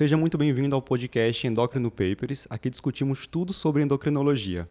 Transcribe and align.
Seja 0.00 0.16
muito 0.16 0.38
bem-vindo 0.38 0.74
ao 0.74 0.80
podcast 0.80 1.46
Endocrino 1.46 1.90
Papers. 1.90 2.46
Aqui 2.48 2.70
discutimos 2.70 3.26
tudo 3.26 3.52
sobre 3.52 3.82
endocrinologia. 3.82 4.66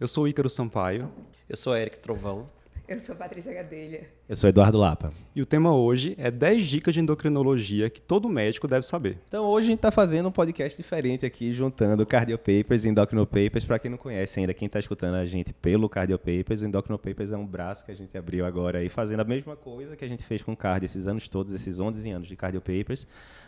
Eu 0.00 0.08
sou 0.08 0.26
Ícaro 0.26 0.50
Sampaio. 0.50 1.12
Eu 1.48 1.56
sou 1.56 1.76
Eric 1.76 2.00
Trovão. 2.00 2.50
Eu 2.88 2.98
sou 2.98 3.14
Patrícia 3.14 3.54
Gadelha. 3.54 4.15
Eu 4.28 4.34
sou 4.34 4.48
Eduardo 4.50 4.76
Lapa. 4.76 5.10
E 5.36 5.40
o 5.40 5.46
tema 5.46 5.72
hoje 5.72 6.16
é 6.18 6.32
10 6.32 6.64
dicas 6.64 6.92
de 6.92 6.98
endocrinologia 6.98 7.88
que 7.88 8.00
todo 8.00 8.28
médico 8.28 8.66
deve 8.66 8.84
saber. 8.84 9.20
Então 9.28 9.44
hoje 9.44 9.66
a 9.66 9.70
gente 9.70 9.78
está 9.78 9.92
fazendo 9.92 10.28
um 10.28 10.32
podcast 10.32 10.76
diferente 10.76 11.24
aqui, 11.24 11.52
juntando 11.52 12.04
Cardio 12.04 12.36
Papers 12.36 12.82
e 12.82 12.88
Endocrino 12.88 13.24
Papers. 13.24 13.64
Para 13.64 13.78
quem 13.78 13.88
não 13.88 13.98
conhece 13.98 14.40
ainda, 14.40 14.52
quem 14.52 14.66
está 14.66 14.80
escutando 14.80 15.14
a 15.14 15.24
gente 15.24 15.52
pelo 15.52 15.88
Cardio 15.88 16.18
Papers, 16.18 16.62
o 16.62 16.66
Endocrino 16.66 16.98
Papers 16.98 17.30
é 17.30 17.36
um 17.36 17.46
braço 17.46 17.84
que 17.84 17.92
a 17.92 17.94
gente 17.94 18.18
abriu 18.18 18.44
agora 18.44 18.80
aí, 18.80 18.88
fazendo 18.88 19.20
a 19.20 19.24
mesma 19.24 19.54
coisa 19.54 19.94
que 19.94 20.04
a 20.04 20.08
gente 20.08 20.24
fez 20.24 20.42
com 20.42 20.54
o 20.54 20.56
Cardio 20.56 20.86
esses 20.86 21.06
anos 21.06 21.28
todos, 21.28 21.52
esses 21.52 21.78
11 21.78 22.10
anos 22.10 22.26
de 22.26 22.34
Cardio 22.34 22.60
Papers. 22.60 23.06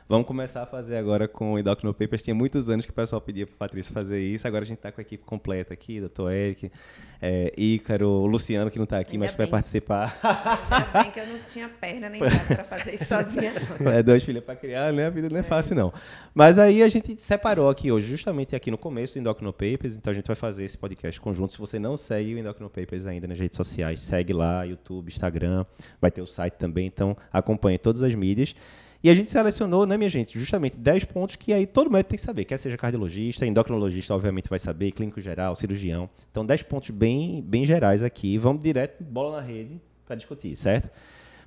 Vamos 0.09 0.27
começar 0.27 0.63
a 0.63 0.67
fazer 0.67 0.97
agora 0.97 1.29
com 1.29 1.53
o 1.53 1.59
Endocrino 1.59 1.93
Papers. 1.93 2.23
Tinha 2.23 2.35
muitos 2.35 2.71
anos 2.71 2.87
que 2.87 2.91
o 2.91 2.95
pessoal 2.95 3.21
pedia 3.21 3.47
para 3.47 3.57
Patrícia 3.57 3.93
fazer 3.93 4.19
isso. 4.19 4.47
Agora 4.49 4.65
a 4.65 4.67
gente 4.67 4.79
está 4.79 4.91
com 4.91 5.01
a 5.01 5.03
equipe 5.03 5.23
completa 5.23 5.75
aqui, 5.75 6.01
doutor 6.01 6.33
Eric, 6.33 6.73
é, 7.21 7.53
Ícaro, 7.59 8.25
Luciano, 8.25 8.71
que 8.71 8.79
não 8.79 8.85
está 8.85 8.99
aqui, 8.99 9.17
Ainda 9.17 9.27
mas 9.27 9.33
que 9.33 9.37
vai 9.37 9.47
participar. 9.47 10.19
Bem 10.93 11.11
que 11.11 11.21
eu 11.21 11.27
não 11.27 11.39
tinha 11.49 11.69
perna 11.69 12.09
nem 12.09 12.21
braço 12.21 12.47
para 12.47 12.65
fazer 12.65 12.95
isso 12.95 13.05
sozinha. 13.05 13.53
É 13.99 14.03
dois 14.03 14.23
filhos 14.23 14.45
para 14.45 14.55
criar, 14.57 14.93
né? 14.93 15.07
A 15.07 15.11
vida 15.11 15.29
não 15.29 15.37
é, 15.37 15.41
é, 15.41 15.43
fácil, 15.43 15.75
não. 15.75 15.93
Mas 16.35 16.59
aí 16.59 16.83
a 16.83 16.89
gente 16.89 17.19
separou 17.21 17.69
aqui 17.69 17.91
hoje, 17.91 18.09
justamente 18.09 18.55
aqui 18.55 18.71
no 18.71 18.79
começo 18.79 19.15
do 19.15 19.21
Endocrino 19.21 19.53
Papers. 19.53 19.97
Então 19.97 20.11
a 20.11 20.15
gente 20.15 20.27
vai 20.27 20.37
fazer 20.37 20.65
esse 20.65 20.77
podcast 20.77 21.21
conjunto. 21.21 21.53
Se 21.53 21.59
você 21.59 21.79
não 21.79 21.97
segue 21.97 22.35
o 22.35 22.39
Endocrino 22.39 22.69
Papers 22.69 23.07
ainda 23.07 23.27
nas 23.27 23.39
redes 23.39 23.57
sociais, 23.57 24.01
segue 24.01 24.33
lá, 24.33 24.65
YouTube, 24.65 25.09
Instagram, 25.09 25.65
vai 26.01 26.11
ter 26.11 26.21
o 26.21 26.27
site 26.27 26.55
também. 26.55 26.87
Então 26.87 27.17
acompanhe 27.33 27.79
todas 27.79 28.03
as 28.03 28.15
mídias. 28.15 28.55
E 29.03 29.09
a 29.09 29.15
gente 29.15 29.31
selecionou, 29.31 29.87
né, 29.87 29.97
minha 29.97 30.11
gente, 30.11 30.37
justamente 30.37 30.77
10 30.77 31.05
pontos 31.05 31.37
que 31.37 31.53
aí 31.53 31.69
todo 31.69 31.89
médico 31.89 32.11
tem 32.11 32.17
que 32.17 32.23
saber, 32.25 32.45
quer 32.45 32.57
seja 32.57 32.77
cardiologista, 32.77 33.47
endocrinologista, 33.47 34.13
obviamente 34.13 34.49
vai 34.51 34.59
saber, 34.59 34.91
clínico 34.91 35.21
geral, 35.21 35.55
cirurgião. 35.55 36.11
Então, 36.33 36.45
10 36.45 36.65
pontos 36.65 36.91
bem, 36.91 37.41
bem 37.41 37.65
gerais 37.65 38.03
aqui. 38.03 38.37
Vamos 38.39 38.61
direto, 38.61 39.05
bola 39.05 39.37
na 39.37 39.43
rede, 39.43 39.81
para 40.09 40.17
discutir, 40.17 40.57
certo? 40.57 40.91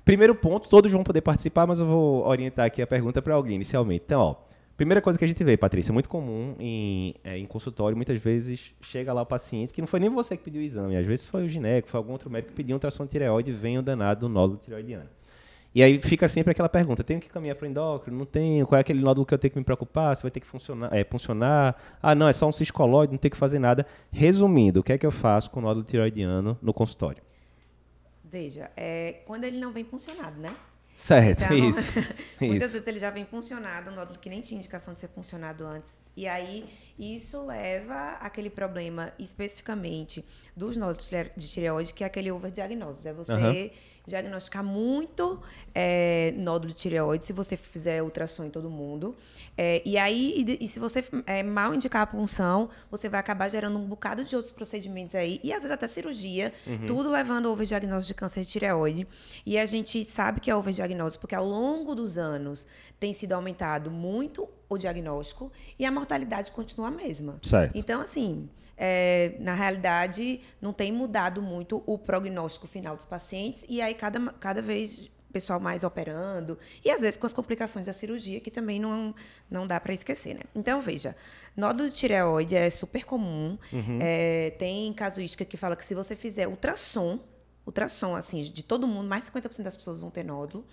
Primeiro 0.04 0.34
ponto, 0.34 0.68
todos 0.68 0.90
vão 0.90 1.02
poder 1.02 1.20
participar, 1.20 1.66
mas 1.66 1.80
eu 1.80 1.86
vou 1.86 2.26
orientar 2.26 2.66
aqui 2.66 2.80
a 2.80 2.86
pergunta 2.86 3.20
para 3.20 3.34
alguém 3.34 3.56
inicialmente. 3.56 4.04
Então, 4.06 4.20
ó, 4.20 4.34
primeira 4.76 5.00
coisa 5.00 5.18
que 5.18 5.24
a 5.24 5.28
gente 5.28 5.42
vê, 5.44 5.56
Patrícia, 5.56 5.92
muito 5.92 6.08
comum 6.08 6.54
em, 6.58 7.14
é, 7.22 7.38
em 7.38 7.46
consultório, 7.46 7.96
muitas 7.96 8.18
vezes 8.18 8.74
chega 8.80 9.12
lá 9.12 9.22
o 9.22 9.26
paciente, 9.26 9.72
que 9.72 9.80
não 9.80 9.86
foi 9.86 10.00
nem 10.00 10.10
você 10.10 10.36
que 10.36 10.42
pediu 10.42 10.60
o 10.60 10.64
exame, 10.64 10.96
às 10.96 11.06
vezes 11.06 11.24
foi 11.24 11.44
o 11.44 11.48
gineco, 11.48 11.88
foi 11.88 11.98
algum 11.98 12.12
outro 12.12 12.30
médico 12.30 12.50
que 12.50 12.56
pediu 12.56 12.74
um 12.74 12.76
ultrassom 12.76 13.04
de 13.04 13.10
tireoide 13.10 13.50
e 13.50 13.54
vem 13.54 13.78
o 13.78 13.82
danado 13.82 14.20
do 14.20 14.28
nódulo 14.28 14.58
tireoidiano. 14.58 15.08
E 15.74 15.82
aí 15.82 15.98
fica 16.02 16.28
sempre 16.28 16.50
aquela 16.50 16.68
pergunta: 16.68 17.02
tenho 17.02 17.18
que 17.18 17.28
caminhar 17.30 17.56
para 17.56 17.66
o 17.66 17.70
endócrino? 17.70 18.18
Não 18.18 18.26
tenho? 18.26 18.66
Qual 18.66 18.76
é 18.76 18.82
aquele 18.82 19.00
nódulo 19.00 19.24
que 19.24 19.32
eu 19.32 19.38
tenho 19.38 19.52
que 19.52 19.58
me 19.58 19.64
preocupar? 19.64 20.14
Se 20.14 20.22
vai 20.22 20.30
ter 20.30 20.40
que 20.40 20.46
funcionar? 20.46 20.90
É, 20.92 21.02
funcionar? 21.02 21.76
Ah, 22.02 22.14
não, 22.14 22.28
é 22.28 22.32
só 22.32 22.46
um 22.46 22.52
ciscolóide, 22.52 23.12
não 23.12 23.18
tem 23.18 23.30
que 23.30 23.36
fazer 23.36 23.58
nada. 23.58 23.86
Resumindo, 24.10 24.80
o 24.80 24.82
que 24.82 24.92
é 24.92 24.98
que 24.98 25.06
eu 25.06 25.10
faço 25.10 25.50
com 25.50 25.60
o 25.60 25.62
nódulo 25.62 25.84
tiroidiano 25.84 26.58
no 26.60 26.74
consultório? 26.74 27.22
Veja, 28.32 28.70
é, 28.74 29.20
quando 29.26 29.44
ele 29.44 29.58
não 29.58 29.72
vem 29.72 29.84
funcionado, 29.84 30.42
né? 30.42 30.56
Certo, 30.96 31.42
então, 31.44 31.68
isso. 31.68 31.92
muitas 32.40 32.68
isso. 32.68 32.72
vezes 32.72 32.86
ele 32.86 32.98
já 32.98 33.10
vem 33.10 33.26
funcionado, 33.26 33.90
um 33.90 33.94
nódulo 33.94 34.18
que 34.18 34.30
nem 34.30 34.40
tinha 34.40 34.58
indicação 34.58 34.94
de 34.94 35.00
ser 35.00 35.08
funcionado 35.08 35.66
antes. 35.66 36.00
E 36.16 36.26
aí, 36.26 36.64
isso 36.98 37.44
leva 37.44 38.12
àquele 38.20 38.48
problema 38.48 39.12
especificamente 39.18 40.24
dos 40.56 40.78
nódulos 40.78 41.10
de 41.36 41.48
tireoide, 41.48 41.92
que 41.92 42.04
é 42.04 42.06
aquele 42.06 42.32
overdiagnóstico. 42.32 43.06
É 43.06 43.12
você 43.12 43.32
uhum 43.32 43.91
diagnosticar 44.06 44.64
muito 44.64 45.40
é, 45.74 46.32
nódulo 46.36 46.72
de 46.72 46.78
tireoide 46.78 47.24
se 47.24 47.32
você 47.32 47.56
fizer 47.56 48.02
ultrassom 48.02 48.44
em 48.44 48.50
todo 48.50 48.68
mundo. 48.68 49.14
É, 49.56 49.82
e 49.84 49.96
aí, 49.96 50.44
e, 50.46 50.64
e 50.64 50.68
se 50.68 50.80
você 50.80 51.04
é, 51.26 51.42
mal 51.42 51.74
indicar 51.74 52.02
a 52.02 52.06
punção, 52.06 52.68
você 52.90 53.08
vai 53.08 53.20
acabar 53.20 53.48
gerando 53.48 53.78
um 53.78 53.86
bocado 53.86 54.24
de 54.24 54.34
outros 54.34 54.52
procedimentos 54.52 55.14
aí, 55.14 55.40
e 55.42 55.52
às 55.52 55.58
vezes 55.58 55.70
até 55.70 55.86
cirurgia, 55.86 56.52
uhum. 56.66 56.86
tudo 56.86 57.10
levando 57.10 57.46
ao 57.46 57.52
overdiagnóstico 57.52 58.08
de 58.08 58.14
câncer 58.14 58.40
de 58.42 58.48
tireoide. 58.48 59.06
E 59.46 59.58
a 59.58 59.66
gente 59.66 60.04
sabe 60.04 60.40
que 60.40 60.50
é 60.50 60.56
overdiagnóstico 60.56 61.22
porque 61.22 61.34
ao 61.34 61.46
longo 61.46 61.94
dos 61.94 62.18
anos 62.18 62.66
tem 62.98 63.12
sido 63.12 63.32
aumentado 63.32 63.90
muito 63.90 64.48
o 64.68 64.78
diagnóstico 64.78 65.52
e 65.78 65.84
a 65.84 65.92
mortalidade 65.92 66.50
continua 66.50 66.88
a 66.88 66.90
mesma. 66.90 67.38
Certo. 67.42 67.76
Então, 67.76 68.00
assim, 68.00 68.48
é, 68.76 69.34
na 69.38 69.54
realidade, 69.54 70.40
não 70.60 70.72
tem 70.72 70.92
mudado 70.92 71.40
muito 71.42 71.82
o 71.86 71.98
prognóstico 71.98 72.66
final 72.66 72.96
dos 72.96 73.04
pacientes, 73.04 73.64
e 73.68 73.80
aí 73.80 73.94
cada, 73.94 74.20
cada 74.32 74.62
vez 74.62 75.10
pessoal 75.32 75.58
mais 75.58 75.82
operando, 75.82 76.58
e 76.84 76.90
às 76.90 77.00
vezes 77.00 77.16
com 77.16 77.26
as 77.26 77.32
complicações 77.32 77.86
da 77.86 77.92
cirurgia, 77.92 78.38
que 78.38 78.50
também 78.50 78.78
não, 78.78 79.14
não 79.50 79.66
dá 79.66 79.80
para 79.80 79.94
esquecer, 79.94 80.34
né? 80.34 80.42
Então, 80.54 80.80
veja, 80.80 81.16
nódulo 81.56 81.88
de 81.88 81.94
tireoide 81.94 82.54
é 82.54 82.68
super 82.68 83.04
comum, 83.04 83.58
uhum. 83.72 83.98
é, 84.00 84.50
tem 84.50 84.92
casuística 84.92 85.44
que 85.44 85.56
fala 85.56 85.74
que 85.74 85.84
se 85.84 85.94
você 85.94 86.14
fizer 86.14 86.46
ultrassom, 86.46 87.18
ultrassom, 87.66 88.16
assim, 88.16 88.42
de 88.42 88.62
todo 88.62 88.86
mundo, 88.86 89.08
mais 89.08 89.24
de 89.24 89.30
50% 89.30 89.62
das 89.62 89.76
pessoas 89.76 90.00
vão 90.00 90.10
ter 90.10 90.24
nódulo. 90.24 90.64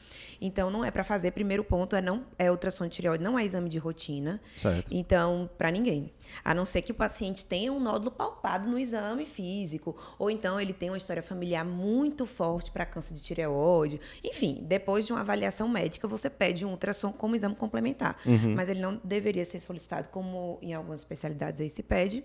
Então, 0.41 0.69
não 0.69 0.83
é 0.83 0.89
para 0.89 1.03
fazer. 1.03 1.31
Primeiro 1.31 1.63
ponto 1.63 1.95
é 1.95 2.01
não 2.01 2.25
é 2.37 2.49
ultrassom 2.49 2.85
de 2.85 2.91
tireoide, 2.91 3.23
não 3.23 3.37
é 3.37 3.45
exame 3.45 3.69
de 3.69 3.77
rotina. 3.77 4.41
Certo. 4.57 4.91
Então, 4.91 5.49
para 5.57 5.69
ninguém. 5.69 6.11
A 6.43 6.53
não 6.53 6.65
ser 6.65 6.81
que 6.81 6.91
o 6.91 6.95
paciente 6.95 7.45
tenha 7.45 7.71
um 7.71 7.79
nódulo 7.79 8.11
palpado 8.11 8.67
no 8.67 8.77
exame 8.77 9.25
físico, 9.25 9.95
ou 10.17 10.29
então 10.29 10.59
ele 10.59 10.73
tem 10.73 10.89
uma 10.89 10.97
história 10.97 11.21
familiar 11.21 11.63
muito 11.63 12.25
forte 12.25 12.71
para 12.71 12.85
câncer 12.85 13.13
de 13.13 13.21
tireoide. 13.21 13.99
Enfim, 14.23 14.63
depois 14.67 15.05
de 15.05 15.13
uma 15.13 15.21
avaliação 15.21 15.67
médica, 15.67 16.07
você 16.07 16.29
pede 16.29 16.65
um 16.65 16.71
ultrassom 16.71 17.11
como 17.11 17.35
exame 17.35 17.55
complementar. 17.55 18.17
Uhum. 18.25 18.55
Mas 18.55 18.69
ele 18.69 18.79
não 18.79 18.99
deveria 19.03 19.45
ser 19.45 19.59
solicitado 19.59 20.09
como 20.09 20.57
em 20.61 20.73
algumas 20.73 21.01
especialidades 21.01 21.61
aí 21.61 21.69
se 21.69 21.83
pede, 21.83 22.23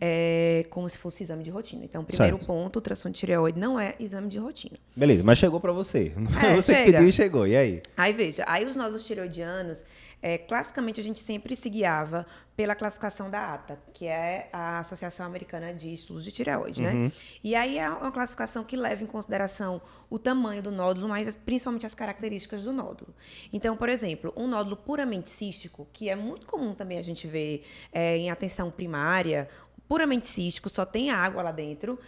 é, 0.00 0.66
como 0.70 0.88
se 0.88 0.96
fosse 0.96 1.22
exame 1.22 1.42
de 1.42 1.50
rotina. 1.50 1.84
Então, 1.84 2.04
primeiro 2.04 2.36
certo. 2.36 2.46
ponto, 2.46 2.76
ultrassom 2.76 3.10
de 3.10 3.18
tireoide 3.18 3.58
não 3.58 3.78
é 3.78 3.94
exame 3.98 4.28
de 4.28 4.38
rotina. 4.38 4.78
Beleza, 4.96 5.22
mas 5.22 5.38
chegou 5.38 5.60
para 5.60 5.72
você. 5.72 6.12
É, 6.38 6.54
você 6.54 6.72
chega. 6.72 6.92
pediu 6.92 7.08
e 7.08 7.12
chegou. 7.12 7.46
E 7.46 7.56
aí? 7.56 7.82
Aí 7.96 8.12
veja, 8.12 8.44
aí 8.46 8.64
os 8.64 8.76
nódulos 8.76 9.04
tireoidianos, 9.04 9.84
é, 10.22 10.38
classicamente 10.38 11.00
a 11.00 11.04
gente 11.04 11.20
sempre 11.20 11.54
se 11.56 11.68
guiava 11.68 12.26
pela 12.56 12.74
classificação 12.74 13.30
da 13.30 13.54
ATA, 13.54 13.78
que 13.92 14.06
é 14.06 14.48
a 14.52 14.80
Associação 14.80 15.24
Americana 15.24 15.72
de 15.72 15.92
Estudos 15.92 16.24
de 16.24 16.32
Tireoide, 16.32 16.82
né? 16.82 16.92
uhum. 16.92 17.04
né? 17.04 17.12
E 17.42 17.54
aí 17.54 17.78
é 17.78 17.88
uma 17.88 18.10
classificação 18.10 18.64
que 18.64 18.76
leva 18.76 19.02
em 19.02 19.06
consideração 19.06 19.80
o 20.10 20.18
tamanho 20.18 20.62
do 20.62 20.70
nódulo, 20.70 21.08
mas 21.08 21.32
principalmente 21.34 21.86
as 21.86 21.94
características 21.94 22.64
do 22.64 22.72
nódulo. 22.72 23.14
Então, 23.52 23.76
por 23.76 23.88
exemplo, 23.88 24.32
um 24.36 24.46
nódulo 24.46 24.76
puramente 24.76 25.28
cístico, 25.28 25.86
que 25.92 26.08
é 26.08 26.16
muito 26.16 26.46
comum 26.46 26.74
também 26.74 26.98
a 26.98 27.02
gente 27.02 27.26
ver 27.26 27.64
é, 27.92 28.16
em 28.16 28.30
atenção 28.30 28.70
primária, 28.70 29.48
puramente 29.88 30.26
cístico, 30.26 30.68
só 30.68 30.84
tem 30.84 31.10
água 31.10 31.42
lá 31.42 31.52
dentro 31.52 31.98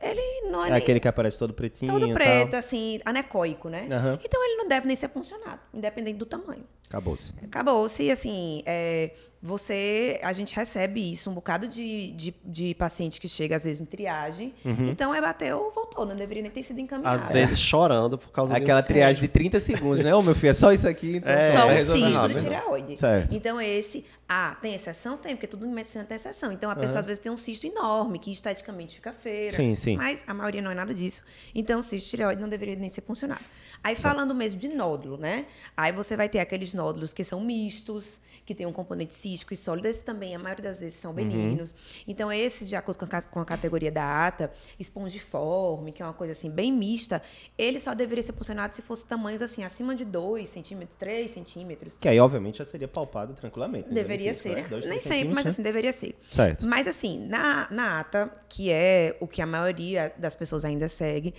ele 0.00 0.50
não 0.50 0.64
é, 0.64 0.70
é 0.70 0.74
aquele 0.74 0.98
que 0.98 1.08
aparece 1.08 1.38
todo 1.38 1.52
pretinho. 1.52 1.92
Todo 1.92 2.12
preto, 2.14 2.56
assim, 2.56 3.00
anecoico, 3.04 3.68
né? 3.68 3.82
Uhum. 3.82 4.18
Então 4.24 4.44
ele 4.44 4.56
não 4.56 4.68
deve 4.68 4.86
nem 4.86 4.96
ser 4.96 5.08
puncionado, 5.08 5.60
independente 5.72 6.18
do 6.18 6.26
tamanho. 6.26 6.64
Acabou-se. 6.90 7.32
Acabou-se, 7.44 8.10
assim, 8.10 8.64
é, 8.66 9.12
você, 9.42 10.20
a 10.22 10.34
gente 10.34 10.54
recebe 10.54 11.10
isso, 11.10 11.30
um 11.30 11.34
bocado 11.34 11.66
de, 11.66 12.12
de, 12.12 12.34
de, 12.44 12.74
paciente 12.74 13.18
que 13.18 13.26
chega, 13.26 13.56
às 13.56 13.64
vezes, 13.64 13.80
em 13.80 13.86
triagem. 13.86 14.52
Uhum. 14.62 14.88
Então, 14.88 15.14
é 15.14 15.20
bateu, 15.20 15.72
voltou, 15.74 16.04
não 16.04 16.14
deveria 16.14 16.42
nem 16.42 16.50
ter 16.50 16.62
sido 16.62 16.78
encaminhado. 16.78 17.16
Às 17.16 17.28
vezes 17.30 17.58
chorando 17.58 18.18
por 18.18 18.30
causa 18.32 18.54
Aquela 18.54 18.82
triagem 18.82 19.22
de 19.22 19.28
30 19.28 19.58
segundos, 19.60 20.04
né? 20.04 20.14
Ô, 20.14 20.20
meu 20.20 20.34
filho, 20.34 20.50
é 20.50 20.52
só 20.52 20.72
isso 20.72 20.86
aqui. 20.86 21.16
Então 21.16 21.32
é, 21.32 21.52
só 21.52 21.66
um 21.66 21.80
cisto 21.80 22.28
de 22.28 22.34
tireoide. 22.34 22.96
Certo. 22.96 23.34
Então, 23.34 23.58
esse, 23.58 24.04
ah, 24.28 24.58
tem 24.60 24.74
exceção? 24.74 25.16
Tem, 25.16 25.34
porque 25.34 25.46
tudo 25.46 25.64
em 25.66 25.72
medicina 25.72 26.04
tem 26.04 26.16
exceção. 26.16 26.52
Então, 26.52 26.70
a 26.70 26.76
pessoa, 26.76 26.96
uhum. 26.96 27.00
às 27.00 27.06
vezes, 27.06 27.22
tem 27.22 27.32
um 27.32 27.36
cisto 27.38 27.66
enorme, 27.66 28.18
que 28.18 28.30
esteticamente 28.30 28.96
fica 28.96 29.12
feio. 29.12 29.52
Sim, 29.52 29.74
sim. 29.74 29.96
Mas 29.96 30.22
a 30.26 30.34
maioria 30.34 30.60
não 30.60 30.70
é 30.70 30.74
nada 30.74 30.92
disso. 30.92 31.24
Então, 31.54 31.80
o 31.80 31.82
cisto 31.82 32.04
de 32.04 32.10
tireoide 32.10 32.42
não 32.42 32.48
deveria 32.48 32.76
nem 32.76 32.90
ser 32.90 33.00
funcionado. 33.00 33.40
Aí, 33.82 33.96
certo. 33.96 34.02
falando 34.02 34.34
mesmo 34.34 34.60
de 34.60 34.68
nódulo, 34.68 35.16
né? 35.16 35.46
Aí 35.74 35.92
você 35.92 36.14
vai 36.14 36.28
ter 36.28 36.40
aqueles 36.40 36.74
nódulos 36.80 37.12
que 37.12 37.22
são 37.22 37.40
mistos, 37.40 38.20
que 38.50 38.54
tem 38.54 38.66
um 38.66 38.72
componente 38.72 39.14
cístico 39.14 39.52
e 39.54 39.56
sólido, 39.56 39.86
esses 39.86 40.02
também, 40.02 40.34
a 40.34 40.38
maioria 40.38 40.64
das 40.64 40.80
vezes, 40.80 40.98
são 40.98 41.12
benignos. 41.12 41.70
Uhum. 41.70 41.76
Então, 42.08 42.32
esses, 42.32 42.68
de 42.68 42.74
acordo 42.74 42.98
com 42.98 43.16
a, 43.16 43.22
com 43.22 43.40
a, 43.40 43.44
categoria 43.44 43.92
da 43.92 44.26
ATA, 44.26 44.50
espongiforme, 44.78 45.92
que 45.92 46.02
é 46.02 46.04
uma 46.04 46.14
coisa 46.14 46.32
assim, 46.32 46.50
bem 46.50 46.72
mista, 46.72 47.22
ele 47.56 47.78
só 47.78 47.94
deveria 47.94 48.22
ser 48.22 48.32
posicionado 48.32 48.74
se 48.74 48.82
fosse 48.82 49.06
tamanhos 49.06 49.42
assim, 49.42 49.62
acima 49.62 49.94
de 49.94 50.04
2 50.04 50.48
centímetros, 50.48 50.98
3 50.98 51.30
centímetros. 51.30 51.96
Que 52.00 52.08
aí, 52.08 52.18
obviamente, 52.18 52.58
já 52.58 52.64
seria 52.64 52.88
palpado 52.88 53.34
tranquilamente. 53.34 53.88
Né? 53.88 53.94
Deveria 53.94 54.34
ser, 54.34 54.56
né? 54.56 54.66
Dois, 54.68 54.84
Nem 54.84 54.98
sempre, 54.98 55.34
mas 55.34 55.46
assim, 55.46 55.62
deveria 55.62 55.92
ser. 55.92 56.16
Certo. 56.28 56.66
Mas 56.66 56.88
assim, 56.88 57.24
na, 57.28 57.68
na 57.70 58.00
ATA, 58.00 58.32
que 58.48 58.72
é 58.72 59.16
o 59.20 59.28
que 59.28 59.42
a 59.42 59.46
maioria 59.46 60.12
das 60.18 60.34
pessoas 60.34 60.64
ainda 60.64 60.88
segue, 60.88 61.34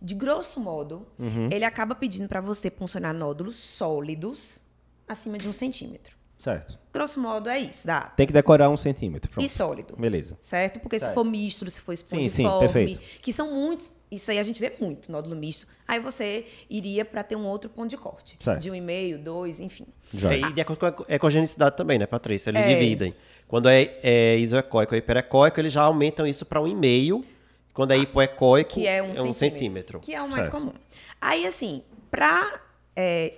de 0.00 0.14
grosso 0.14 0.60
modo, 0.60 1.06
uhum. 1.18 1.48
ele 1.52 1.64
acaba 1.64 1.94
pedindo 1.94 2.26
para 2.26 2.40
você 2.40 2.70
funcionar 2.70 3.12
nódulos 3.12 3.56
sólidos 3.56 4.63
acima 5.08 5.38
de 5.38 5.48
um 5.48 5.52
centímetro. 5.52 6.16
Certo. 6.36 6.78
Grosso 6.92 7.20
modo 7.20 7.48
é 7.48 7.58
isso, 7.58 7.86
dá. 7.86 8.02
Tem 8.02 8.26
que 8.26 8.32
decorar 8.32 8.68
um 8.68 8.76
centímetro. 8.76 9.30
Pronto. 9.30 9.46
E 9.46 9.48
sólido. 9.48 9.96
Beleza. 9.96 10.36
Certo? 10.42 10.80
Porque 10.80 10.98
certo. 10.98 11.10
se 11.10 11.14
for 11.14 11.24
misto, 11.24 11.70
se 11.70 11.80
for 11.80 11.92
espongiforme, 11.92 12.28
sim, 12.28 12.42
sim, 12.48 12.58
perfeito. 12.58 13.00
que 13.22 13.32
são 13.32 13.52
muitos 13.54 13.90
Isso 14.10 14.30
aí 14.30 14.38
a 14.38 14.42
gente 14.42 14.60
vê 14.60 14.72
muito, 14.80 15.10
nódulo 15.10 15.34
misto. 15.34 15.66
Aí 15.88 15.98
você 15.98 16.44
iria 16.68 17.04
para 17.04 17.22
ter 17.22 17.36
um 17.36 17.46
outro 17.46 17.70
ponto 17.70 17.88
de 17.88 17.96
corte. 17.96 18.36
Certo. 18.40 18.60
De 18.60 18.70
um 18.70 18.74
e 18.74 18.80
meio, 18.80 19.18
dois, 19.18 19.58
enfim. 19.58 19.86
Já. 20.12 20.32
É, 20.34 20.40
e 20.40 20.52
de 20.52 20.60
acordo 20.60 20.78
com 20.92 21.04
a 21.08 21.14
ecogenicidade 21.14 21.76
também, 21.76 21.98
né, 21.98 22.06
Patrícia? 22.06 22.50
Eles 22.50 22.64
É. 22.64 22.68
dividem. 22.68 23.14
Quando 23.48 23.68
é, 23.68 23.98
é 24.02 24.36
isoecóico 24.38 24.94
ou 24.94 24.98
hiperecóico, 24.98 25.60
eles 25.60 25.72
já 25.72 25.82
aumentam 25.82 26.26
isso 26.26 26.44
para 26.44 26.60
um 26.60 26.66
e 26.66 26.74
meio. 26.74 27.24
Quando 27.72 27.92
é 27.92 27.96
hipoecóico, 27.98 28.74
Que 28.74 28.86
é 28.86 29.02
um, 29.02 29.06
centímetro, 29.14 29.34
centímetro. 29.34 30.00
Que 30.00 30.14
é 30.14 30.20
o 30.22 30.28
mais 30.28 30.46
Certo. 30.46 30.52
comum. 30.52 30.72
Aí, 31.20 31.44
assim, 31.46 31.82
para 32.10 32.60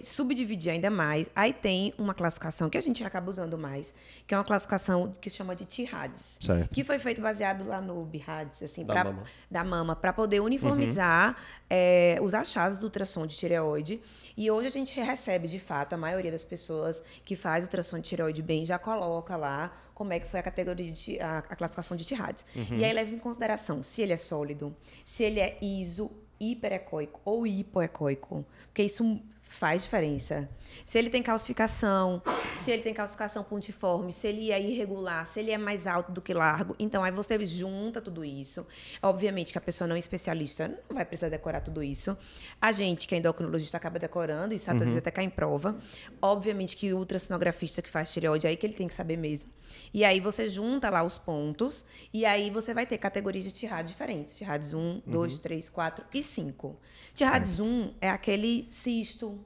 subdividir 0.03 0.73
ainda 0.73 0.91
mais, 0.91 1.31
aí 1.35 1.53
tem 1.53 1.95
uma 1.97 2.13
classificação 2.15 2.69
que 2.69 2.77
a 2.77 2.81
gente 2.81 3.03
acaba 3.03 3.31
usando 3.31 3.57
mais, 3.57 3.93
que 4.27 4.35
é 4.35 4.39
uma 4.39 4.45
classificação 4.45 5.15
que 5.21 5.31
se 5.31 5.37
chama 5.37 5.57
de 5.57 5.65
TIRADS. 5.65 6.37
Certo. 6.41 6.75
Que 6.75 6.85
foi 6.85 6.99
feito 6.99 7.21
baseado 7.23 7.67
lá 7.67 7.81
no 7.81 8.05
BIRADS, 8.05 8.63
assim, 8.63 8.85
Da 8.85 8.93
pra- 8.95 9.05
mama. 9.05 9.25
da 9.51 9.65
mama, 9.65 9.97
para 9.97 10.13
poder 10.13 10.41
uniformizar 10.41 11.37
é, 11.71 12.19
os 12.23 12.35
achados 12.35 12.79
do 12.79 12.85
ultrassom 12.85 13.27
de 13.27 13.37
tireoide. 13.37 14.01
E 14.37 14.51
hoje 14.51 14.69
a 14.69 14.71
gente 14.71 14.99
recebe, 15.01 15.49
de 15.49 15.59
fato, 15.59 15.95
a 15.95 15.97
maioria 15.97 16.31
das 16.31 16.45
pessoas 16.45 17.03
que 17.25 17.35
faz 17.35 17.65
ultrassom 17.65 17.97
de 17.99 18.03
tireoide 18.09 18.43
bem 18.43 18.67
já 18.67 18.79
coloca 18.79 19.37
lá 19.37 19.75
como 19.95 20.13
é 20.13 20.21
que 20.21 20.27
foi 20.29 20.41
a 20.41 20.43
categoria 20.43 20.93
de 20.93 21.19
a, 21.19 21.39
a 21.39 21.57
classificação 21.57 21.97
de 21.97 22.05
TIRADS. 22.05 22.45
E 22.73 22.85
aí 22.85 22.93
leva 22.93 23.15
em 23.15 23.19
consideração 23.19 23.83
se 23.83 24.03
ele 24.03 24.13
é 24.13 24.17
sólido, 24.19 24.77
se 25.03 25.25
ele 25.25 25.41
é 25.41 25.57
iso, 25.63 26.11
hiperecóico 26.39 27.19
ou 27.25 27.47
hipoecóico, 27.47 28.45
porque 28.67 28.83
isso 28.83 29.19
faz 29.49 29.83
diferença. 29.83 30.49
Se 30.85 30.99
ele 30.99 31.09
tem 31.09 31.23
calcificação, 31.23 32.23
se 32.51 32.71
ele 32.71 32.83
tem 32.83 32.93
calcificação 32.93 33.43
pontiforme, 33.43 34.13
se 34.13 34.27
ele 34.27 34.53
é 34.53 34.61
irregular, 34.61 35.25
se 35.27 35.41
ele 35.41 35.51
é 35.51 35.59
mais 35.59 35.87
alto 35.87 36.13
do 36.13 36.21
que 36.21 36.35
largo. 36.35 36.75
Então, 36.79 37.03
aí 37.03 37.13
você 37.13 37.45
junta 37.47 38.01
tudo 38.01 38.25
isso. 38.25 38.67
Obviamente 39.03 39.53
que 39.53 39.59
a 39.59 39.61
pessoa 39.61 39.89
não 39.89 39.97
é 39.97 39.99
especialista 39.99 40.69
não 40.89 40.97
vai 40.97 41.05
precisar 41.05 41.29
decorar 41.29 41.61
tudo 41.61 41.83
isso. 41.83 42.17
A 42.61 42.73
gente, 42.73 43.07
que 43.07 43.15
é 43.15 43.19
endocrinologista, 43.19 43.77
acaba 43.77 43.99
decorando, 43.99 44.55
isso 44.55 44.71
às 44.71 44.79
vezes 44.79 44.97
até 44.97 45.11
cai 45.11 45.25
em 45.25 45.31
prova. 45.31 45.77
Obviamente 46.21 46.77
que 46.77 46.93
o 46.93 46.99
ultrassonografista 46.99 47.81
que 47.81 47.89
faz 47.89 48.13
tireoide, 48.13 48.47
aí 48.47 48.57
que 48.57 48.67
ele 48.67 48.75
tem 48.75 48.89
que 48.89 48.95
saber 48.95 49.17
mesmo. 49.17 49.51
E 49.93 50.05
aí 50.05 50.21
você 50.21 50.49
junta 50.49 50.91
lá 50.91 51.03
os 51.03 51.19
pontos, 51.19 51.85
e 52.13 52.25
aí 52.25 52.51
você 52.51 52.75
vai 52.75 52.87
ter 52.87 52.99
categorias 52.99 53.45
de 53.45 53.53
TIRAD 53.53 53.89
diferentes. 53.89 54.37
TIRADS 54.37 54.75
1, 54.75 55.03
2, 55.07 55.39
3, 55.39 55.69
4 55.69 56.05
e 56.13 56.23
5. 56.23 56.77
TIRADS 57.15 57.61
1 57.61 57.95
é 58.01 58.11
aquele 58.11 58.69
cisto, 58.71 59.39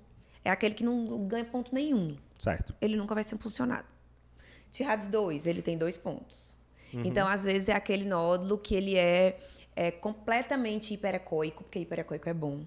é 0.45 0.51
aquele 0.51 0.75
que 0.75 0.85
não 0.85 1.27
ganha 1.27 1.45
ponto 1.45 1.75
nenhum. 1.75 2.17
Certo. 2.39 2.75
Ele 2.81 2.97
nunca 2.97 3.15
vai 3.15 3.25
ser 3.25 3.37
funcionado. 3.39 3.87
TIRADS 4.71 5.09
2, 5.09 5.47
ele 5.47 5.63
tem 5.63 5.77
dois 5.77 5.99
pontos. 5.99 6.57
Então, 6.93 7.29
às 7.29 7.45
vezes, 7.45 7.69
é 7.69 7.73
aquele 7.73 8.05
nódulo 8.05 8.59
que 8.59 8.75
ele 8.75 8.97
é, 8.97 9.39
é 9.77 9.91
completamente 9.91 10.93
hiperecóico, 10.95 11.63
porque 11.65 11.79
hiperecóico 11.79 12.29
é 12.29 12.35
bom. 12.35 12.65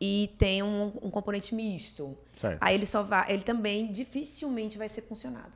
E 0.00 0.34
tem 0.38 0.62
um, 0.62 0.92
um 1.02 1.10
componente 1.10 1.54
misto. 1.54 2.16
Certo. 2.34 2.58
Aí 2.60 2.74
ele 2.74 2.86
só 2.86 3.02
vai, 3.02 3.30
ele 3.32 3.42
também 3.42 3.90
dificilmente 3.92 4.76
vai 4.76 4.88
ser 4.88 5.02
funcionado. 5.02 5.52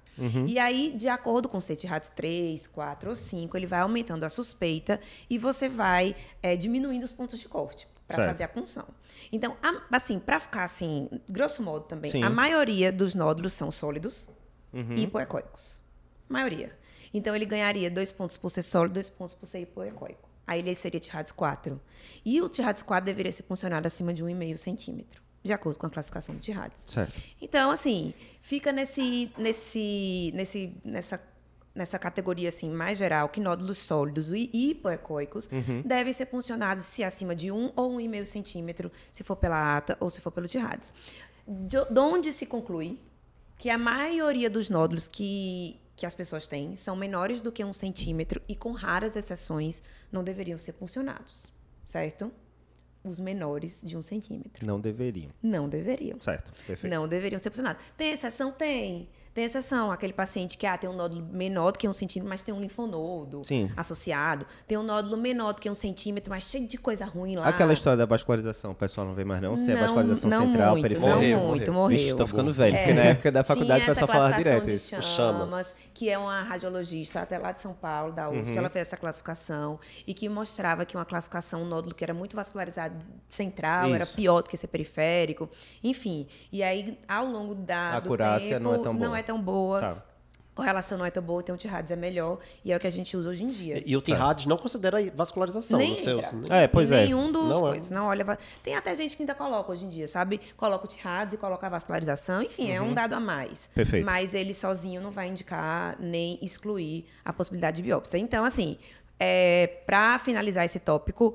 E 0.47 0.59
aí, 0.61 0.95
de 0.97 1.09
acordo 1.09 1.49
com 1.49 1.59
o 1.59 1.61
CETIRADS 1.61 2.11
3, 2.11 2.69
4 2.69 3.11
ou 3.11 3.17
5, 3.17 3.57
ele 3.57 3.67
vai 3.67 3.81
aumentando 3.81 4.23
a 4.25 4.31
suspeita 4.31 5.01
e 5.29 5.37
você 5.39 5.69
vai 5.69 6.15
é, 6.41 6.55
diminuindo 6.55 7.03
os 7.03 7.11
pontos 7.11 7.41
de 7.41 7.49
corte 7.49 7.89
para 8.07 8.25
fazer 8.25 8.45
a 8.45 8.49
punção. 8.49 8.87
Então, 9.33 9.57
a- 9.61 9.83
assim, 9.91 10.21
para 10.21 10.39
ficar 10.39 10.63
assim, 10.65 11.09
grosso 11.29 11.61
modo 11.63 11.87
também, 11.87 12.13
Sim. 12.13 12.23
a 12.23 12.31
maioria 12.31 12.93
dos 12.93 13.15
nódulos 13.17 13.53
são 13.55 13.71
sólidos 13.73 14.31
Uhum. 14.73 14.95
e 14.95 15.03
hipoecóicos. 15.03 15.81
Maioria. 16.29 16.77
Então 17.13 17.35
ele 17.35 17.45
ganharia 17.47 17.91
dois 17.91 18.13
pontos 18.13 18.37
por 18.37 18.51
ser 18.51 18.63
sólido, 18.63 18.95
dois 18.95 19.09
pontos 19.09 19.35
por 19.35 19.47
ser 19.47 19.61
hipoecóico. 19.61 20.29
Aí 20.47 20.61
ele 20.61 20.75
seria 20.75 21.01
TIRADS 21.01 21.33
4. 21.33 21.81
E 22.25 22.41
o 22.41 22.49
TIRADS 22.49 22.83
4 22.83 23.05
deveria 23.05 23.33
ser 23.33 23.43
funcionado 23.45 23.87
acima 23.87 24.13
de 24.13 24.25
1,5 24.25 24.57
centímetro, 24.57 25.23
de 25.43 25.53
acordo 25.53 25.79
com 25.79 25.87
a 25.87 25.91
classificação 25.91 26.35
do 26.35 26.41
TIRADS. 26.41 26.85
Certo. 26.87 27.17
Então, 27.41 27.71
assim, 27.71 28.13
fica 28.43 28.73
nesse, 28.73 29.33
nesse, 29.39 30.33
nesse, 30.35 30.73
nessa, 30.85 31.21
nessa 31.75 31.99
categoria 31.99 32.49
assim, 32.49 32.71
mais 32.71 32.99
geral, 32.99 33.29
que 33.29 33.41
nódulos 33.41 33.79
sólidos 33.79 34.31
e 34.31 34.51
hipoecóicos 34.53 35.49
devem 35.85 36.13
ser 36.13 36.27
funcionados 36.27 36.85
se 36.85 37.03
acima 37.03 37.35
de 37.35 37.51
1 37.51 37.73
ou 37.75 37.97
1,5 37.97 38.25
centímetro, 38.27 38.93
se 39.11 39.25
for 39.25 39.37
pela 39.37 39.77
ata 39.77 39.97
ou 40.01 40.11
se 40.11 40.21
for 40.21 40.31
pelo 40.31 40.47
TIRADS. 40.47 40.93
De 41.47 41.77
de 41.91 42.01
onde 42.01 42.33
se 42.33 42.47
conclui 42.47 42.99
que 43.59 43.71
a 43.71 43.79
maioria 43.79 44.51
dos 44.51 44.69
nódulos 44.69 45.09
que, 45.09 45.81
que 45.97 46.07
as 46.07 46.15
pessoas 46.15 46.47
têm 46.47 46.77
são 46.77 46.97
menores 46.97 47.41
do 47.41 47.53
que 47.53 47.65
um 47.65 47.73
centímetro 47.73 48.41
e, 48.49 48.55
com 48.57 48.73
raras 48.73 49.17
exceções, 49.17 49.83
não 50.11 50.25
deveriam 50.25 50.59
ser 50.59 50.73
funcionados, 50.73 51.53
certo? 51.85 52.33
Os 53.03 53.21
menores 53.21 53.81
de 53.83 53.97
um 53.97 54.03
centímetro. 54.03 54.67
Não 54.67 54.81
deveriam. 54.81 55.31
Não 55.43 55.69
deveriam. 55.69 56.19
Certo. 56.21 56.53
Perfeito. 56.67 56.93
Não 56.93 57.07
deveriam 57.07 57.39
ser 57.39 57.51
funcionados. 57.51 57.83
Tem 57.97 58.13
exceção? 58.13 58.51
Tem. 58.51 59.09
Tem 59.35 59.45
exceção. 59.45 59.91
Aquele 59.91 60.13
paciente 60.13 60.57
que 60.57 60.65
ah, 60.67 60.79
tem 60.79 60.89
um 60.89 60.93
nódulo 60.95 61.27
menor 61.33 61.73
do 61.73 61.79
que 61.79 61.89
um 61.89 61.93
centímetro, 61.93 62.29
mas 62.29 62.41
tem 62.41 62.55
um 62.55 62.61
linfonodo 62.61 63.43
Sim. 63.45 63.69
associado. 63.77 64.47
Tem 64.67 64.79
um 64.79 64.83
nódulo 64.83 65.17
menor 65.17 65.53
do 65.55 65.61
que 65.61 65.69
um 65.69 65.75
centímetro, 65.75 66.31
mas 66.31 66.45
cheio 66.45 66.67
de 66.69 66.79
coisa 66.79 67.05
ruim 67.05 67.37
lá. 67.37 67.49
Aquela 67.49 67.73
história 67.73 67.97
da 67.97 68.07
vascularização, 68.07 68.71
o 68.71 68.75
pessoal 68.75 69.07
não 69.07 69.15
vê 69.15 69.25
mais 69.25 69.43
não? 69.43 69.57
Se 69.57 69.71
é 69.71 69.75
Não, 69.75 69.81
vascularização 69.83 70.31
não 70.31 70.47
central, 70.47 70.71
muito, 70.73 70.83
periférica. 70.83 71.09
Não 71.11 71.17
Morreu, 71.17 71.39
muito, 71.41 71.73
morreu. 71.73 71.99
Vixe, 71.99 72.15
tô 72.17 72.27
ficando 72.27 72.53
velho, 72.53 72.77
É. 72.77 72.79
porque 72.85 72.95
na 72.95 73.03
época 73.07 73.33
da 73.33 73.43
faculdade 73.45 73.83
o 73.83 73.87
pessoal 73.87 74.07
falava 74.09 74.37
direto 74.39 74.71
isso. 74.71 74.91
chamas, 75.03 75.05
Chamas. 75.51 75.81
que 75.93 76.09
é 76.09 76.17
uma 76.17 76.43
radiologista 76.43 77.21
até 77.21 77.37
lá 77.37 77.51
de 77.51 77.61
São 77.61 77.73
Paulo, 77.73 78.13
da 78.13 78.31
USP, 78.31 78.53
Uhum. 78.53 78.59
ela 78.59 78.71
fez 78.71 78.87
essa 78.87 78.97
classificação 78.97 79.81
e 80.07 80.15
que 80.15 80.29
mostrava 80.29 80.85
que 80.85 80.97
uma 80.97 81.05
classificação, 81.05 81.63
um 81.63 81.67
nódulo 81.67 81.95
que 81.95 82.05
era 82.05 82.15
muito 82.15 82.37
vascularizado 82.37 82.95
central, 83.29 83.93
era 83.95 84.05
Isso. 84.05 84.15
pior 84.15 84.43
do 84.43 84.49
que 84.49 84.55
esse 84.57 84.67
periférico, 84.69 85.49
enfim. 85.83 86.27
E 86.53 86.63
aí, 86.63 86.97
ao 87.09 87.27
longo 87.27 87.55
da, 87.55 87.97
A 87.97 88.01
do 88.01 88.17
tempo, 88.17 88.63
não 88.63 88.75
é 88.75 88.79
tão 88.79 88.95
boa. 88.95 89.24
Não 89.25 89.35
é 89.37 89.39
tão 89.39 89.41
boa. 89.43 89.81
Tá. 89.81 90.03
Correlação 90.55 90.97
não 90.97 91.05
é 91.05 91.11
tão 91.11 91.21
boa, 91.21 91.41
então 91.43 91.57
o 91.57 91.59
TIRADS 91.59 91.91
é 91.91 91.97
melhor 91.97 92.39
e 92.65 92.73
é 92.73 92.77
o 92.77 92.79
que 92.79 92.87
a 92.87 92.91
gente 92.91 93.17
usa 93.17 93.29
hoje 93.29 93.43
em 93.43 93.49
dia. 93.49 93.83
E 93.85 93.97
o 93.97 94.01
TIRADS 94.01 94.47
não 94.47 94.57
considera 94.57 94.99
vascularização 95.13 95.77
Nem 95.81 95.91
no 95.91 95.97
seu. 95.97 96.19
entra. 96.21 96.33
né? 96.33 96.63
É, 96.63 96.69
pois 96.69 96.93
Em 96.93 96.95
é. 96.95 97.03
Nenhum 97.07 97.33
dos 97.33 97.49
Não 97.49 97.57
é. 97.67 97.71
coisas. 97.73 97.91
Não 97.91 98.07
olha. 98.07 98.39
Tem 98.63 98.77
até 98.77 98.95
gente 98.95 99.17
que 99.17 99.23
ainda 99.25 99.35
coloca 99.35 99.73
hoje 99.73 99.85
em 99.85 99.89
dia, 99.89 100.07
sabe? 100.07 100.41
Coloca 100.57 100.85
o 100.85 100.89
TIRADS 100.89 101.35
e 101.35 101.37
coloca 101.39 101.67
a 101.67 101.71
vascularização. 101.71 102.41
Enfim, 102.41 102.71
é 102.71 102.81
um 102.81 102.95
dado 102.95 103.15
a 103.15 103.21
mais. 103.21 103.65
Uhum. 103.65 103.75
Perfeito. 103.75 104.05
Mas 104.07 104.33
ele 104.33 104.55
sozinho 104.55 105.01
não 105.01 105.11
vai 105.11 105.27
indicar 105.29 105.97
nem 105.99 106.39
excluir 106.41 107.05
a 107.25 107.33
possibilidade 107.33 107.79
de 107.79 107.83
biópsia. 107.83 108.19
Então, 108.19 108.45
assim, 108.45 108.79
é, 109.19 109.67
para 109.87 110.21
finalizar 110.21 110.65
esse 110.65 110.79
tópico, 110.79 111.35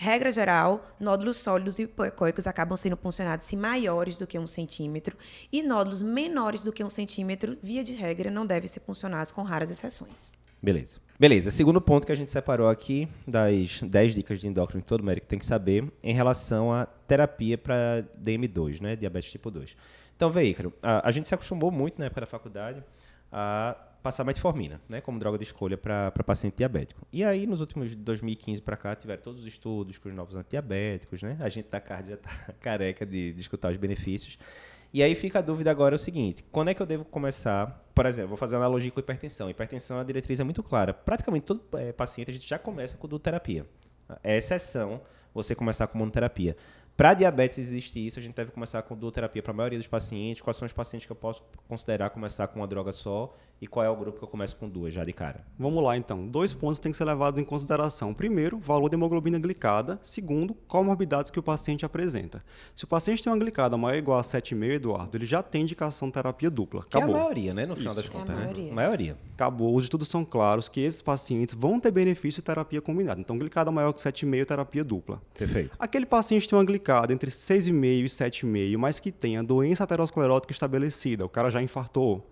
regra 0.00 0.32
geral, 0.32 0.96
nódulos 0.98 1.36
sólidos 1.36 1.78
e 1.78 1.82
hipoecóicos 1.82 2.46
acabam 2.46 2.74
sendo 2.74 2.96
funcionados 2.96 3.44
se 3.44 3.54
maiores 3.54 4.16
do 4.16 4.26
que 4.26 4.38
um 4.38 4.46
centímetro 4.46 5.14
e 5.52 5.62
nódulos 5.62 6.00
menores 6.00 6.62
do 6.62 6.72
que 6.72 6.82
um 6.82 6.88
centímetro, 6.88 7.58
via 7.62 7.84
de 7.84 7.92
regra, 7.92 8.30
não 8.30 8.46
devem 8.46 8.66
ser 8.66 8.80
funcionados 8.80 9.30
com 9.30 9.42
raras 9.42 9.70
exceções. 9.70 10.32
Beleza. 10.62 10.98
Beleza. 11.18 11.50
Segundo 11.50 11.82
ponto 11.82 12.06
que 12.06 12.12
a 12.12 12.14
gente 12.14 12.30
separou 12.30 12.70
aqui 12.70 13.06
das 13.28 13.82
10 13.82 14.14
dicas 14.14 14.40
de 14.40 14.48
endócrino 14.48 14.80
que 14.80 14.88
todo 14.88 15.04
médico 15.04 15.26
tem 15.26 15.38
que 15.38 15.44
saber 15.44 15.84
em 16.02 16.14
relação 16.14 16.72
à 16.72 16.86
terapia 16.86 17.58
para 17.58 18.02
DM2, 18.18 18.80
né? 18.80 18.96
Diabetes 18.96 19.30
tipo 19.30 19.50
2. 19.50 19.76
Então, 20.16 20.30
vê, 20.30 20.44
Ícaro, 20.44 20.72
a, 20.82 21.06
a 21.06 21.12
gente 21.12 21.28
se 21.28 21.34
acostumou 21.34 21.70
muito 21.70 21.98
na 21.98 22.06
época 22.06 22.22
da 22.22 22.26
faculdade 22.26 22.82
a 23.30 23.76
passar 24.02 24.24
metformina, 24.24 24.80
né, 24.88 25.00
como 25.00 25.18
droga 25.18 25.38
de 25.38 25.44
escolha 25.44 25.76
para 25.76 26.10
paciente 26.24 26.56
diabético. 26.56 27.06
E 27.12 27.22
aí, 27.22 27.46
nos 27.46 27.60
últimos 27.60 27.90
de 27.90 27.96
2015 27.96 28.62
para 28.62 28.76
cá, 28.76 28.96
tiveram 28.96 29.22
todos 29.22 29.40
os 29.40 29.46
estudos 29.46 29.98
com 29.98 30.08
os 30.08 30.14
novos 30.14 30.36
antidiabéticos, 30.36 31.22
né? 31.22 31.36
A 31.40 31.48
gente 31.48 31.68
da 31.68 31.80
CARD 31.80 32.10
já 32.10 32.16
tá 32.16 32.30
careca 32.60 33.04
de, 33.04 33.32
de 33.32 33.40
escutar 33.40 33.70
os 33.70 33.76
benefícios. 33.76 34.38
E 34.92 35.02
aí 35.02 35.14
fica 35.14 35.38
a 35.38 35.42
dúvida 35.42 35.70
agora 35.70 35.94
é 35.94 35.96
o 35.96 35.98
seguinte: 35.98 36.42
quando 36.50 36.68
é 36.68 36.74
que 36.74 36.82
eu 36.82 36.86
devo 36.86 37.04
começar? 37.04 37.84
Por 37.94 38.06
exemplo, 38.06 38.30
vou 38.30 38.36
fazer 38.36 38.56
uma 38.56 38.62
analogia 38.62 38.90
com 38.90 38.98
hipertensão. 38.98 39.48
Hipertensão, 39.48 39.98
a 39.98 40.04
diretriz 40.04 40.40
é 40.40 40.44
muito 40.44 40.62
clara. 40.62 40.92
Praticamente 40.92 41.46
todo 41.46 41.62
eh, 41.74 41.92
paciente 41.92 42.30
a 42.30 42.32
gente 42.32 42.48
já 42.48 42.58
começa 42.58 42.96
com 42.96 43.06
duoterapia. 43.06 43.66
É 44.24 44.36
exceção 44.36 45.00
você 45.32 45.54
começar 45.54 45.86
com 45.86 45.98
monoterapia. 45.98 46.56
Para 46.96 47.14
diabetes 47.14 47.56
existir 47.56 48.04
isso, 48.04 48.18
a 48.18 48.22
gente 48.22 48.34
deve 48.34 48.50
começar 48.50 48.82
com 48.82 48.96
duoterapia 48.96 49.42
para 49.42 49.52
a 49.52 49.54
maioria 49.54 49.78
dos 49.78 49.86
pacientes. 49.86 50.42
Quais 50.42 50.56
são 50.56 50.66
os 50.66 50.72
pacientes 50.72 51.06
que 51.06 51.12
eu 51.12 51.16
posso 51.16 51.42
considerar 51.68 52.10
começar 52.10 52.48
com 52.48 52.60
uma 52.60 52.66
droga 52.66 52.92
só 52.92 53.34
e 53.60 53.66
qual 53.66 53.84
é 53.84 53.90
o 53.90 53.96
grupo 53.96 54.18
que 54.18 54.24
eu 54.24 54.28
começo 54.28 54.56
com 54.56 54.68
duas 54.68 54.92
já 54.94 55.04
de 55.04 55.12
cara? 55.12 55.44
Vamos 55.58 55.82
lá, 55.84 55.96
então. 55.96 56.26
Dois 56.26 56.54
pontos 56.54 56.80
têm 56.80 56.90
que 56.90 56.96
ser 56.96 57.04
levados 57.04 57.38
em 57.38 57.44
consideração. 57.44 58.14
Primeiro, 58.14 58.58
valor 58.58 58.88
da 58.88 58.96
hemoglobina 58.96 59.38
glicada. 59.38 59.98
Segundo, 60.02 60.54
comorbidades 60.66 61.30
que 61.30 61.38
o 61.38 61.42
paciente 61.42 61.84
apresenta. 61.84 62.42
Se 62.74 62.84
o 62.84 62.86
paciente 62.86 63.22
tem 63.22 63.30
uma 63.32 63.38
glicada 63.38 63.76
maior 63.76 63.92
ou 63.94 63.98
igual 63.98 64.18
a 64.18 64.22
7,5, 64.22 64.70
Eduardo, 64.70 65.16
ele 65.16 65.26
já 65.26 65.42
tem 65.42 65.62
indicação 65.62 66.08
de 66.08 66.14
terapia 66.14 66.50
dupla. 66.50 66.84
Que 66.88 66.96
é 66.96 67.00
a 67.00 67.04
Acabou. 67.04 67.20
maioria, 67.20 67.52
né? 67.52 67.66
No 67.66 67.74
final 67.76 67.92
Isso. 67.94 68.02
das 68.02 68.06
É 68.06 68.08
a 68.08 68.12
contas, 68.20 68.36
né? 68.36 68.42
maioria. 68.44 68.72
maioria. 68.72 69.16
Acabou. 69.34 69.74
Os 69.74 69.82
estudos 69.84 70.08
são 70.08 70.24
claros 70.24 70.68
que 70.68 70.80
esses 70.80 71.02
pacientes 71.02 71.54
vão 71.54 71.78
ter 71.78 71.90
benefício 71.90 72.40
de 72.40 72.46
terapia 72.46 72.80
combinada. 72.80 73.20
Então, 73.20 73.36
glicada 73.38 73.70
maior 73.70 73.92
que 73.92 74.00
7,5, 74.00 74.46
terapia 74.46 74.82
dupla. 74.84 75.20
Perfeito. 75.38 75.76
Aquele 75.78 76.06
paciente 76.06 76.48
tem 76.48 76.56
uma 76.58 76.64
glicada 76.64 77.12
entre 77.12 77.30
6,5 77.30 78.04
e 78.04 78.08
7,5, 78.08 78.76
mas 78.78 78.98
que 79.00 79.12
tem 79.12 79.36
a 79.36 79.42
doença 79.42 79.84
aterosclerótica 79.84 80.52
estabelecida, 80.52 81.24
o 81.24 81.28
cara 81.28 81.50
já 81.50 81.60
infartou, 81.62 82.26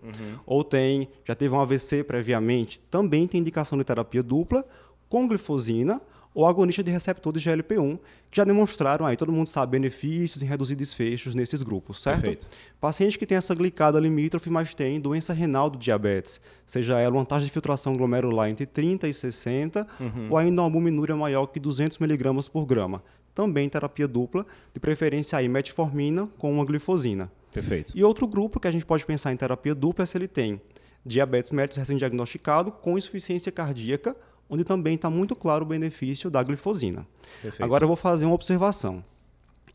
ou 0.45 0.63
tem, 0.63 1.07
já 1.25 1.35
teve 1.35 1.53
um 1.53 1.59
AVC 1.59 2.03
previamente, 2.03 2.79
também 2.91 3.27
tem 3.27 3.39
indicação 3.41 3.77
de 3.77 3.83
terapia 3.83 4.23
dupla 4.23 4.65
com 5.07 5.27
glifosina 5.27 6.01
ou 6.33 6.45
agonista 6.45 6.83
de 6.83 6.91
receptor 6.91 7.33
de 7.33 7.39
GLP-1, 7.39 7.97
que 8.29 8.37
já 8.37 8.43
demonstraram 8.43 9.05
aí, 9.05 9.17
todo 9.17 9.31
mundo 9.31 9.47
sabe, 9.47 9.71
benefícios 9.71 10.41
em 10.43 10.45
reduzir 10.45 10.75
desfechos 10.75 11.33
nesses 11.33 11.63
grupos, 11.63 12.01
certo? 12.01 12.21
Perfeito. 12.21 12.47
Paciente 12.79 13.17
que 13.17 13.25
tem 13.25 13.37
essa 13.37 13.55
glicada 13.55 13.99
limítrofe, 13.99 14.49
mas 14.49 14.75
tem 14.75 14.99
doença 14.99 15.33
renal 15.33 15.69
do 15.69 15.77
diabetes, 15.77 16.39
seja 16.65 16.99
ela 16.99 17.15
uma 17.15 17.25
taxa 17.25 17.45
de 17.45 17.51
filtração 17.51 17.93
glomerular 17.93 18.47
entre 18.47 18.65
30 18.65 19.07
e 19.07 19.13
60, 19.13 19.87
ou 20.29 20.37
ainda 20.37 20.61
uma 20.61 20.67
albuminúria 20.67 21.15
maior 21.15 21.47
que 21.47 21.59
200 21.59 21.97
miligramas 21.97 22.47
por 22.47 22.65
grama. 22.65 23.03
Também 23.33 23.67
terapia 23.67 24.07
dupla, 24.07 24.45
de 24.73 24.79
preferência 24.79 25.37
aí 25.37 25.47
metformina 25.47 26.27
com 26.37 26.53
uma 26.53 26.63
glifosina. 26.63 27.31
Perfeito. 27.51 27.91
E 27.95 28.03
outro 28.03 28.27
grupo 28.27 28.59
que 28.59 28.67
a 28.67 28.71
gente 28.71 28.85
pode 28.85 29.05
pensar 29.05 29.33
em 29.33 29.37
terapia 29.37 29.73
dupla 29.73 30.03
é 30.03 30.05
se 30.05 30.17
ele 30.17 30.27
tem 30.27 30.61
diabetes 31.09 31.49
mellitus 31.49 31.77
recém-diagnosticado 31.77 32.71
com 32.71 32.97
insuficiência 32.97 33.51
cardíaca, 33.51 34.15
onde 34.49 34.63
também 34.63 34.95
está 34.95 35.09
muito 35.09 35.35
claro 35.35 35.65
o 35.65 35.67
benefício 35.67 36.29
da 36.29 36.41
glifosina. 36.41 37.05
Perfeito. 37.41 37.63
Agora 37.63 37.83
eu 37.83 37.87
vou 37.87 37.97
fazer 37.97 38.25
uma 38.25 38.35
observação. 38.35 39.03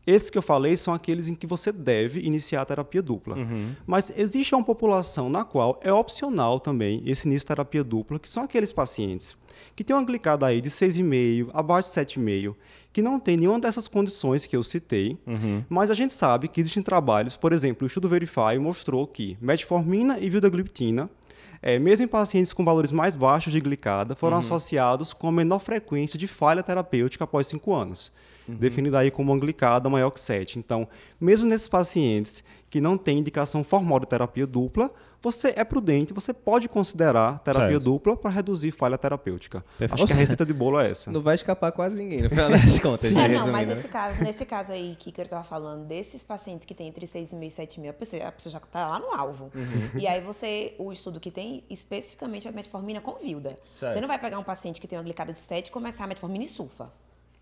Esses 0.05 0.29
que 0.29 0.37
eu 0.37 0.41
falei 0.41 0.77
são 0.77 0.93
aqueles 0.93 1.29
em 1.29 1.35
que 1.35 1.47
você 1.47 1.71
deve 1.71 2.19
iniciar 2.19 2.61
a 2.61 2.65
terapia 2.65 3.01
dupla. 3.01 3.35
Mas 3.87 4.11
existe 4.15 4.53
uma 4.53 4.63
população 4.63 5.29
na 5.29 5.43
qual 5.43 5.79
é 5.83 5.91
opcional 5.91 6.59
também 6.59 7.01
esse 7.05 7.27
início 7.27 7.45
de 7.45 7.47
terapia 7.47 7.83
dupla, 7.83 8.19
que 8.19 8.29
são 8.29 8.43
aqueles 8.43 8.71
pacientes 8.71 9.35
que 9.75 9.83
têm 9.83 9.95
uma 9.95 10.03
glicada 10.03 10.45
aí 10.45 10.59
de 10.61 10.69
6,5, 10.69 11.49
abaixo 11.53 11.89
de 11.89 11.95
7,5, 11.95 12.55
que 12.91 13.01
não 13.01 13.19
tem 13.19 13.37
nenhuma 13.37 13.59
dessas 13.59 13.87
condições 13.87 14.45
que 14.45 14.55
eu 14.55 14.63
citei, 14.63 15.17
mas 15.69 15.89
a 15.89 15.93
gente 15.93 16.13
sabe 16.13 16.47
que 16.47 16.59
existem 16.61 16.83
trabalhos, 16.83 17.35
por 17.35 17.51
exemplo, 17.53 17.85
o 17.85 17.87
estudo 17.87 18.07
Verify 18.07 18.57
mostrou 18.59 19.07
que 19.07 19.37
metformina 19.41 20.19
e 20.19 20.29
vildagliptina, 20.29 21.09
eh, 21.61 21.79
mesmo 21.79 22.05
em 22.05 22.07
pacientes 22.07 22.53
com 22.53 22.63
valores 22.63 22.91
mais 22.91 23.15
baixos 23.15 23.51
de 23.51 23.59
glicada, 23.59 24.15
foram 24.15 24.37
associados 24.37 25.13
com 25.13 25.27
a 25.27 25.31
menor 25.31 25.59
frequência 25.59 26.19
de 26.19 26.27
falha 26.27 26.61
terapêutica 26.61 27.23
após 27.23 27.47
5 27.47 27.73
anos 27.73 28.11
definida 28.47 28.99
aí 28.99 29.11
como 29.11 29.31
uma 29.31 29.39
glicada 29.39 29.89
maior 29.89 30.11
que 30.11 30.19
7. 30.19 30.59
Então, 30.59 30.87
mesmo 31.19 31.47
nesses 31.49 31.67
pacientes 31.67 32.43
que 32.69 32.81
não 32.81 32.97
têm 32.97 33.19
indicação 33.19 33.63
formal 33.63 33.99
de 33.99 34.07
terapia 34.07 34.45
dupla, 34.45 34.91
você 35.25 35.53
é 35.55 35.63
prudente, 35.63 36.13
você 36.13 36.31
pode 36.31 36.69
considerar 36.69 37.39
terapia 37.39 37.71
Certo. 37.71 37.83
dupla 37.83 38.15
para 38.15 38.29
reduzir 38.29 38.69
falha 38.69 38.95
terapêutica. 38.95 39.65
Perfeito. 39.75 39.93
Acho 39.95 40.05
que 40.05 40.13
a 40.13 40.15
receita 40.17 40.45
de 40.45 40.53
bolo 40.53 40.79
é 40.79 40.91
essa. 40.91 41.09
Não 41.09 41.19
vai 41.19 41.33
escapar 41.33 41.71
quase 41.71 41.97
ninguém, 41.97 42.21
no 42.21 42.29
final 42.29 42.49
das 42.51 42.77
contas. 42.77 43.11
É, 43.11 43.13
né? 43.13 43.27
não, 43.29 43.47
mas 43.51 43.67
nesse 43.67 43.87
caso, 43.87 44.23
nesse 44.23 44.45
caso 44.45 44.71
aí 44.71 44.95
que 44.95 45.11
eu 45.19 45.27
tava 45.27 45.43
falando, 45.43 45.85
desses 45.87 46.23
pacientes 46.23 46.65
que 46.65 46.75
tem 46.75 46.89
entre 46.89 47.07
6,5 47.07 47.43
e 47.43 47.49
7 47.49 47.79
mil, 47.79 47.89
a 47.89 47.93
pessoa, 47.93 48.23
a 48.27 48.31
pessoa 48.31 48.53
já 48.53 48.59
tá 48.59 48.87
lá 48.87 48.99
no 48.99 49.07
alvo. 49.07 49.51
Uhum. 49.55 49.99
E 49.99 50.05
aí 50.05 50.21
você, 50.21 50.75
o 50.77 50.91
estudo 50.91 51.19
que 51.19 51.31
tem, 51.31 51.63
especificamente 51.71 52.47
a 52.47 52.51
metformina 52.51 53.01
com 53.01 53.15
vilda. 53.15 53.55
Certo. 53.79 53.93
Você 53.93 54.01
não 54.01 54.07
vai 54.07 54.19
pegar 54.19 54.37
um 54.37 54.43
paciente 54.43 54.79
que 54.79 54.87
tem 54.87 54.95
uma 54.95 55.03
glicada 55.03 55.33
de 55.33 55.39
7 55.39 55.69
e 55.69 55.71
começar 55.71 56.03
a 56.03 56.07
metformina 56.07 56.45
e 56.45 56.47
sulfa. 56.47 56.91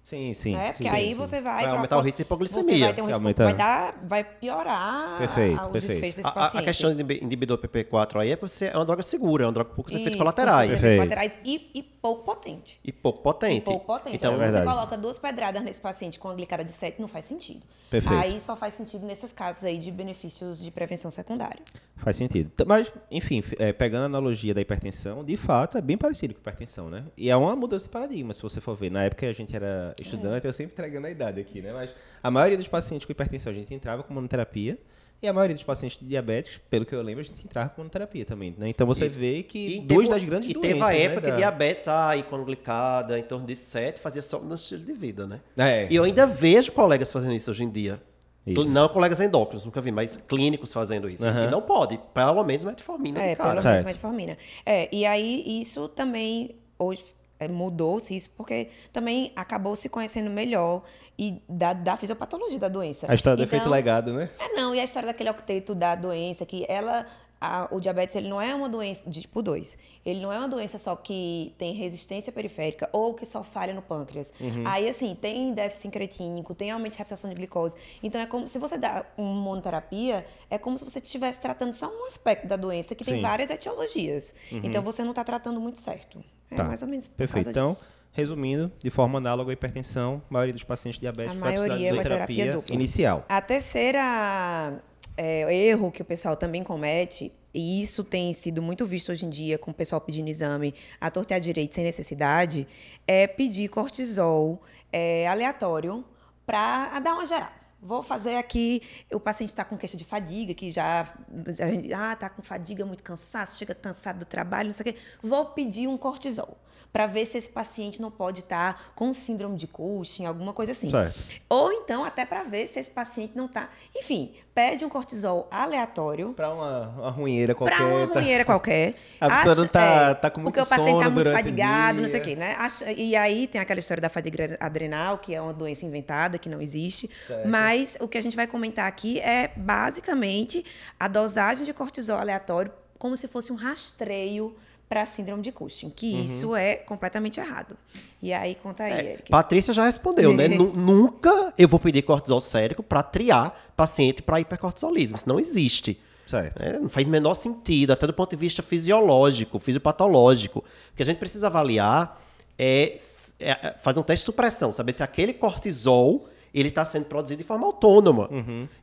Sim, 0.04 0.34
sim. 0.34 0.54
né? 0.54 0.68
Porque 0.74 0.84
sim, 0.84 0.90
aí 0.90 1.10
sim. 1.10 1.16
você 1.16 1.40
vai... 1.42 1.64
Vai 1.64 1.72
aumentar 1.72 1.98
o 1.98 2.02
risco 2.02 2.18
de 2.18 2.22
hipoglicemia, 2.24 2.74
Você 2.76 2.84
vai 2.84 2.94
ter 2.94 3.02
um 3.02 3.06
risco, 3.06 3.16
aumenta- 3.20 3.44
vai, 3.46 3.54
dar, 3.54 3.96
vai 4.04 4.24
piorar 4.24 5.18
Perfeito, 5.18 5.62
os 5.62 5.68
perfeito. 5.68 5.88
desfechos 5.88 6.16
desse 6.18 6.28
a- 6.28 6.32
paciente. 6.32 6.62
a 6.62 6.66
questão 6.66 6.94
de 6.96 7.14
inibidor 7.24 7.58
PP4 7.58 8.20
aí 8.20 8.32
é 8.32 8.36
porque 8.36 8.50
você 8.50 8.66
é 8.66 8.76
uma 8.76 8.86
droga 8.86 9.02
segura, 9.02 9.44
é 9.44 9.48
uma 9.48 9.54
droga 9.54 9.70
com 9.70 9.76
poucos 9.78 9.94
efeitos 9.94 10.12
Isso, 10.16 10.18
colaterais. 10.20 10.72
com 10.72 10.82
Perfeito. 10.82 10.98
colaterais 10.98 11.38
e, 11.46 11.70
e 11.74 11.82
pouco 11.84 12.24
potente. 12.26 12.80
E 12.84 12.92
pouco 12.92 13.22
potente. 13.22 13.58
E 13.58 13.62
pouco 13.62 13.86
potente. 13.86 14.16
Então, 14.18 14.34
Aí 14.36 14.42
É 14.42 14.52
você 14.52 14.64
coloca 14.64 14.98
duas 14.98 15.18
pedradas 15.18 15.64
nesse 15.64 15.80
paciente 15.80 16.20
com 16.20 16.28
a 16.28 16.34
glicada 16.36 16.66
de 16.66 16.72
7, 16.72 17.00
não 17.00 17.08
faz 17.08 17.24
sentido. 17.26 17.62
Perfeito. 17.90 18.22
Aí 18.22 18.40
só 18.42 18.56
faz 18.58 18.74
sentido 18.74 19.06
nesses 19.06 19.32
casos 19.32 19.64
aí 19.64 19.78
de 19.78 19.90
benefícios 19.90 20.60
de 20.62 20.70
prevenção 20.70 21.10
secundária. 21.10 21.62
Faz 21.98 22.18
sentido. 22.18 22.52
Mas, 22.68 22.92
enfim, 23.10 23.42
é, 23.58 23.72
pegando 23.72 24.04
a 24.04 24.06
analogia 24.08 24.54
da 24.54 24.60
hipertensão, 24.60 25.24
de 25.24 25.38
fato 25.38 25.78
é 25.78 25.82
bem 25.82 25.98
parecido 25.98 26.34
com 26.34 26.40
a 26.40 26.42
hipertensão, 26.42 26.90
né? 26.90 27.06
E 27.16 27.30
é 27.30 27.36
uma 27.38 27.56
mudança 27.56 27.86
de 27.86 27.92
paradigma, 27.92 28.34
se 28.34 28.42
você 28.42 28.60
for 28.60 28.76
ver. 28.76 28.90
Na 28.92 29.04
época 29.04 29.26
a 29.28 29.32
gente 29.32 29.56
era 29.56 29.93
estudante, 30.02 30.46
eu 30.46 30.54
sempre 30.54 30.74
entregando 30.74 31.08
a 31.08 31.10
idade 31.12 31.40
aqui, 31.42 31.62
né? 31.62 31.72
Mas 31.74 31.94
a 32.22 32.32
maioria 32.32 32.58
dos 32.58 32.68
pacientes 32.68 33.06
com 33.06 33.12
hipertensão 33.12 33.52
a 33.52 33.56
gente 33.56 33.74
entrava 33.74 34.04
com 34.04 34.14
monoterapia. 34.14 34.78
E 35.22 35.28
a 35.28 35.32
maioria 35.32 35.56
dos 35.56 35.64
pacientes 35.64 35.98
diabéticos, 36.02 36.60
pelo 36.70 36.86
que 36.86 36.94
eu 36.94 37.02
lembro, 37.02 37.22
a 37.22 37.24
gente 37.24 37.46
entrava 37.46 37.70
com 37.70 37.80
monoterapia 37.80 38.26
também, 38.26 38.54
né? 38.58 38.68
Então 38.68 38.86
você 38.86 39.06
Isso. 39.06 39.18
vê 39.18 39.42
que 39.42 39.78
E 39.78 39.80
duas 39.82 40.02
teve- 40.10 40.10
das 40.20 40.24
grandes 40.26 40.50
E 40.50 40.54
doenças, 40.54 40.72
teve 40.74 40.84
a 40.84 40.88
né, 40.90 41.02
época 41.04 41.22
da- 41.22 41.30
que 41.32 41.38
diabetes, 41.38 41.88
ah, 41.88 42.18
ícone 42.18 42.44
glicada, 42.44 43.18
em 43.18 43.24
torno 43.24 43.46
de 43.46 43.56
7, 43.56 44.02
fazia 44.02 44.22
só 44.22 44.40
no 44.40 44.54
estilo 44.56 44.84
de 44.84 44.92
vida, 44.92 45.26
né? 45.26 45.40
É. 45.58 45.88
E 45.90 45.96
eu 45.96 46.04
ainda 46.04 46.28
vejo 46.28 46.74
colegas 46.74 47.10
fazendo 47.10 47.34
isso 47.34 47.50
hoje 47.50 47.64
em 47.64 47.70
dia. 47.70 48.02
Isso. 48.46 48.66
Não 48.74 48.90
colegas 48.90 49.22
endócrinos, 49.22 49.64
nunca 49.64 49.80
vi, 49.80 49.94
mas 49.94 50.18
clínicos 50.18 50.74
fazendo 50.74 51.10
isso. 51.10 51.26
Aham. 51.26 51.46
E 51.48 51.52
não 51.52 51.62
pode, 51.62 51.98
pelo 52.14 52.44
menos 52.44 52.66
metformina 52.66 53.22
É, 53.24 53.34
pelo 53.34 53.48
Certo. 53.62 53.66
menos 53.66 53.84
metformina. 53.84 54.38
É, 54.66 54.94
e 54.94 55.06
aí 55.06 55.62
isso 55.62 55.88
também 55.88 56.54
hoje 56.78 57.06
é, 57.06 57.23
mudou-se 57.48 58.16
isso 58.16 58.30
porque 58.32 58.70
também 58.92 59.32
acabou 59.36 59.76
se 59.76 59.90
conhecendo 59.90 60.30
melhor 60.30 60.84
e 61.18 61.42
da, 61.48 61.74
da 61.74 61.98
fisiopatologia 61.98 62.60
da 62.60 62.68
doença. 62.70 63.06
A 63.12 63.16
história 63.16 63.38
do 63.38 63.44
Então, 63.44 63.58
efeito 63.58 63.70
legado, 63.70 64.14
né? 64.14 64.30
É, 64.40 64.50
não, 64.54 64.74
e 64.74 64.80
a 64.80 64.84
história 64.84 65.08
daquele 65.08 65.30
octeto 65.30 65.74
da 65.76 65.96
doença, 65.96 66.46
que 66.46 66.66
ela. 66.70 67.06
a- 67.46 67.68
o 67.72 67.80
diabetes 67.82 68.16
ele 68.16 68.30
não 68.30 68.40
é 68.42 68.56
uma 68.56 68.70
doença 68.70 69.04
de 69.06 69.20
tipo 69.22 69.42
2. 69.42 69.78
Ele 70.06 70.22
não 70.22 70.32
é 70.32 70.38
uma 70.40 70.48
doença 70.48 70.78
só 70.78 70.96
que 70.96 71.54
tem 71.58 71.74
resistência 71.74 72.32
periférica 72.32 72.90
ou 72.94 73.14
que 73.14 73.26
só 73.26 73.44
falha 73.44 73.74
no 73.74 73.82
pâncreas. 73.82 74.32
Aí, 74.64 74.88
assim, 74.88 75.14
tem 75.14 75.54
déficit 75.54 75.90
incretínico, 75.90 76.56
tem 76.56 76.72
aumento 76.72 76.94
de 76.94 77.00
reabsorção 77.00 77.30
de 77.30 77.36
glicose. 77.36 77.76
Então, 78.02 78.22
é 78.22 78.26
como 78.26 78.48
se 78.48 78.58
você 78.58 78.78
dá 78.78 79.06
uma 79.18 79.34
monoterapia, 79.34 80.26
é 80.50 80.58
como 80.58 80.78
se 80.78 80.86
você 80.86 81.00
estivesse 81.00 81.38
tratando 81.40 81.74
só 81.74 81.88
um 81.88 82.06
aspecto 82.08 82.48
da 82.48 82.56
doença, 82.56 82.96
que 82.96 83.04
tem 83.04 83.16
Sim. 83.16 83.22
várias 83.22 83.50
etiologias. 83.50 84.34
Então, 84.50 84.82
você 84.82 85.04
não 85.04 85.12
está 85.12 85.24
tratando 85.26 85.60
muito 85.60 85.80
certo. 85.82 86.24
É 86.54 86.58
Tá. 86.58 86.64
mais 86.66 86.82
ou 86.82 86.88
menos 86.88 87.08
por 87.08 87.16
Perfeito. 87.18 87.50
Então, 87.50 87.72
disso. 87.72 87.88
resumindo, 88.12 88.72
de 88.82 88.90
forma 88.90 89.18
análoga 89.18 89.52
à 89.52 89.54
hipertensão, 89.54 90.22
a 90.30 90.34
maioria 90.34 90.54
dos 90.54 90.64
pacientes 90.64 91.00
diabéticos 91.00 91.38
A 91.42 91.44
vai 91.44 91.54
precisar 91.54 91.76
de 91.78 91.84
vai 91.84 92.04
terapia 92.04 92.36
terapia 92.36 92.52
dupla. 92.54 92.76
inicial. 92.76 93.26
A 93.28 93.42
terceira 93.42 94.82
é, 95.18 95.56
erro 95.68 95.92
que 95.92 96.02
o 96.02 96.06
pessoal 96.06 96.36
também 96.36 96.64
comete, 96.64 97.32
e 97.54 97.82
isso 97.82 98.04
tem 98.04 98.34
sido 98.34 98.62
muito 98.62 98.86
visto 98.86 99.12
hoje 99.12 99.26
em 99.26 99.30
dia 99.30 99.58
com 99.60 99.70
o 99.72 99.74
pessoal 99.74 100.02
pedindo 100.02 100.28
exame 100.28 100.74
à 101.00 101.12
torta 101.12 101.34
e 101.34 101.38
à 101.38 101.40
direita 101.40 101.76
sem 101.76 101.84
necessidade, 101.84 102.68
é 103.08 103.28
pedir 103.28 103.68
cortisol 103.70 104.62
é, 104.92 105.28
aleatório 105.28 106.04
para 106.46 107.00
dar 107.00 107.14
uma 107.14 107.26
geral. 107.26 107.50
Vou 107.84 108.02
fazer 108.02 108.38
aqui, 108.38 108.82
o 109.12 109.20
paciente 109.20 109.50
está 109.50 109.66
com 109.66 109.78
queixa 109.78 109.98
de 109.98 110.06
fadiga, 110.06 110.54
que 110.54 110.72
já, 110.72 111.14
já 111.50 112.12
ah, 112.12 112.16
tá 112.16 112.30
com 112.30 112.42
fadiga, 112.42 112.86
muito 112.86 113.04
cansaço, 113.04 113.58
chega 113.58 113.76
cansado 113.76 114.20
do 114.20 114.26
trabalho, 114.26 114.68
não 114.68 114.74
sei 114.74 114.92
o 114.92 114.94
quê. 114.94 115.00
Vou 115.22 115.46
pedir 115.48 115.88
um 115.88 115.98
cortisol 115.98 116.58
para 116.94 117.08
ver 117.08 117.26
se 117.26 117.40
esse 117.40 117.50
paciente 117.50 118.00
não 118.00 118.12
pode 118.12 118.42
estar 118.42 118.94
com 118.96 119.12
síndrome 119.16 119.58
de 119.58 119.66
Cushing, 119.66 120.26
alguma 120.28 120.54
coisa 120.54 120.74
assim. 120.74 120.92
Certo. 120.92 121.20
Ou 121.50 121.72
então 121.74 122.06
até 122.06 122.24
para 122.24 122.44
ver 122.44 122.68
se 122.68 122.80
esse 122.80 122.92
paciente 122.92 123.36
não 123.36 123.46
está. 123.46 123.68
Enfim, 123.96 124.36
pede 124.54 124.86
um 124.86 124.90
cortisol 124.90 125.48
aleatório 125.50 126.34
Para 126.34 126.54
uma, 126.54 126.90
uma 126.90 127.10
ruinheira 127.10 127.56
qualquer. 127.56 127.78
para 127.78 127.86
uma 127.88 128.08
tá- 128.08 128.14
ruinheira 128.20 128.46
qualquer. 128.46 128.94
A 129.20 129.28
pessoa 129.28 129.56
não 129.56 129.68
tá- 129.68 129.82
é, 130.12 130.14
tá 130.14 130.30
com 130.30 130.42
muito 130.42 130.54
Porque 130.54 130.64
o 130.64 130.70
paciente 130.70 130.98
está 130.98 131.10
muito 131.10 131.32
fadigado, 131.32 132.00
não 132.00 132.08
sei 132.08 132.20
o 132.20 132.24
quê, 132.24 132.36
né? 132.36 132.56
E 132.96 133.16
aí 133.16 133.48
tem 133.48 133.60
aquela 133.60 133.80
história 133.80 134.00
da 134.00 134.10
fadiga 134.10 134.56
adrenal, 134.60 135.18
que 135.18 135.34
é 135.34 135.42
uma 135.42 135.54
doença 135.54 135.84
inventada, 135.88 136.38
que 136.38 136.48
não 136.48 136.62
existe. 136.62 137.10
Certo. 137.26 137.48
Mas 137.48 137.98
o 138.00 138.08
que 138.08 138.20
a 138.20 138.22
gente 138.22 138.36
vai 138.36 138.46
comentar 138.46 138.86
aqui 138.86 139.20
é 139.20 139.52
basicamente 139.58 140.64
a 141.00 141.08
dosagem 141.08 141.66
de 141.66 141.74
cortisol 141.74 142.20
aleatório 142.20 142.72
como 143.00 143.18
se 143.18 143.28
fosse 143.28 143.52
um 143.52 143.56
rastreio 143.56 144.56
para 144.94 145.02
a 145.02 145.06
síndrome 145.08 145.42
de 145.42 145.52
Cushing, 145.52 145.90
que 145.90 146.14
Uhum. 146.14 146.24
isso 146.24 146.56
é 146.56 146.76
completamente 146.76 147.40
errado. 147.40 147.76
E 148.22 148.32
aí, 148.32 148.54
conta 148.54 148.84
aí, 148.84 148.92
É, 148.94 149.12
Eric. 149.14 149.32
Patrícia 149.32 149.74
já 149.74 149.84
respondeu, 149.86 150.32
né? 150.36 150.48
Nu- 150.48 150.72
Nunca 150.72 151.52
eu 151.58 151.68
vou 151.68 151.80
pedir 151.80 152.04
cortisol 152.04 152.40
sérico 152.40 152.84
para 152.84 153.02
triar 153.02 153.72
paciente 153.76 154.22
para 154.22 154.40
hipercortisolismo. 154.40 155.16
Isso 155.18 155.28
não 155.28 155.40
existe. 155.40 156.00
Certo. 156.28 156.62
É, 156.62 156.78
não 156.80 156.88
faz 156.90 157.08
o 157.08 157.10
menor 157.10 157.34
sentido, 157.34 157.92
até 157.92 158.06
do 158.06 158.14
ponto 158.14 158.30
de 158.30 158.36
vista 158.36 158.62
fisiológico, 158.62 159.58
fisiopatológico. 159.58 160.60
O 160.60 160.96
que 160.96 161.02
a 161.02 161.06
gente 161.06 161.18
precisa 161.18 161.48
avaliar 161.48 162.22
é, 162.58 162.96
é, 163.40 163.50
é 163.50 163.76
fazer 163.80 164.00
um 164.00 164.04
teste 164.04 164.22
de 164.22 164.26
supressão, 164.28 164.72
saber 164.72 164.92
se 164.94 165.02
aquele 165.02 165.34
cortisol 165.34 166.28
ele 166.54 166.68
está 166.68 166.86
sendo 166.86 167.06
produzido 167.06 167.40
de 167.42 167.44
forma 167.44 167.66
autônoma. 167.66 168.30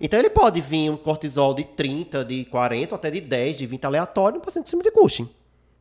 Então 0.00 0.18
ele 0.18 0.28
pode 0.30 0.60
vir 0.60 0.90
um 0.90 0.96
cortisol 0.96 1.54
de 1.54 1.62
30, 1.62 2.24
de 2.24 2.44
40, 2.46 2.96
ou 2.96 2.98
até 2.98 3.12
de 3.12 3.20
10, 3.20 3.58
de 3.58 3.64
20 3.66 3.84
aleatório 3.84 4.38
no 4.38 4.44
paciente 4.44 4.64
de 4.64 4.70
cima 4.70 4.82
de 4.82 4.90
Cushing. 4.90 5.28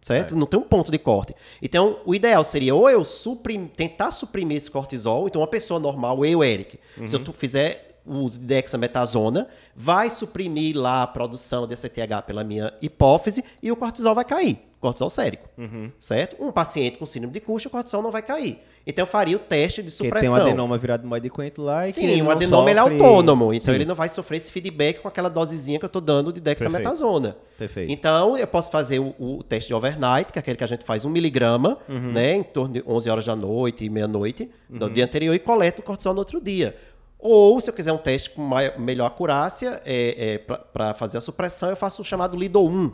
Certo? 0.02 0.36
Não 0.36 0.46
tem 0.48 0.60
um 0.60 0.64
ponto 0.64 0.92
de 0.92 0.98
corte. 0.98 1.36
Então, 1.62 2.00
o 2.06 2.16
ideal 2.16 2.44
seria 2.44 2.74
ou 2.74 2.90
eu 2.90 3.04
suprim- 3.04 3.68
tentar 3.68 4.12
suprimir 4.12 4.56
esse 4.58 4.72
cortisol, 4.72 5.28
então 5.28 5.42
uma 5.42 5.48
pessoa 5.48 5.80
normal, 5.80 6.26
eu, 6.26 6.42
Eric, 6.44 6.80
se 7.06 7.16
eu 7.16 7.20
tu- 7.24 7.34
fizer 7.34 7.89
o 8.10 8.24
uso 8.24 8.40
de 8.40 8.46
dexametasona, 8.46 9.48
vai 9.76 10.10
suprimir 10.10 10.76
lá 10.78 11.04
a 11.04 11.08
produção 11.08 11.68
de 11.68 11.74
ACTH 11.74 12.26
pela 12.26 12.44
minha 12.44 12.74
hipófise 12.82 13.44
e 13.62 13.72
o 13.72 13.76
cortisol 13.76 14.16
vai 14.16 14.26
cair 14.26 14.60
cortisol 14.82 15.10
sérico, 15.10 15.50
Uhum. 15.58 15.92
certo? 16.00 16.38
Um 16.42 16.54
paciente 16.54 16.98
com 16.98 17.06
síndrome 17.06 17.34
de 17.34 17.42
Cushing, 17.42 17.68
o 17.68 17.72
cortisol 17.72 18.02
não 18.02 18.12
vai 18.12 18.22
cair. 18.22 18.60
Então 18.88 19.04
eu 19.04 19.08
faria 19.08 19.36
o 19.36 19.40
teste 19.40 19.84
de 19.84 19.92
Porque 19.92 20.06
supressão. 20.06 20.36
tem 20.36 20.42
um 20.44 20.48
adenoma 20.48 20.78
virado 20.78 21.06
moed 21.06 21.30
coentro 21.30 21.62
lá 21.62 21.86
e 21.86 21.92
Sim, 21.92 22.22
o 22.22 22.32
adenoma 22.32 22.72
ele 22.72 22.80
é 22.80 22.84
sofre- 22.84 22.96
autônomo, 23.04 23.54
então 23.54 23.66
Sim. 23.74 23.76
ele 23.76 23.84
não 23.84 23.94
vai 23.94 24.08
sofrer 24.08 24.38
esse 24.38 24.50
feedback 24.50 25.02
com 25.02 25.08
aquela 25.10 25.30
dosezinha 25.30 25.78
que 25.78 25.84
eu 25.84 25.88
estou 25.88 26.02
dando 26.02 26.32
de 26.32 26.40
dexametasona. 26.40 27.36
Perfeito. 27.58 27.92
Então 27.92 28.38
eu 28.38 28.48
posso 28.48 28.72
fazer 28.72 29.00
o, 29.00 29.14
o 29.20 29.44
teste 29.44 29.68
de 29.68 29.74
overnight, 29.74 30.32
que 30.32 30.40
é 30.40 30.42
aquele 30.42 30.56
que 30.56 30.64
a 30.64 30.68
gente 30.68 30.86
faz 30.86 31.04
1 31.04 31.10
miligrama, 31.10 31.78
Uhum. 31.90 32.14
né, 32.14 32.36
em 32.38 32.44
torno 32.44 32.76
de 32.76 32.84
11 32.88 33.10
horas 33.10 33.26
da 33.26 33.36
noite 33.36 33.84
e 33.84 33.90
meia-noite 33.90 34.50
do 34.70 34.90
dia 34.90 35.04
anterior 35.04 35.34
e 35.36 35.40
coleta 35.40 35.82
o 35.82 35.84
cortisol 35.84 36.14
no 36.14 36.20
outro 36.20 36.40
dia. 36.40 36.74
Ou, 37.20 37.60
se 37.60 37.70
eu 37.70 37.74
quiser 37.74 37.92
um 37.92 37.98
teste 37.98 38.30
com 38.30 38.42
mai- 38.42 38.78
melhor 38.78 39.06
acurácia, 39.06 39.82
é, 39.86 40.38
para 40.72 40.94
fazer 40.94 41.18
a 41.18 41.22
supressão, 41.22 41.70
eu 41.70 41.76
faço 41.76 42.02
o 42.02 42.06
chamado 42.06 42.38
LIDO-1, 42.38 42.94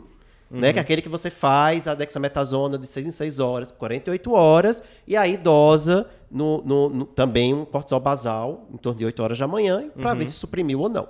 né, 0.50 0.72
que 0.72 0.78
é 0.78 0.82
aquele 0.82 1.00
que 1.02 1.08
você 1.08 1.30
faz 1.30 1.86
a 1.86 1.94
dexametasona 1.94 2.76
de 2.76 2.86
6 2.86 3.06
em 3.06 3.10
6 3.12 3.38
horas, 3.40 3.70
por 3.70 3.78
48 3.78 4.32
horas, 4.32 4.82
e 5.06 5.16
aí 5.16 5.36
dosa 5.36 6.08
no, 6.30 6.60
no- 6.62 6.88
no- 6.88 7.04
também 7.06 7.54
um 7.54 7.64
cortisol 7.64 8.00
basal, 8.00 8.66
em 8.72 8.76
torno 8.76 8.98
de 8.98 9.04
8 9.04 9.22
horas 9.22 9.38
da 9.38 9.46
manhã, 9.46 9.90
para 9.90 10.14
ver 10.14 10.26
se 10.26 10.32
suprimiu 10.32 10.80
ou 10.80 10.88
não. 10.88 11.08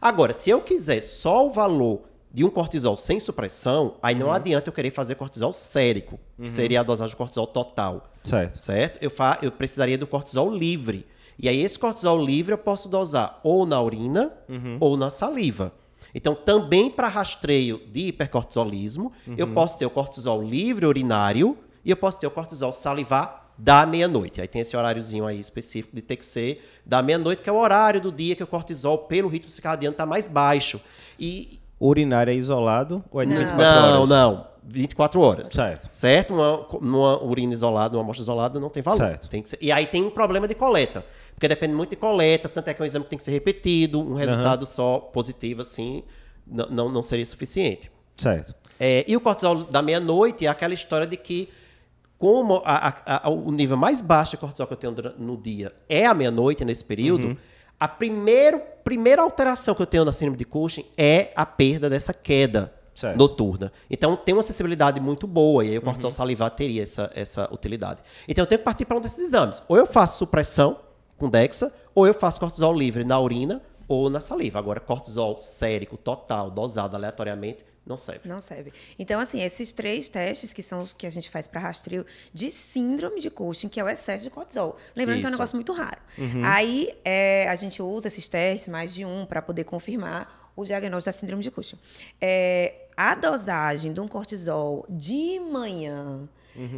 Agora, 0.00 0.32
se 0.34 0.50
eu 0.50 0.60
quiser 0.60 1.00
só 1.00 1.46
o 1.46 1.50
valor 1.50 2.02
de 2.30 2.44
um 2.44 2.50
cortisol 2.50 2.94
sem 2.96 3.18
supressão, 3.18 3.94
aí 4.02 4.14
não 4.14 4.30
adianta 4.30 4.68
eu 4.68 4.72
querer 4.74 4.90
fazer 4.90 5.14
cortisol 5.14 5.52
sérico, 5.52 6.20
que 6.40 6.50
seria 6.50 6.80
a 6.80 6.82
dosagem 6.82 7.12
de 7.12 7.16
cortisol 7.16 7.46
total 7.46 8.10
Certo. 8.22 8.58
certo? 8.58 8.98
Eu, 9.02 9.10
fa 9.10 9.38
eu 9.40 9.50
precisaria 9.50 9.96
do 9.96 10.06
cortisol 10.06 10.50
livre. 10.54 11.06
E 11.38 11.48
aí, 11.48 11.60
esse 11.62 11.78
cortisol 11.78 12.18
livre 12.18 12.52
eu 12.52 12.58
posso 12.58 12.88
dosar 12.88 13.38
ou 13.44 13.64
na 13.64 13.80
urina 13.80 14.32
ou 14.80 14.96
na 14.96 15.08
saliva. 15.10 15.72
Então, 16.14 16.34
também 16.34 16.90
para 16.90 17.06
rastreio 17.06 17.80
de 17.92 18.08
hipercortisolismo, 18.08 19.12
eu 19.36 19.46
posso 19.52 19.78
ter 19.78 19.86
o 19.86 19.90
cortisol 19.90 20.42
livre 20.42 20.86
urinário 20.86 21.56
e 21.84 21.90
eu 21.90 21.96
posso 21.96 22.18
ter 22.18 22.26
o 22.26 22.30
cortisol 22.30 22.72
salivar 22.72 23.52
da 23.56 23.84
meia-noite. 23.84 24.40
Aí 24.40 24.48
tem 24.48 24.62
esse 24.62 24.76
horáriozinho 24.76 25.26
aí 25.26 25.38
específico 25.38 25.94
de 25.94 26.00
ter 26.02 26.16
que 26.16 26.24
ser 26.24 26.64
da 26.86 27.02
meia-noite, 27.02 27.42
que 27.42 27.50
é 27.50 27.52
o 27.52 27.56
horário 27.56 28.00
do 28.00 28.10
dia 28.12 28.34
que 28.34 28.42
o 28.42 28.46
cortisol, 28.46 28.98
pelo 28.98 29.28
ritmo 29.28 29.50
circadiano, 29.50 29.92
está 29.92 30.06
mais 30.06 30.28
baixo. 30.28 30.80
E, 31.18 31.60
urinário 31.80 32.32
é 32.32 32.34
isolado 32.36 33.04
ou 33.10 33.20
é 33.20 33.26
de 33.26 33.32
Não. 33.34 33.40
24 33.40 33.62
não, 33.64 33.96
horas? 33.96 34.08
não. 34.08 34.46
24 34.70 35.20
horas. 35.20 35.48
Certo. 35.48 35.88
Certo? 35.92 36.34
Uma, 36.34 36.66
uma 36.78 37.22
urina 37.24 37.52
isolada, 37.52 37.96
uma 37.96 38.02
amostra 38.02 38.22
isolada 38.22 38.60
não 38.60 38.68
tem 38.68 38.82
valor. 38.82 38.98
Certo. 38.98 39.28
Tem 39.28 39.42
que 39.42 39.48
ser- 39.48 39.58
e 39.60 39.72
aí 39.72 39.86
tem 39.86 40.04
um 40.04 40.10
problema 40.10 40.46
de 40.46 40.54
coleta. 40.54 41.04
Porque 41.38 41.46
depende 41.46 41.72
muito 41.72 41.90
de 41.90 41.96
coleta, 41.96 42.48
tanto 42.48 42.66
é 42.66 42.74
que 42.74 42.82
é 42.82 42.82
um 42.82 42.86
exame 42.86 43.04
que 43.04 43.10
tem 43.10 43.16
que 43.16 43.22
ser 43.22 43.30
repetido, 43.30 44.00
um 44.00 44.14
resultado 44.14 44.66
só 44.66 44.98
positivo, 44.98 45.60
assim, 45.60 46.02
não, 46.44 46.88
não, 46.88 47.00
seria 47.00 47.24
suficiente. 47.24 47.88
Certo. 48.16 48.52
É, 48.80 49.04
e 49.06 49.16
o 49.16 49.20
cortisol 49.20 49.62
da 49.62 49.80
meia-noite 49.80 50.46
é 50.46 50.48
aquela 50.48 50.74
história 50.74 51.06
de 51.06 51.16
que, 51.16 51.48
como 52.18 52.60
a- 52.64 52.88
a- 53.06 53.26
a- 53.28 53.30
o 53.30 53.52
nível 53.52 53.76
mais 53.76 54.02
baixo 54.02 54.32
de 54.32 54.38
cortisol 54.38 54.66
que 54.66 54.72
eu 54.72 54.76
tenho 54.76 54.96
no 55.16 55.36
dia 55.36 55.72
é 55.88 56.06
a 56.06 56.12
meia-noite, 56.12 56.64
nesse 56.64 56.84
período, 56.84 57.38
a 57.78 57.86
primeiro, 57.86 58.60
primeira 58.82 59.22
alteração 59.22 59.76
que 59.76 59.82
eu 59.82 59.86
tenho 59.86 60.04
na 60.04 60.12
síndrome 60.12 60.36
de 60.36 60.44
Cushing 60.44 60.86
é 60.96 61.30
a 61.36 61.46
perda 61.46 61.88
dessa 61.88 62.12
queda 62.12 62.72
Certo. 62.96 63.16
noturna. 63.16 63.70
Então 63.88 64.16
tem 64.16 64.34
uma 64.34 64.42
sensibilidade 64.42 64.98
muito 64.98 65.24
boa, 65.24 65.64
e 65.64 65.68
aí 65.70 65.78
o 65.78 65.82
cortisol 65.82 66.10
salivar 66.10 66.50
teria 66.50 66.82
essa, 66.82 67.12
essa 67.14 67.48
utilidade. 67.54 68.00
Então 68.26 68.42
eu 68.42 68.46
tenho 68.48 68.58
que 68.58 68.64
partir 68.64 68.84
para 68.86 68.96
um 68.96 69.00
desses 69.00 69.20
exames. 69.20 69.62
Ou 69.68 69.76
eu 69.76 69.86
faço 69.86 70.18
supressão 70.18 70.80
com 71.18 71.28
Dexa, 71.28 71.72
ou 71.94 72.06
eu 72.06 72.14
faço 72.14 72.40
cortisol 72.40 72.72
livre 72.72 73.04
na 73.04 73.20
urina 73.20 73.60
ou 73.86 74.08
na 74.08 74.20
saliva. 74.20 74.58
Agora, 74.58 74.80
cortisol 74.80 75.36
sérico, 75.38 75.96
total, 75.96 76.50
dosado 76.50 76.94
aleatoriamente, 76.94 77.64
não 77.88 77.96
serve. 77.96 78.28
Não 78.28 78.40
serve. 78.40 78.70
Então, 78.98 79.18
assim, 79.18 79.40
esses 79.40 79.72
três 79.72 80.10
testes 80.10 80.52
que 80.52 80.62
são 80.62 80.82
os 80.82 80.92
que 80.92 81.06
a 81.06 81.10
gente 81.10 81.30
faz 81.30 81.48
para 81.48 81.58
rastreio 81.58 82.04
de 82.34 82.50
síndrome 82.50 83.18
de 83.18 83.30
Cushing, 83.30 83.68
que 83.68 83.80
é 83.80 83.84
o 83.84 83.88
excesso 83.88 84.24
de 84.24 84.30
cortisol. 84.30 84.76
Lembrando 84.94 85.20
que 85.20 85.24
é 85.24 85.26
um 85.26 85.30
Isso. 85.30 85.38
negócio 85.38 85.56
muito 85.56 85.72
raro. 85.72 85.98
Aí, 86.44 86.94
é, 87.02 87.48
a 87.48 87.54
gente 87.54 87.80
usa 87.82 88.08
esses 88.08 88.28
testes, 88.28 88.68
mais 88.68 88.92
de 88.92 89.06
um, 89.06 89.24
para 89.24 89.40
poder 89.40 89.64
confirmar 89.64 90.50
o 90.54 90.66
diagnóstico 90.66 91.14
da 91.14 91.18
síndrome 91.18 91.42
de 91.42 91.50
Cushing. 91.50 91.78
É, 92.20 92.88
a 92.94 93.14
dosagem 93.14 93.92
de 93.94 94.00
um 94.00 94.08
cortisol 94.08 94.84
de 94.88 95.40
manhã 95.40 96.28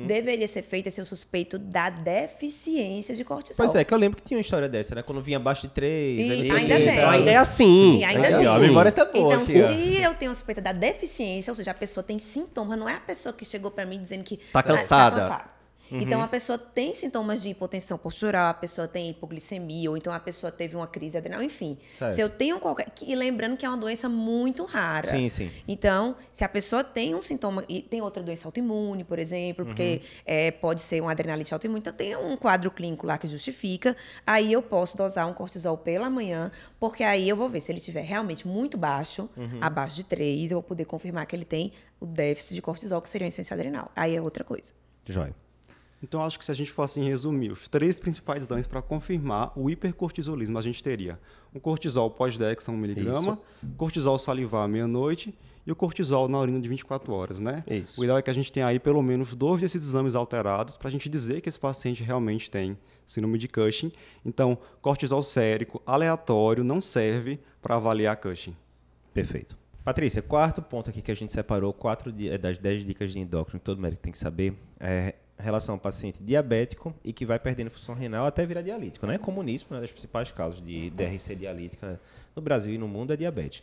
deveria 0.07 0.47
ser 0.47 0.63
feita 0.63 0.91
se 0.91 1.01
eu 1.01 1.05
suspeito 1.05 1.59
da 1.59 1.89
deficiência 1.91 3.15
de 3.15 3.25
cortisol. 3.25 3.57
Pois 3.65 3.75
é, 3.75 3.85
que 3.85 3.93
eu 3.93 3.99
lembro 3.99 4.17
que 4.17 4.23
tinha 4.23 4.37
uma 4.39 4.43
história 4.43 4.69
dessa, 4.69 4.95
né? 4.95 5.03
Quando 5.03 5.21
vinha 5.23 5.37
abaixo 5.39 5.63
de 5.67 5.73
3, 5.75 6.19
E 6.19 6.23
aí 6.23 6.39
não 6.39 6.45
sei 6.45 6.57
ainda 6.57 6.77
quê, 6.77 6.85
tem. 6.85 7.05
Ainda 7.05 7.31
é 7.31 7.37
assim. 7.37 7.99
E 7.99 8.05
ainda 8.05 8.29
Aí, 8.29 8.35
assim. 8.35 8.47
ó, 8.47 8.53
a 8.55 8.59
memória 8.59 8.93
tá 8.93 9.05
boa 9.05 9.35
Então, 9.35 9.43
aqui, 9.43 9.63
ó. 9.63 9.69
se 9.69 10.03
eu 10.03 10.15
tenho 10.15 10.35
suspeita 10.35 10.61
da 10.61 10.73
deficiência, 10.73 11.51
ou 11.51 11.55
seja, 11.55 11.71
a 11.71 11.75
pessoa 11.75 12.03
tem 12.05 12.19
sintoma, 12.19 12.77
não 12.77 12.89
é 12.89 12.95
a 12.95 13.01
pessoa 13.01 13.33
que 13.33 13.45
chegou 13.45 13.71
para 13.71 13.87
mim 13.87 14.01
dizendo 14.01 14.25
que 14.25 14.39
Tá 14.53 14.61
ah, 14.61 14.63
cansada. 14.63 15.60
Cansada. 15.91 16.05
Então, 16.05 16.23
a 16.23 16.29
pessoa 16.29 16.57
tem 16.59 16.95
sintomas 16.95 17.43
de 17.43 17.49
hipotensão 17.51 17.99
postural, 17.99 18.51
a 18.51 18.55
pessoa 18.55 18.89
tem 18.89 19.11
hipoglicemia, 19.11 19.91
ou 19.91 19.97
então 19.97 20.13
a 20.13 20.21
pessoa 20.21 20.51
teve 20.51 20.77
uma 20.77 20.87
crise 20.87 21.17
adrenal, 21.19 21.43
enfim. 21.43 21.77
Certo. 21.95 22.15
Se 22.15 22.21
eu 22.21 22.29
tenho 22.31 22.59
qualquer. 22.61 22.87
E 23.07 23.15
lembrando 23.15 23.57
que 23.57 23.67
é 23.67 23.69
uma 23.69 23.77
doença 23.79 24.09
muito 24.09 24.65
rara. 24.65 25.09
Sim, 25.09 25.29
sim. 25.29 25.51
Então, 25.69 26.17
se 26.33 26.45
a 26.45 26.49
pessoa 26.49 26.83
tem 26.85 27.15
um 27.15 27.23
sintoma. 27.23 27.65
E 27.69 27.83
tem 27.83 28.01
outra 28.01 28.23
doença 28.23 28.47
autoimune, 28.49 29.05
por 29.05 29.19
exemplo, 29.19 29.65
porque 29.67 30.01
Uhum. 30.03 30.09
é, 30.27 30.51
pode 30.51 30.81
ser 30.81 31.01
uma 31.01 31.11
adrenalite 31.13 31.53
autoimune, 31.53 31.81
então 31.81 31.93
tem 31.93 32.17
um 32.17 32.37
quadro 32.37 32.71
clínico 32.71 33.07
lá 33.07 33.19
que 33.19 33.27
justifica. 33.29 33.97
Aí 34.27 34.53
eu 34.53 34.63
posso 34.63 34.97
dosar 34.97 35.29
um 35.29 35.33
cortisol 35.35 35.77
pela 35.77 36.09
manhã, 36.11 36.51
porque 36.79 37.03
aí 37.03 37.29
eu 37.29 37.37
vou 37.37 37.49
ver 37.49 37.61
se 37.61 37.71
ele 37.73 37.79
estiver 37.79 38.03
realmente 38.03 38.47
muito 38.47 38.77
baixo, 38.79 39.29
Uhum. 39.37 39.59
abaixo 39.61 39.97
de 39.97 40.05
3, 40.05 40.51
eu 40.53 40.57
vou 40.57 40.63
poder 40.63 40.85
confirmar 40.85 41.27
que 41.27 41.35
ele 41.37 41.45
tem 41.45 41.73
o 42.01 42.07
déficit 42.07 42.55
de 42.55 42.63
cortisol, 42.63 43.01
que 43.03 43.09
seria 43.09 43.27
a 43.27 43.29
insuficiência 43.29 43.55
adrenal. 43.55 43.91
Aí 43.97 44.15
é 44.17 44.21
outra 44.23 44.43
coisa. 44.45 44.73
Joia. 45.07 45.35
Então, 46.03 46.23
acho 46.23 46.39
que 46.39 46.45
se 46.45 46.51
a 46.51 46.55
gente 46.55 46.73
fosse 46.73 47.01
resumir 47.01 47.53
os 47.53 47.69
três 47.69 47.99
principais 47.99 48.43
exames 48.43 48.67
para 48.67 48.81
confirmar 48.81 49.53
o 49.55 49.69
hipercortisolismo, 49.69 50.59
a 50.59 50.63
gente 50.63 50.83
teria 50.83 51.21
um 51.55 51.61
cortisol 51.61 52.11
pós-dexa 52.11 52.73
1mg, 52.73 53.39
cortisol 53.77 54.19
salivar 54.19 54.65
à 54.65 54.69
meia-noite 54.69 55.35
e 55.67 55.71
o 55.71 55.77
cortisol 55.77 56.27
na 56.27 56.39
urina 56.41 56.59
de 56.61 56.69
24 56.69 57.13
horas, 57.13 57.39
né? 57.39 57.63
Isso. 57.69 58.01
O 58.01 58.05
ideal 58.05 58.19
é 58.19 58.23
que 58.23 58.31
a 58.31 58.35
gente 58.35 58.51
tenha 58.51 58.67
aí 58.67 58.79
pelo 58.79 59.03
menos 59.03 59.35
dois 59.35 59.61
desses 59.61 59.83
exames 59.83 60.15
alterados 60.15 60.77
para 60.77 60.89
a 60.89 60.91
gente 60.91 61.09
dizer 61.09 61.43
que 61.43 61.49
esse 61.49 61.61
paciente 61.61 62.03
realmente 62.03 62.51
tem 62.51 62.79
síndrome 63.05 63.37
de 63.39 63.49
Cushing. 63.49 63.93
Então, 64.25 64.57
cortisol 64.81 65.23
sérico 65.23 65.83
aleatório 65.85 66.65
não 66.65 66.81
serve 66.81 67.39
para 67.61 67.77
avaliar 67.77 68.17
Cushing. 68.17 68.57
Perfeito. 69.13 69.59
Patrícia, 69.85 70.23
quarto 70.23 70.63
ponto 70.63 70.91
aqui 70.91 71.03
que 71.03 71.11
a 71.11 71.17
gente 71.17 71.33
separou, 71.33 71.73
quatro 71.73 72.15
eh, 72.21 72.39
das 72.39 72.59
dez 72.59 72.85
dicas 72.85 73.13
de 73.13 73.19
endócrino 73.19 73.59
que 73.59 73.65
todo 73.65 73.81
médico 73.81 74.03
tem 74.03 74.13
que 74.13 74.19
saber, 74.19 74.55
é 74.79 75.15
relação 75.41 75.75
ao 75.75 75.79
paciente 75.81 76.23
diabético 76.23 76.95
e 77.05 77.13
que 77.13 77.27
vai 77.27 77.39
perdendo 77.39 77.71
função 77.71 77.95
renal 77.95 78.27
até 78.27 78.45
virar 78.47 78.63
dialítico, 78.63 79.07
né? 79.07 79.15
É 79.15 79.19
comuníssimo, 79.19 79.73
né? 79.73 79.79
Um 79.79 79.83
dos 79.83 79.93
principais 79.93 80.31
casos 80.31 80.63
de 80.63 80.91
DRC 80.91 81.35
dialítica 81.35 82.01
no 82.35 82.43
Brasil 82.43 82.75
e 82.75 82.79
no 82.79 82.87
mundo 82.87 83.13
é 83.13 83.17
diabetes. 83.17 83.63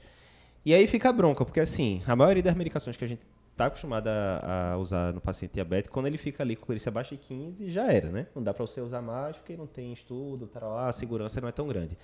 E 0.66 0.74
aí 0.74 0.86
fica 0.88 1.10
a 1.10 1.14
bronca, 1.14 1.46
porque 1.46 1.60
assim, 1.60 2.02
a 2.06 2.16
maioria 2.16 2.44
das 2.44 2.56
medicações 2.56 2.98
que 2.98 3.04
a 3.04 3.08
gente 3.08 3.22
está 3.52 3.66
acostumado 3.66 4.08
a, 4.08 4.74
a 4.74 4.78
usar 4.78 5.14
no 5.14 5.20
paciente 5.20 5.54
diabético, 5.54 5.94
quando 5.94 6.06
ele 6.06 6.18
fica 6.18 6.44
ali 6.44 6.56
com 6.56 6.66
clírice 6.66 6.88
abaixo 6.88 7.16
de 7.16 7.22
15, 7.22 7.72
já 7.72 7.92
era, 7.92 8.10
né? 8.10 8.28
Não 8.36 8.44
dá 8.44 8.54
para 8.54 8.66
você 8.66 8.82
usar 8.82 9.02
mais 9.02 9.36
porque 9.38 9.58
não 9.58 9.66
tem 9.66 9.92
estudo, 9.92 10.46
tal, 10.48 10.76
lá, 10.76 10.90
a 10.90 10.94
segurança 10.94 11.42
não 11.42 11.48
é 11.48 11.52
tão 11.52 11.68
grande. 11.68 11.98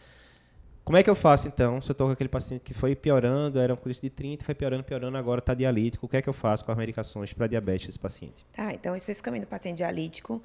Como 0.83 0.97
é 0.97 1.03
que 1.03 1.09
eu 1.09 1.15
faço 1.15 1.47
então? 1.47 1.79
Se 1.81 1.89
eu 1.89 1.93
estou 1.93 2.07
com 2.07 2.13
aquele 2.13 2.27
paciente 2.27 2.61
que 2.61 2.73
foi 2.73 2.93
piorando, 2.93 3.57
era 3.57 3.73
um 3.73 3.77
clírice 3.77 4.01
de 4.01 4.09
30, 4.09 4.43
foi 4.43 4.53
piorando, 4.53 4.83
piorando, 4.83 5.17
agora 5.17 5.39
está 5.39 5.53
dialítico, 5.53 6.05
o 6.05 6.09
que 6.09 6.17
é 6.17 6.21
que 6.21 6.27
eu 6.27 6.33
faço 6.33 6.65
com 6.65 6.71
as 6.71 6.77
medicações 6.77 7.31
para 7.31 7.47
diabetes 7.47 7.87
desse 7.87 7.99
paciente? 7.99 8.45
Tá, 8.51 8.73
então, 8.73 8.93
especificamente 8.93 9.43
do 9.43 9.47
paciente 9.47 9.77
dialítico, 9.77 10.43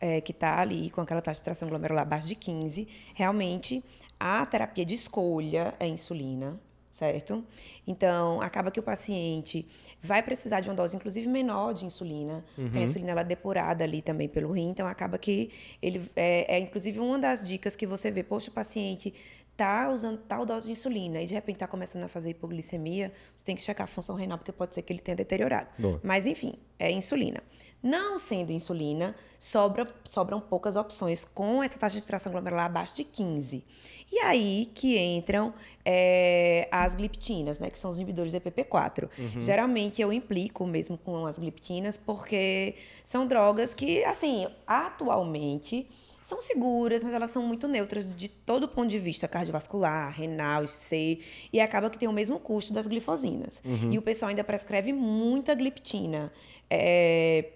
é, 0.00 0.20
que 0.20 0.32
está 0.32 0.58
ali 0.60 0.90
com 0.90 1.00
aquela 1.00 1.22
taxa 1.22 1.40
de 1.40 1.44
tração 1.44 1.68
glomerular 1.68 2.02
abaixo 2.02 2.26
de 2.26 2.34
15, 2.34 2.88
realmente 3.14 3.82
a 4.18 4.44
terapia 4.44 4.84
de 4.84 4.94
escolha 4.94 5.72
é 5.78 5.86
insulina, 5.86 6.58
certo? 6.90 7.44
Então, 7.86 8.40
acaba 8.40 8.70
que 8.70 8.80
o 8.80 8.82
paciente 8.82 9.66
vai 10.02 10.22
precisar 10.22 10.60
de 10.60 10.68
uma 10.68 10.74
dose, 10.74 10.96
inclusive, 10.96 11.28
menor 11.28 11.74
de 11.74 11.84
insulina, 11.84 12.44
porque 12.56 12.78
a 12.78 12.82
insulina 12.82 13.10
ela 13.12 13.20
é 13.20 13.24
depurada 13.24 13.84
ali 13.84 14.02
também 14.02 14.28
pelo 14.28 14.50
rim, 14.50 14.70
então 14.70 14.86
acaba 14.86 15.18
que 15.18 15.50
ele 15.80 16.10
é, 16.16 16.56
é, 16.56 16.58
inclusive, 16.58 16.98
uma 16.98 17.18
das 17.18 17.46
dicas 17.46 17.76
que 17.76 17.86
você 17.86 18.10
vê, 18.10 18.22
poxa, 18.22 18.50
o 18.50 18.54
paciente 18.54 19.12
tá 19.56 19.90
usando 19.90 20.18
tal 20.18 20.44
dose 20.44 20.66
de 20.66 20.72
insulina 20.72 21.20
e 21.22 21.26
de 21.26 21.34
repente 21.34 21.58
tá 21.58 21.66
começando 21.66 22.02
a 22.02 22.08
fazer 22.08 22.30
hipoglicemia, 22.30 23.12
você 23.34 23.44
tem 23.44 23.56
que 23.56 23.62
checar 23.62 23.84
a 23.84 23.88
função 23.88 24.14
renal, 24.14 24.36
porque 24.36 24.52
pode 24.52 24.74
ser 24.74 24.82
que 24.82 24.92
ele 24.92 25.00
tenha 25.00 25.16
deteriorado. 25.16 25.68
Boa. 25.78 26.00
Mas, 26.04 26.26
enfim, 26.26 26.54
é 26.78 26.90
insulina. 26.90 27.42
Não 27.82 28.18
sendo 28.18 28.52
insulina, 28.52 29.14
sobra, 29.38 29.88
sobram 30.04 30.40
poucas 30.40 30.76
opções 30.76 31.24
com 31.24 31.62
essa 31.62 31.78
taxa 31.78 32.00
de 32.00 32.06
tração 32.06 32.32
glomerular 32.32 32.66
abaixo 32.66 32.96
de 32.96 33.04
15. 33.04 33.64
E 34.12 34.18
aí 34.20 34.70
que 34.74 34.98
entram 34.98 35.54
é, 35.84 36.68
as 36.70 36.94
gliptinas, 36.94 37.58
né? 37.58 37.70
Que 37.70 37.78
são 37.78 37.90
os 37.90 37.96
inibidores 37.96 38.32
do 38.32 38.40
EPP4. 38.40 39.08
Geralmente 39.40 40.02
eu 40.02 40.12
implico 40.12 40.66
mesmo 40.66 40.98
com 40.98 41.26
as 41.26 41.38
gliptinas, 41.38 41.96
porque 41.96 42.74
são 43.04 43.26
drogas 43.26 43.72
que, 43.72 44.04
assim, 44.04 44.46
atualmente 44.66 45.88
são 46.20 46.42
seguras, 46.42 47.02
mas 47.02 47.14
elas 47.14 47.30
são 47.30 47.42
muito 47.42 47.68
neutras 47.68 48.08
de 48.16 48.28
todo 48.28 48.68
ponto 48.68 48.88
de 48.88 48.98
vista 48.98 49.28
cardiovascular, 49.28 50.12
renal, 50.12 50.66
C, 50.66 51.20
e 51.52 51.60
acaba 51.60 51.88
que 51.88 51.98
tem 51.98 52.08
o 52.08 52.12
mesmo 52.12 52.38
custo 52.38 52.72
das 52.72 52.86
glifosinas. 52.86 53.62
Uhum. 53.64 53.92
E 53.92 53.98
o 53.98 54.02
pessoal 54.02 54.30
ainda 54.30 54.44
prescreve 54.44 54.92
muita 54.92 55.54
gliptina. 55.54 56.32
É, 56.68 57.50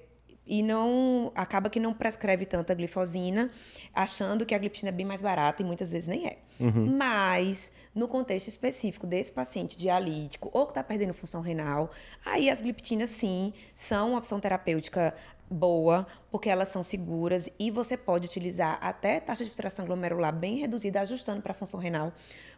e 0.50 0.64
não 0.64 1.30
acaba 1.34 1.70
que 1.70 1.78
não 1.78 1.94
prescreve 1.94 2.44
tanta 2.44 2.74
glifosina, 2.74 3.52
achando 3.94 4.44
que 4.44 4.52
a 4.52 4.58
gliptina 4.58 4.88
é 4.88 4.92
bem 4.92 5.06
mais 5.06 5.22
barata 5.22 5.62
e 5.62 5.64
muitas 5.64 5.92
vezes 5.92 6.08
nem 6.08 6.26
é. 6.26 6.38
Mas 6.98 7.70
no 7.94 8.08
contexto 8.08 8.48
específico 8.48 9.06
desse 9.06 9.32
paciente 9.32 9.78
dialítico 9.78 10.50
ou 10.52 10.66
que 10.66 10.72
está 10.72 10.82
perdendo 10.82 11.14
função 11.14 11.40
renal, 11.40 11.90
aí 12.24 12.50
as 12.50 12.60
gliptinas 12.60 13.10
sim 13.10 13.52
são 13.74 14.10
uma 14.10 14.18
opção 14.18 14.40
terapêutica 14.40 15.14
boa, 15.50 16.06
porque 16.30 16.48
elas 16.48 16.68
são 16.68 16.82
seguras 16.82 17.50
e 17.58 17.70
você 17.70 17.96
pode 17.96 18.26
utilizar 18.26 18.78
até 18.80 19.18
taxa 19.18 19.42
de 19.42 19.50
filtração 19.50 19.84
glomerular 19.84 20.32
bem 20.32 20.58
reduzida, 20.58 21.00
ajustando 21.00 21.42
para 21.42 21.52
a 21.52 21.54
função 21.54 21.80
renal, 21.80 22.12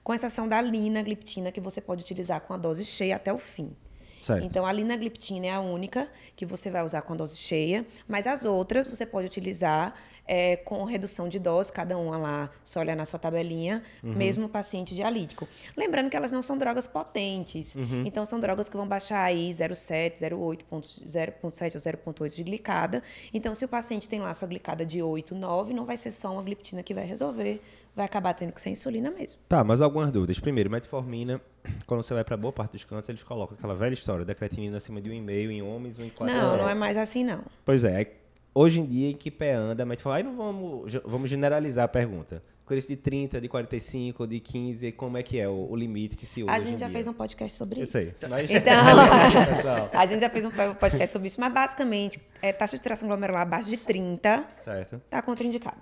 com 0.05 0.13
exceção 0.13 0.47
da 0.47 0.61
linagliptina, 0.61 1.51
que 1.51 1.61
você 1.61 1.81
pode 1.81 2.03
utilizar 2.03 2.43
com 2.43 2.53
a 2.53 2.57
dose 2.57 2.85
cheia 2.85 3.17
até 3.17 3.33
o 3.33 3.39
fim. 3.39 3.75
Certo. 4.23 4.45
Então, 4.45 4.65
a 4.65 4.73
linagliptina 4.73 5.47
é 5.47 5.51
a 5.51 5.61
única 5.61 6.09
que 6.37 6.47
você 6.47 6.71
vai 6.71 6.83
usar 6.83 7.03
com 7.03 7.13
a 7.13 7.17
dose 7.17 7.37
cheia, 7.37 7.85
mas 8.07 8.27
as 8.27 8.45
outras 8.45 8.87
você 8.87 9.05
pode 9.05 9.27
utilizar 9.27 9.95
é, 10.27 10.57
com 10.57 10.85
redução 10.85 11.29
de 11.29 11.39
dose, 11.39 11.73
cada 11.73 11.99
uma 11.99 12.17
lá, 12.17 12.51
só 12.63 12.81
olhar 12.81 12.95
na 12.95 13.05
sua 13.05 13.19
tabelinha, 13.19 13.83
mesmo 14.03 14.47
o 14.47 14.49
paciente 14.49 14.95
dialítico. 14.95 15.49
Lembrando 15.77 16.09
que 16.09 16.17
elas 16.17 16.31
não 16.31 16.41
são 16.41 16.57
drogas 16.57 16.87
potentes, 16.87 17.75
então 18.05 18.25
são 18.25 18.39
drogas 18.39 18.69
que 18.69 18.77
vão 18.77 18.87
baixar 18.87 19.23
aí 19.25 19.51
0,7, 19.51 20.19
0,8, 20.19 20.65
0,7 21.05 21.75
ou 21.75 21.81
0,8 21.81 22.37
de 22.37 22.45
glicada. 22.45 23.03
Então, 23.35 23.55
se 23.55 23.65
o 23.65 23.69
paciente 23.69 24.09
tem 24.09 24.21
lá 24.21 24.33
sua 24.33 24.47
glicada 24.47 24.87
de 24.87 25.03
8, 25.03 25.35
9, 25.35 25.75
não 25.75 25.85
vai 25.85 25.97
ser 25.97 26.13
só 26.13 26.33
uma 26.33 26.43
gliptina 26.43 26.83
que 26.83 26.95
vai 26.95 27.05
resolver, 27.05 27.61
vai 27.95 28.07
acabar 28.07 28.33
tendo 28.35 28.53
que 28.53 28.61
ser 28.61 28.71
insulina 28.71 29.11
mesmo. 29.11 29.41
Tá, 29.49 29.63
mas 29.63 29.81
algumas 29.81 30.11
dúvidas. 30.11 30.39
Primeiro, 30.39 30.71
metformina, 30.71 31.41
quando 31.87 32.03
você 32.03 32.15
vai 32.15 32.25
para 32.25 32.37
boa 32.37 32.53
parte 32.53 32.73
dos 32.73 32.85
cânceres, 32.85 33.09
eles 33.11 33.23
colocam 33.23 33.57
aquela 33.57 33.75
velha 33.75 33.95
história 33.95 34.25
da 34.25 34.35
creatinina 34.35 34.77
acima 34.79 35.01
de 35.01 35.11
1,5 35.11 35.51
em 35.51 35.63
homens, 35.63 35.97
1,4 35.99 36.27
Não, 36.27 36.57
não 36.57 36.69
é 36.69 36.75
mais 36.75 36.97
assim, 36.97 37.23
não. 37.25 37.43
Pois 37.65 37.85
é, 37.85 38.13
hoje 38.55 38.81
em 38.81 38.87
dia 38.87 39.11
em 39.11 39.15
que 39.15 39.31
pé 39.31 39.53
anda, 39.55 39.83
a 39.83 39.87
metformina, 39.87 40.19
aí 40.19 40.23
não 40.23 40.37
vamos, 40.37 40.93
vamos 41.05 41.29
generalizar 41.29 41.85
a 41.85 41.89
pergunta. 41.89 42.41
Cores 42.65 42.87
de 42.87 42.97
30, 42.97 43.41
de 43.41 43.49
45, 43.49 44.25
de 44.27 44.39
15, 44.41 44.93
como 44.93 45.19
é 45.19 45.23
que 45.23 45.39
é 45.39 45.49
o, 45.49 45.67
o 45.69 45.77
limite 45.77 46.17
que 46.17 46.25
se 46.25 46.45
usa 46.45 46.53
A 46.53 46.61
gente 46.61 46.79
já 46.79 46.87
dia? 46.87 46.95
fez 46.95 47.07
um 47.09 47.13
podcast 47.13 47.59
sobre 47.59 47.81
Eu 47.81 47.83
isso. 47.83 47.93
sei, 47.93 48.15
mas... 48.31 48.49
Então, 48.51 48.73
a 49.93 50.07
gente 50.07 50.21
já 50.21 50.31
fez 50.31 50.47
um 50.47 50.51
podcast 50.51 51.09
sobre 51.13 51.27
isso, 51.27 51.41
mas 51.41 51.53
basicamente, 51.53 52.21
é, 52.41 52.53
taxa 52.53 52.77
de 52.77 52.81
filtração 52.81 53.09
glomerular 53.09 53.43
abaixo 53.43 53.69
de 53.69 53.77
30 53.77 54.45
Certo, 54.65 55.03
tá 55.11 55.21
contraindicado. 55.21 55.77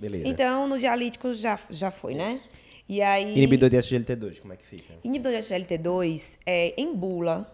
Beleza. 0.00 0.26
Então, 0.26 0.66
no 0.66 0.78
dialítico 0.78 1.32
já, 1.34 1.58
já 1.68 1.90
foi, 1.90 2.14
né? 2.14 2.40
E 2.88 3.02
aí. 3.02 3.36
Inibidor 3.36 3.68
de 3.68 3.76
SGLT2, 3.76 4.40
como 4.40 4.52
é 4.52 4.56
que 4.56 4.66
fica? 4.66 4.94
Inibidor 5.04 5.32
de 5.32 5.38
SGLT2 5.38 6.38
é 6.46 6.74
em 6.80 6.94
bula. 6.94 7.50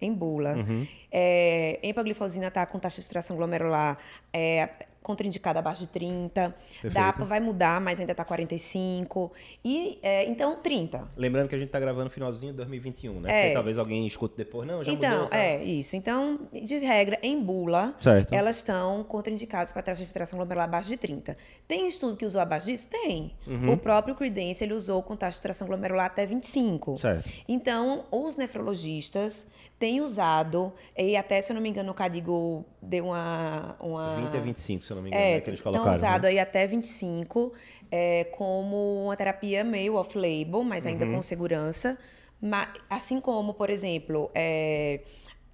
Em 0.00 0.12
bula. 0.12 0.56
Uhum. 0.56 0.86
É, 1.12 1.78
empaglifosina 1.82 2.50
tá 2.50 2.66
com 2.66 2.78
taxa 2.78 2.96
de 2.96 3.02
filtração 3.06 3.36
glomerular 3.36 3.96
é, 4.32 4.68
contraindicada 5.06 5.60
abaixo 5.60 5.82
de 5.82 5.86
30. 5.86 6.52
Dá, 6.92 7.12
vai 7.12 7.38
mudar, 7.38 7.80
mas 7.80 8.00
ainda 8.00 8.12
tá 8.12 8.24
45. 8.24 9.32
E, 9.64 10.00
é, 10.02 10.24
então, 10.24 10.56
30. 10.56 11.06
Lembrando 11.16 11.48
que 11.48 11.54
a 11.54 11.58
gente 11.58 11.68
tá 11.68 11.78
gravando 11.78 12.06
no 12.06 12.10
finalzinho 12.10 12.50
de 12.50 12.56
2021, 12.56 13.20
né? 13.20 13.30
É. 13.30 13.40
Porque 13.42 13.54
talvez 13.54 13.78
alguém 13.78 14.04
escute 14.04 14.34
depois, 14.36 14.66
não, 14.66 14.82
já 14.82 14.90
então, 14.90 15.10
mudou. 15.10 15.28
tá? 15.28 15.38
é 15.38 15.62
isso. 15.62 15.94
Então, 15.94 16.40
de 16.52 16.78
regra, 16.78 17.20
em 17.22 17.40
bula, 17.40 17.94
Certo. 18.00 18.32
elas 18.32 18.56
estão 18.56 19.04
contraindicadas 19.04 19.70
para 19.70 19.80
taxa 19.80 20.00
de 20.00 20.06
filtração 20.06 20.36
glomerular 20.36 20.64
abaixo 20.66 20.88
de 20.88 20.96
30. 20.96 21.36
Tem 21.68 21.86
estudo 21.86 22.16
que 22.16 22.26
usou 22.26 22.40
abaixo 22.40 22.66
disso? 22.66 22.88
Tem. 22.88 23.32
Uhum. 23.46 23.74
O 23.74 23.76
próprio 23.76 24.16
Credence, 24.16 24.64
ele 24.64 24.74
usou 24.74 25.04
com 25.04 25.14
taxa 25.14 25.36
de 25.36 25.36
filtração 25.36 25.68
glomerular 25.68 26.06
até 26.06 26.26
25. 26.26 26.98
Certo. 26.98 27.30
Então, 27.46 28.06
os 28.10 28.36
nefrologistas 28.36 29.46
têm 29.78 30.00
usado, 30.00 30.72
e 30.96 31.16
até, 31.16 31.40
se 31.42 31.52
eu 31.52 31.54
não 31.54 31.60
me 31.60 31.68
engano, 31.68 31.90
o 31.92 31.94
Cadigo 31.94 32.64
deu 32.80 33.06
uma... 33.06 33.76
uma 33.80 34.16
20 34.16 34.36
a 34.36 34.40
25, 34.40 34.82
se 34.84 34.90
eu 34.90 34.96
não 34.96 35.02
me 35.02 35.10
engano, 35.10 35.22
é, 35.24 35.34
né, 35.34 35.40
que 35.40 35.50
eles 35.50 35.60
colocaram. 35.60 35.92
usado 35.92 36.22
né? 36.24 36.28
aí 36.30 36.38
até 36.38 36.66
25 36.66 37.52
é, 37.90 38.24
como 38.24 39.04
uma 39.04 39.16
terapia 39.16 39.62
meio 39.62 39.94
off-label, 39.96 40.62
mas 40.64 40.86
ainda 40.86 41.04
Uhum. 41.04 41.16
com 41.16 41.22
segurança. 41.22 41.98
Ma- 42.40 42.72
assim 42.88 43.20
como, 43.20 43.54
por 43.54 43.70
exemplo, 43.70 44.30
é, 44.34 45.00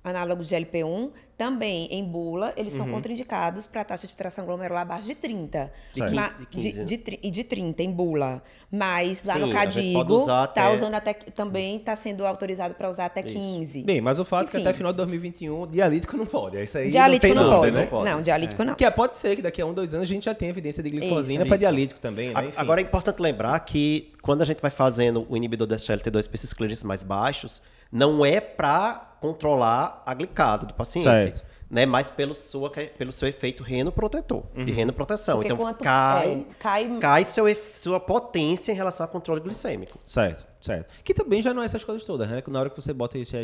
análogos 0.04 0.48
de 0.48 0.54
LP1, 0.56 1.10
também 1.38 1.86
em 1.90 2.04
bula, 2.04 2.52
eles 2.56 2.72
Uhum. 2.72 2.78
são 2.80 2.90
contraindicados 2.90 3.66
para 3.66 3.84
taxa 3.84 4.06
de 4.06 4.12
filtração 4.12 4.44
glomerular 4.44 4.82
abaixo 4.82 5.06
de 5.06 5.14
30. 5.14 5.72
De 5.94 6.00
Ma- 6.14 6.28
de 6.28 6.46
15, 6.46 6.72
de, 6.72 6.78
né? 6.78 6.84
de 6.84 7.18
e 7.22 7.30
de 7.30 7.44
30 7.44 7.82
em 7.82 7.90
bula. 7.90 8.42
Mas 8.70 9.22
lá 9.24 9.34
Sim, 9.34 9.40
no 9.40 9.50
a 9.50 9.52
Cadigo, 9.52 10.24
tá 10.26 10.42
até- 10.44 10.72
usando 10.72 10.94
até, 10.94 11.12
também 11.14 11.76
está 11.76 11.94
sendo 11.94 12.26
autorizado 12.26 12.74
para 12.74 12.88
usar 12.88 13.06
até 13.06 13.22
15. 13.22 13.82
Bem, 13.84 14.00
mas 14.00 14.18
o 14.18 14.24
fato 14.24 14.48
é 14.48 14.50
que 14.50 14.56
até 14.56 14.72
final 14.72 14.92
de 14.92 14.96
2021, 14.96 15.66
dialítico 15.66 16.16
não 16.16 16.26
pode. 16.26 16.56
É 16.56 16.62
isso 16.64 16.78
aí 16.78 16.88
dialítico 16.88 17.34
não 17.34 17.42
não, 17.44 17.50
tem 17.50 17.58
pode. 17.58 17.70
dúvida, 17.70 17.80
não 17.84 17.90
pode. 17.98 18.10
Não, 18.10 18.22
dialítico 18.22 18.64
não. 18.64 18.74
Que 18.74 18.84
é, 18.84 18.90
pode 18.90 19.18
ser 19.18 19.36
que 19.36 19.42
daqui 19.42 19.60
a 19.60 19.66
um, 19.66 19.74
dois 19.74 19.92
anos 19.94 20.04
a 20.04 20.08
gente 20.12 20.24
já 20.24 20.34
tenha 20.34 20.50
evidência 20.50 20.82
de 20.82 20.90
glicosina 20.90 21.42
Isso, 21.42 21.46
para 21.48 21.56
isso. 21.56 21.60
dialítico 21.60 22.00
também, 22.00 22.32
né? 22.32 22.52
A-. 22.56 22.60
Agora 22.62 22.80
é 22.80 22.84
importante 22.84 23.20
lembrar 23.20 23.58
que 23.60 24.12
quando 24.22 24.42
a 24.42 24.44
gente 24.44 24.60
vai 24.60 24.70
fazendo 24.70 25.26
o 25.28 25.36
inibidor 25.36 25.66
do 25.66 25.74
SGLT2 25.74 26.26
para 26.26 26.34
esses 26.34 26.52
clearance 26.52 26.86
mais 26.86 27.02
baixos, 27.02 27.62
não 27.90 28.24
é 28.24 28.40
para 28.40 29.11
controlar 29.22 30.02
a 30.04 30.12
glicada 30.12 30.66
do 30.66 30.74
paciente. 30.74 31.04
Certo. 31.04 31.52
Né, 31.70 31.86
mas 31.86 32.10
pelo, 32.10 32.34
sua, 32.34 32.68
pelo 32.70 33.10
seu 33.10 33.26
efeito 33.26 33.62
renoprotetor, 33.62 34.42
de 34.54 34.70
renoproteção. 34.70 35.38
Porque 35.38 35.50
Então 35.54 35.72
cai, 35.72 36.46
é, 36.50 36.54
cai- 36.58 36.98
cai 37.00 37.24
seu, 37.24 37.46
sua 37.74 37.98
potência 37.98 38.72
em 38.72 38.74
relação 38.74 39.06
ao 39.06 39.10
controle 39.10 39.40
glicêmico. 39.40 39.98
Certo, 40.04 40.44
certo. 40.60 40.92
Que 41.02 41.14
também 41.14 41.40
já 41.40 41.54
não 41.54 41.62
é 41.62 41.64
essas 41.64 41.82
coisas 41.82 42.04
todas, 42.04 42.28
né? 42.28 42.42
Que 42.42 42.50
na 42.50 42.60
hora 42.60 42.68
que 42.68 42.78
você 42.78 42.92
bota 42.92 43.16
esse 43.16 43.34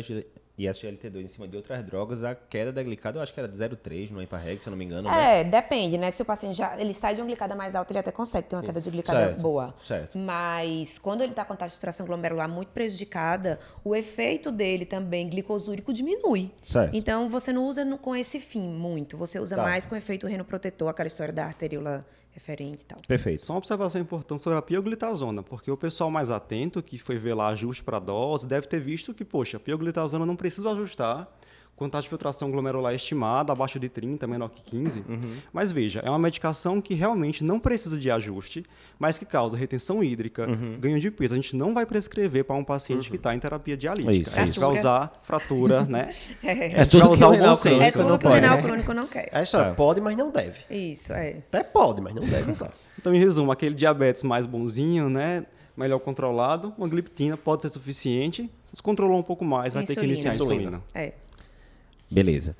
ISGLT2 0.59 1.21
em 1.23 1.27
cima 1.27 1.47
de 1.47 1.55
outras 1.55 1.83
drogas, 1.85 2.23
a 2.23 2.35
queda 2.35 2.71
da 2.71 2.83
glicada 2.83 3.17
eu 3.17 3.23
acho 3.23 3.33
que 3.33 3.39
era 3.39 3.47
de 3.47 3.57
0,3 3.57 4.11
no 4.11 4.21
Emparreg, 4.21 4.61
se 4.61 4.67
eu 4.67 4.71
não 4.71 4.77
me 4.77 4.85
engano, 4.85 5.09
né? 5.09 5.39
É, 5.39 5.43
depende, 5.43 5.97
né? 5.97 6.11
Se 6.11 6.21
o 6.21 6.25
paciente 6.25 6.57
já 6.57 6.79
ele 6.79 6.93
sai 6.93 7.15
de 7.15 7.21
uma 7.21 7.27
glicada 7.27 7.55
mais 7.55 7.75
alta, 7.75 7.91
ele 7.91 7.99
até 7.99 8.11
consegue 8.11 8.47
ter 8.49 8.55
uma 8.55 8.61
queda 8.63 8.81
de 8.81 8.89
glicada 8.91 9.19
Certo, 9.27 9.41
boa. 9.41 9.73
certo. 9.83 10.17
Mas 10.17 10.99
quando 10.99 11.21
ele 11.21 11.31
está 11.31 11.45
com 11.45 11.53
a 11.53 11.55
taxa 11.55 11.69
de 11.69 11.75
filtração 11.75 12.05
glomerular 12.05 12.49
muito 12.49 12.69
prejudicada, 12.69 13.59
o 13.83 13.95
efeito 13.95 14.51
dele 14.51 14.85
também 14.85 15.27
glicosúrico 15.29 15.93
diminui. 15.93 16.51
Certo. 16.63 16.93
Então 16.95 17.29
você 17.29 17.53
não 17.53 17.65
usa 17.67 17.85
no- 17.85 17.97
com 17.97 18.15
esse 18.15 18.39
fim 18.39 18.67
muito, 18.69 19.17
você 19.17 19.39
usa 19.39 19.55
Tá. 19.55 19.63
mais 19.63 19.85
com 19.85 19.95
efeito 19.95 20.27
renoprotetor, 20.27 20.89
aquela 20.89 21.07
história 21.07 21.33
da 21.33 21.45
arteríola 21.45 22.05
referente 22.39 22.83
e 22.83 22.85
tal. 22.85 22.99
Perfeito. 23.07 23.45
Só 23.45 23.53
uma 23.53 23.59
observação 23.59 23.99
importante 24.01 24.41
sobre 24.41 24.57
a 24.57 24.61
pioglitazona, 24.61 25.43
porque 25.43 25.69
o 25.69 25.77
pessoal 25.77 26.09
mais 26.09 26.31
atento, 26.31 26.81
que 26.81 26.97
foi 26.97 27.17
ver 27.17 27.33
lá 27.33 27.49
ajuste 27.49 27.83
para 27.83 27.99
dose, 27.99 28.47
deve 28.47 28.67
ter 28.67 28.79
visto 28.79 29.13
que, 29.13 29.25
poxa, 29.25 29.57
a 29.57 29.59
pioglitazona 29.59 30.25
não 30.25 30.35
precisa 30.35 30.71
ajustar 30.71 31.27
com 31.79 31.89
taxa 31.89 32.03
de 32.03 32.09
filtração 32.09 32.51
glomerular 32.51 32.93
estimada 32.93 33.53
abaixo 33.53 33.79
de 33.79 33.87
30, 33.89 34.27
menor 34.27 34.49
que 34.49 34.61
15. 34.61 35.03
Mas 35.53 35.71
veja, 35.71 36.01
é 36.03 36.09
uma 36.09 36.19
medicação 36.19 36.81
que 36.81 36.93
realmente 36.93 37.43
não 37.43 37.59
precisa 37.59 37.97
de 37.97 38.11
ajuste, 38.11 38.63
mas 38.99 39.17
que 39.17 39.25
causa 39.25 39.55
retenção 39.57 40.03
hídrica, 40.03 40.45
ganho 40.79 40.99
de 40.99 41.09
peso. 41.09 41.33
A 41.33 41.37
gente 41.37 41.55
não 41.55 41.73
vai 41.73 41.85
prescrever 41.85 42.43
para 42.43 42.55
um 42.55 42.63
paciente 42.63 43.09
que 43.09 43.15
está 43.15 43.33
em 43.33 43.39
terapia 43.39 43.77
dialítica. 43.77 44.11
Isso, 44.29 44.39
a 44.39 44.45
gente 44.45 44.59
vai 44.59 44.69
Fratura. 44.69 44.79
usar 44.79 45.19
fratura, 45.23 45.85
né? 45.89 46.13
É, 46.43 46.79
A 46.81 46.83
gente 46.83 46.97
vai 46.97 47.07
usar 47.07 47.27
o 47.29 47.37
bom 47.37 47.55
senso. 47.55 47.81
é 47.81 47.91
tudo 47.91 48.09
não 48.09 48.17
que 48.17 48.27
o 48.27 48.29
renal 48.29 48.57
né? 48.57 48.61
crônico 48.61 48.93
não 48.93 49.07
quer. 49.07 49.29
É 49.31 49.41
história, 49.41 49.69
Tá. 49.69 49.75
pode, 49.75 50.01
mas 50.01 50.17
não 50.17 50.29
deve. 50.31 50.59
Isso, 50.69 51.13
é. 51.13 51.37
Até 51.47 51.63
pode, 51.63 52.01
mas 52.01 52.13
não 52.13 52.21
deve 52.21 52.51
usar. 52.51 52.73
Então, 52.99 53.15
em 53.15 53.17
resumo, 53.19 53.51
aquele 53.51 53.73
diabetes 53.73 54.21
mais 54.23 54.45
bonzinho, 54.45 55.09
né? 55.09 55.45
Melhor 55.77 55.99
controlado, 55.99 56.73
uma 56.77 56.89
gliptina 56.89 57.37
pode 57.37 57.61
ser 57.61 57.69
suficiente. 57.69 58.49
Se 58.73 58.83
controlou 58.83 59.17
um 59.17 59.23
pouco 59.23 59.45
mais, 59.45 59.73
vai 59.73 59.85
ter 59.85 59.95
que 59.95 60.03
iniciar 60.05 60.31
a 60.31 60.33
Insulina. 60.33 60.61
insulina. 60.61 60.83
É. 60.93 61.13
Beleza. 62.09 62.55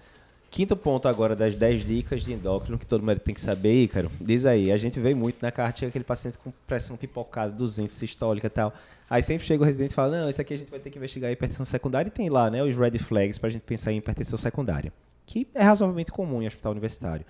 Quinto 0.51 0.75
ponto 0.75 1.07
agora 1.07 1.35
das 1.35 1.53
10 1.53 1.85
dicas 1.85 2.23
de 2.23 2.33
endócrino 2.33 2.79
que 2.79 2.85
todo 2.85 3.05
mundo 3.05 3.19
tem 3.19 3.35
que 3.35 3.41
saber, 3.41 3.83
Ícaro. 3.83 4.11
Diz 4.19 4.45
aí, 4.47 4.71
a 4.71 4.77
gente 4.77 4.99
vê 4.99 5.13
muito 5.13 5.37
na 5.41 5.51
carta, 5.51 5.79
chega 5.79 5.89
aquele 5.89 6.03
paciente 6.03 6.39
com 6.39 6.51
pressão 6.65 6.97
pipocada, 6.97 7.51
200, 7.51 7.93
sistólica 7.93 8.47
e 8.47 8.49
tal. 8.49 8.73
Aí 9.07 9.21
sempre 9.21 9.45
chega 9.45 9.61
o 9.61 9.65
residente 9.65 9.91
e 9.91 9.93
fala, 9.93 10.21
não, 10.21 10.29
isso 10.29 10.41
aqui 10.41 10.55
a 10.55 10.57
gente 10.57 10.71
vai 10.71 10.79
ter 10.79 10.89
que 10.89 10.97
investigar 10.97 11.29
a 11.29 11.31
hipertensão 11.31 11.65
secundária 11.65 12.09
e 12.09 12.11
tem 12.11 12.29
lá, 12.29 12.49
né, 12.49 12.63
os 12.63 12.75
red 12.75 12.97
flags 12.97 13.37
pra 13.37 13.49
gente 13.49 13.61
pensar 13.61 13.91
em 13.91 13.97
hipertensão 13.97 14.39
secundária, 14.39 14.91
que 15.25 15.47
é 15.53 15.61
razoavelmente 15.61 16.11
comum 16.11 16.41
em 16.41 16.47
hospital 16.47 16.71
universitário. 16.71 17.25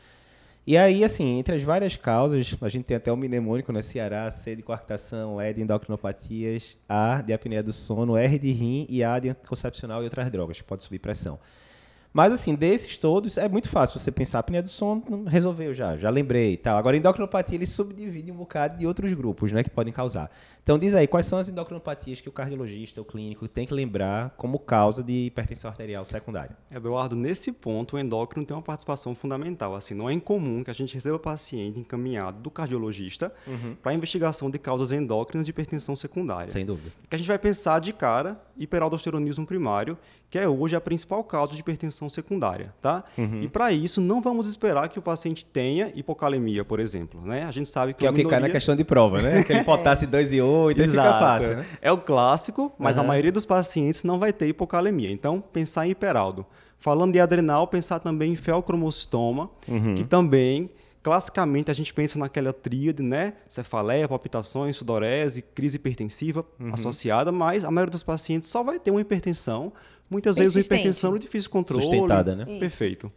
E 0.66 0.78
aí, 0.78 1.04
assim, 1.04 1.40
entre 1.40 1.56
as 1.56 1.64
várias 1.64 1.98
causas, 1.98 2.56
a 2.62 2.70
gente 2.70 2.86
tem 2.86 2.96
até 2.96 3.12
o 3.12 3.18
mnemônico, 3.18 3.72
né? 3.74 3.82
Ceará, 3.82 4.30
C 4.30 4.56
de 4.56 4.62
coarctação, 4.62 5.42
E 5.42 5.54
de 5.54 5.62
endocrinopatias, 5.62 6.78
A 6.88 7.22
de 7.22 7.34
apneia 7.34 7.64
do 7.64 7.74
sono, 7.74 8.16
R 8.16 8.38
de 8.38 8.52
rim 8.52 8.86
e 8.90 9.04
A 9.04 9.18
de 9.20 9.30
anticoncepcional 9.30 10.02
e 10.02 10.06
outras 10.06 10.30
drogas, 10.30 10.58
que 10.58 10.64
pode 10.64 10.84
subir 10.84 11.00
pressão. 11.00 11.40
Mas, 12.12 12.34
assim, 12.34 12.56
desses 12.56 12.98
todos, 12.98 13.38
é 13.38 13.48
muito 13.48 13.70
fácil 13.70 14.00
você 14.00 14.12
pensar, 14.12 14.40
apneia 14.40 14.64
do 14.64 14.70
sono, 14.70 15.26
resolveu 15.28 15.74
já, 15.74 15.96
já 15.96 16.10
lembrei 16.10 16.54
e 16.54 16.58
tal. 16.58 16.78
Agora, 16.78 16.98
endocrinopatia, 16.98 17.56
ele 17.56 17.68
subdivide 17.68 18.32
um 18.32 18.36
bocado 18.36 18.78
de 18.78 18.88
outros 18.88 19.14
grupos, 19.14 19.52
né, 19.52 19.64
que 19.64 19.70
podem 19.70 19.94
causar. 19.94 20.32
Então, 20.64 20.78
diz 20.78 20.94
aí, 20.94 21.08
quais 21.08 21.26
são 21.26 21.40
as 21.40 21.50
endocrinopatias 21.50 22.22
que 22.22 22.30
o 22.30 22.32
cardiologista, 22.32 23.02
o 23.02 23.06
clínico, 23.06 23.48
tem 23.48 23.66
que 23.66 23.74
lembrar 23.74 24.32
como 24.38 24.60
causa 24.60 25.02
de 25.02 25.26
hipertensão 25.26 25.70
arterial 25.70 26.06
secundária? 26.06 26.56
Eduardo, 26.72 27.16
nesse 27.16 27.52
ponto, 27.52 27.96
o 27.96 28.00
endócrino 28.00 28.46
tem 28.46 28.56
uma 28.56 28.62
participação 28.62 29.16
fundamental. 29.16 29.76
Assim, 29.76 29.94
não 29.94 30.10
é 30.10 30.14
incomum 30.14 30.64
que 30.64 30.70
a 30.70 30.74
gente 30.74 30.94
receba 30.94 31.18
paciente 31.18 31.80
encaminhado 31.80 32.40
do 32.40 32.52
cardiologista 32.52 33.34
para 33.82 33.94
investigação 33.94 34.50
de 34.50 34.60
causas 34.60 34.92
endócrinas 34.92 35.46
de 35.46 35.52
hipertensão 35.52 35.96
secundária. 35.96 36.52
Sem 36.52 36.66
dúvida. 36.66 36.92
Que 37.10 37.16
a 37.16 37.18
gente 37.18 37.28
vai 37.28 37.40
pensar 37.40 37.80
de 37.80 37.92
cara 37.92 38.40
hiperaldosteronismo 38.60 39.46
primário, 39.46 39.98
que 40.30 40.38
é 40.38 40.48
hoje 40.48 40.76
a 40.76 40.82
principal 40.82 41.24
causa 41.24 41.54
de 41.54 41.60
hipertensão 41.60 42.08
secundária, 42.10 42.74
tá? 42.82 43.04
Uhum. 43.18 43.42
E 43.42 43.48
para 43.48 43.72
isso 43.72 44.00
não 44.00 44.22
vamos 44.22 44.46
esperar 44.46 44.90
que 44.90 45.00
o 45.00 45.02
paciente 45.02 45.44
tenha 45.46 45.92
hipocalemia, 45.96 46.64
por 46.64 46.80
exemplo, 46.80 47.22
né? 47.26 47.46
A 47.46 47.52
gente 47.52 47.70
sabe 47.70 47.94
que, 47.94 48.00
Que 48.00 48.06
é 48.06 48.12
o 48.12 48.14
que 48.14 48.26
cai 48.26 48.40
na 48.40 48.50
questão 48.50 48.76
de 48.76 48.84
prova, 48.84 49.22
né? 49.22 49.40
Aquele 49.40 49.64
potássio 49.66 50.08
2,8, 50.08 50.40
aí 50.70 50.74
fica 50.76 50.84
Exato. 50.84 51.20
fácil, 51.20 51.56
né? 51.58 51.66
É 51.82 51.92
o 51.92 51.98
clássico, 51.98 52.72
mas 52.78 52.98
a 52.98 53.02
Aham. 53.02 53.08
maioria 53.08 53.32
dos 53.32 53.46
pacientes 53.46 54.04
não 54.04 54.20
vai 54.20 54.32
ter 54.34 54.48
hipocalemia. 54.48 55.12
Então, 55.12 55.40
pensar 55.42 55.88
em 55.88 55.92
hiperaldo. 55.92 56.46
Falando 56.78 57.12
de 57.14 57.20
adrenal, 57.20 57.68
pensar 57.68 58.00
também 58.00 58.32
em 58.34 58.36
feocromocitoma, 58.36 59.50
Uhum. 59.68 59.96
que 59.96 60.04
também, 60.06 60.70
classicamente, 61.04 61.70
a 61.70 61.74
gente 61.74 61.94
pensa 61.94 62.18
naquela 62.18 62.54
tríade, 62.54 63.04
né? 63.04 63.34
Cefaleia, 63.50 64.08
palpitações, 64.08 64.78
sudorese, 64.78 65.42
crise 65.42 65.76
hipertensiva 65.76 66.46
Uhum. 66.60 66.74
associada, 66.74 67.32
mas 67.32 67.64
a 67.66 67.72
maioria 67.72 67.92
dos 67.92 68.04
pacientes 68.04 68.50
só 68.50 68.64
vai 68.64 68.80
ter 68.80 68.92
uma 68.92 69.02
hipertensão, 69.02 69.74
muitas 70.10 70.38
vezes 70.38 70.56
uma 70.56 70.62
hipertensão 70.62 71.14
de 71.14 71.20
difícil 71.20 71.50
controle. 71.50 71.82
Sustentada, 71.84 72.36
né? 72.36 72.46
Isso. 72.62 73.12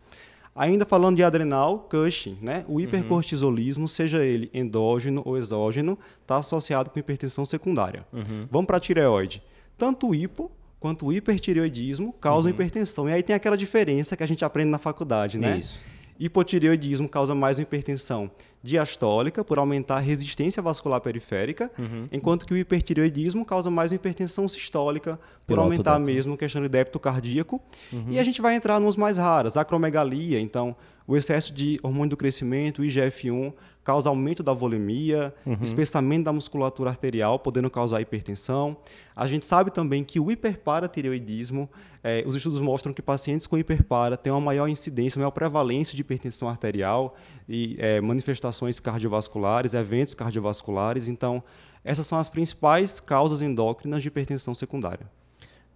Ainda 0.55 0.85
falando 0.85 1.17
de 1.17 1.25
adrenal, 1.25 1.88
Cushing, 1.91 2.37
né? 2.43 2.65
Uhum. 2.69 2.77
O 2.77 2.81
hipercortisolismo, 2.81 3.88
seja 3.88 4.23
ele 4.25 4.51
endógeno 4.53 5.23
ou 5.25 5.38
exógeno, 5.38 5.99
está 6.21 6.37
associado 6.37 6.91
com 6.91 6.99
hipertensão 6.99 7.47
secundária. 7.47 8.05
Uhum. 8.12 8.47
Vamos 8.51 8.67
para 8.67 8.77
a 8.77 8.81
tireoide. 8.81 9.43
Tanto 9.79 10.09
o 10.09 10.15
hipo 10.15 10.51
quanto 10.79 11.07
o 11.07 11.12
hipertireoidismo 11.12 12.12
causam 12.21 12.51
Uhum. 12.51 12.55
hipertensão. 12.55 13.09
E 13.09 13.12
aí 13.12 13.23
tem 13.23 13.35
aquela 13.35 13.57
diferença 13.57 14.17
que 14.17 14.23
a 14.23 14.27
gente 14.27 14.45
aprende 14.45 14.69
na 14.71 14.79
faculdade, 14.79 15.38
né? 15.38 15.59
Isso. 15.59 15.87
Hipotireoidismo 16.21 17.09
causa 17.09 17.35
mais 17.35 17.59
uma 17.59 17.62
hipertensão 17.62 18.31
diastólica, 18.62 19.42
por 19.44 19.59
aumentar 19.59 19.96
a 19.96 20.01
resistência 20.01 20.62
vascular 20.62 21.01
periférica, 21.01 21.70
Uhum. 21.79 22.07
enquanto 22.12 22.46
que 22.46 22.55
o 22.55 22.57
hipertireoidismo 22.57 23.44
causa 23.44 23.70
mais 23.70 23.90
uma 23.90 23.96
hipertensão 23.96 24.48
sistólica, 24.48 25.18
por 25.46 25.59
aumentar 25.59 25.98
mesmo 25.98 26.35
a 26.35 26.37
questão 26.38 26.62
de 26.62 26.68
débito 26.68 27.01
cardíaco. 27.01 27.61
Uhum. 27.92 28.07
E 28.11 28.18
a 28.18 28.25
gente 28.25 28.40
vai 28.40 28.55
entrar 28.55 28.79
nos 28.81 28.96
mais 28.96 29.16
raros, 29.16 29.57
acromegalia, 29.57 30.38
então 30.40 30.77
o 31.07 31.16
excesso 31.16 31.53
de 31.53 31.81
hormônio 31.83 32.11
do 32.11 32.16
crescimento, 32.16 32.83
IGF-1, 32.85 33.53
causa 33.83 34.09
aumento 34.09 34.44
da 34.44 34.53
volemia, 34.53 35.35
Uhum. 35.44 35.57
espessamento 35.61 36.25
da 36.25 36.33
musculatura 36.33 36.88
arterial, 36.90 37.40
podendo 37.40 37.68
causar 37.68 38.01
hipertensão. 38.01 38.77
A 39.14 39.27
gente 39.27 39.44
sabe 39.44 39.72
também 39.72 40.05
que 40.05 40.20
o 40.20 40.31
hiperparatireoidismo, 40.31 41.68
eh, 42.03 42.22
os 42.27 42.37
estudos 42.37 42.61
mostram 42.61 42.92
que 42.92 43.03
pacientes 43.03 43.46
com 43.46 43.59
hiperpara 43.59 44.16
têm 44.16 44.33
uma 44.33 44.40
maior 44.40 44.68
incidência, 44.68 45.18
uma 45.18 45.22
maior 45.25 45.31
prevalência 45.33 45.94
de 45.94 46.01
hipertensão 46.01 46.48
arterial 46.48 47.14
e 47.48 47.77
eh, 47.79 48.01
manifestações 48.01 48.52
cardiovasculares, 48.81 49.75
eventos 49.75 50.15
cardiovasculares. 50.15 51.09
Então, 51.09 51.43
essas 51.85 52.07
são 52.07 52.19
as 52.19 52.29
principais 52.29 53.01
causas 53.01 53.43
endócrinas 53.43 54.03
de 54.03 54.09
hipertensão 54.09 54.55
secundária. 54.55 55.07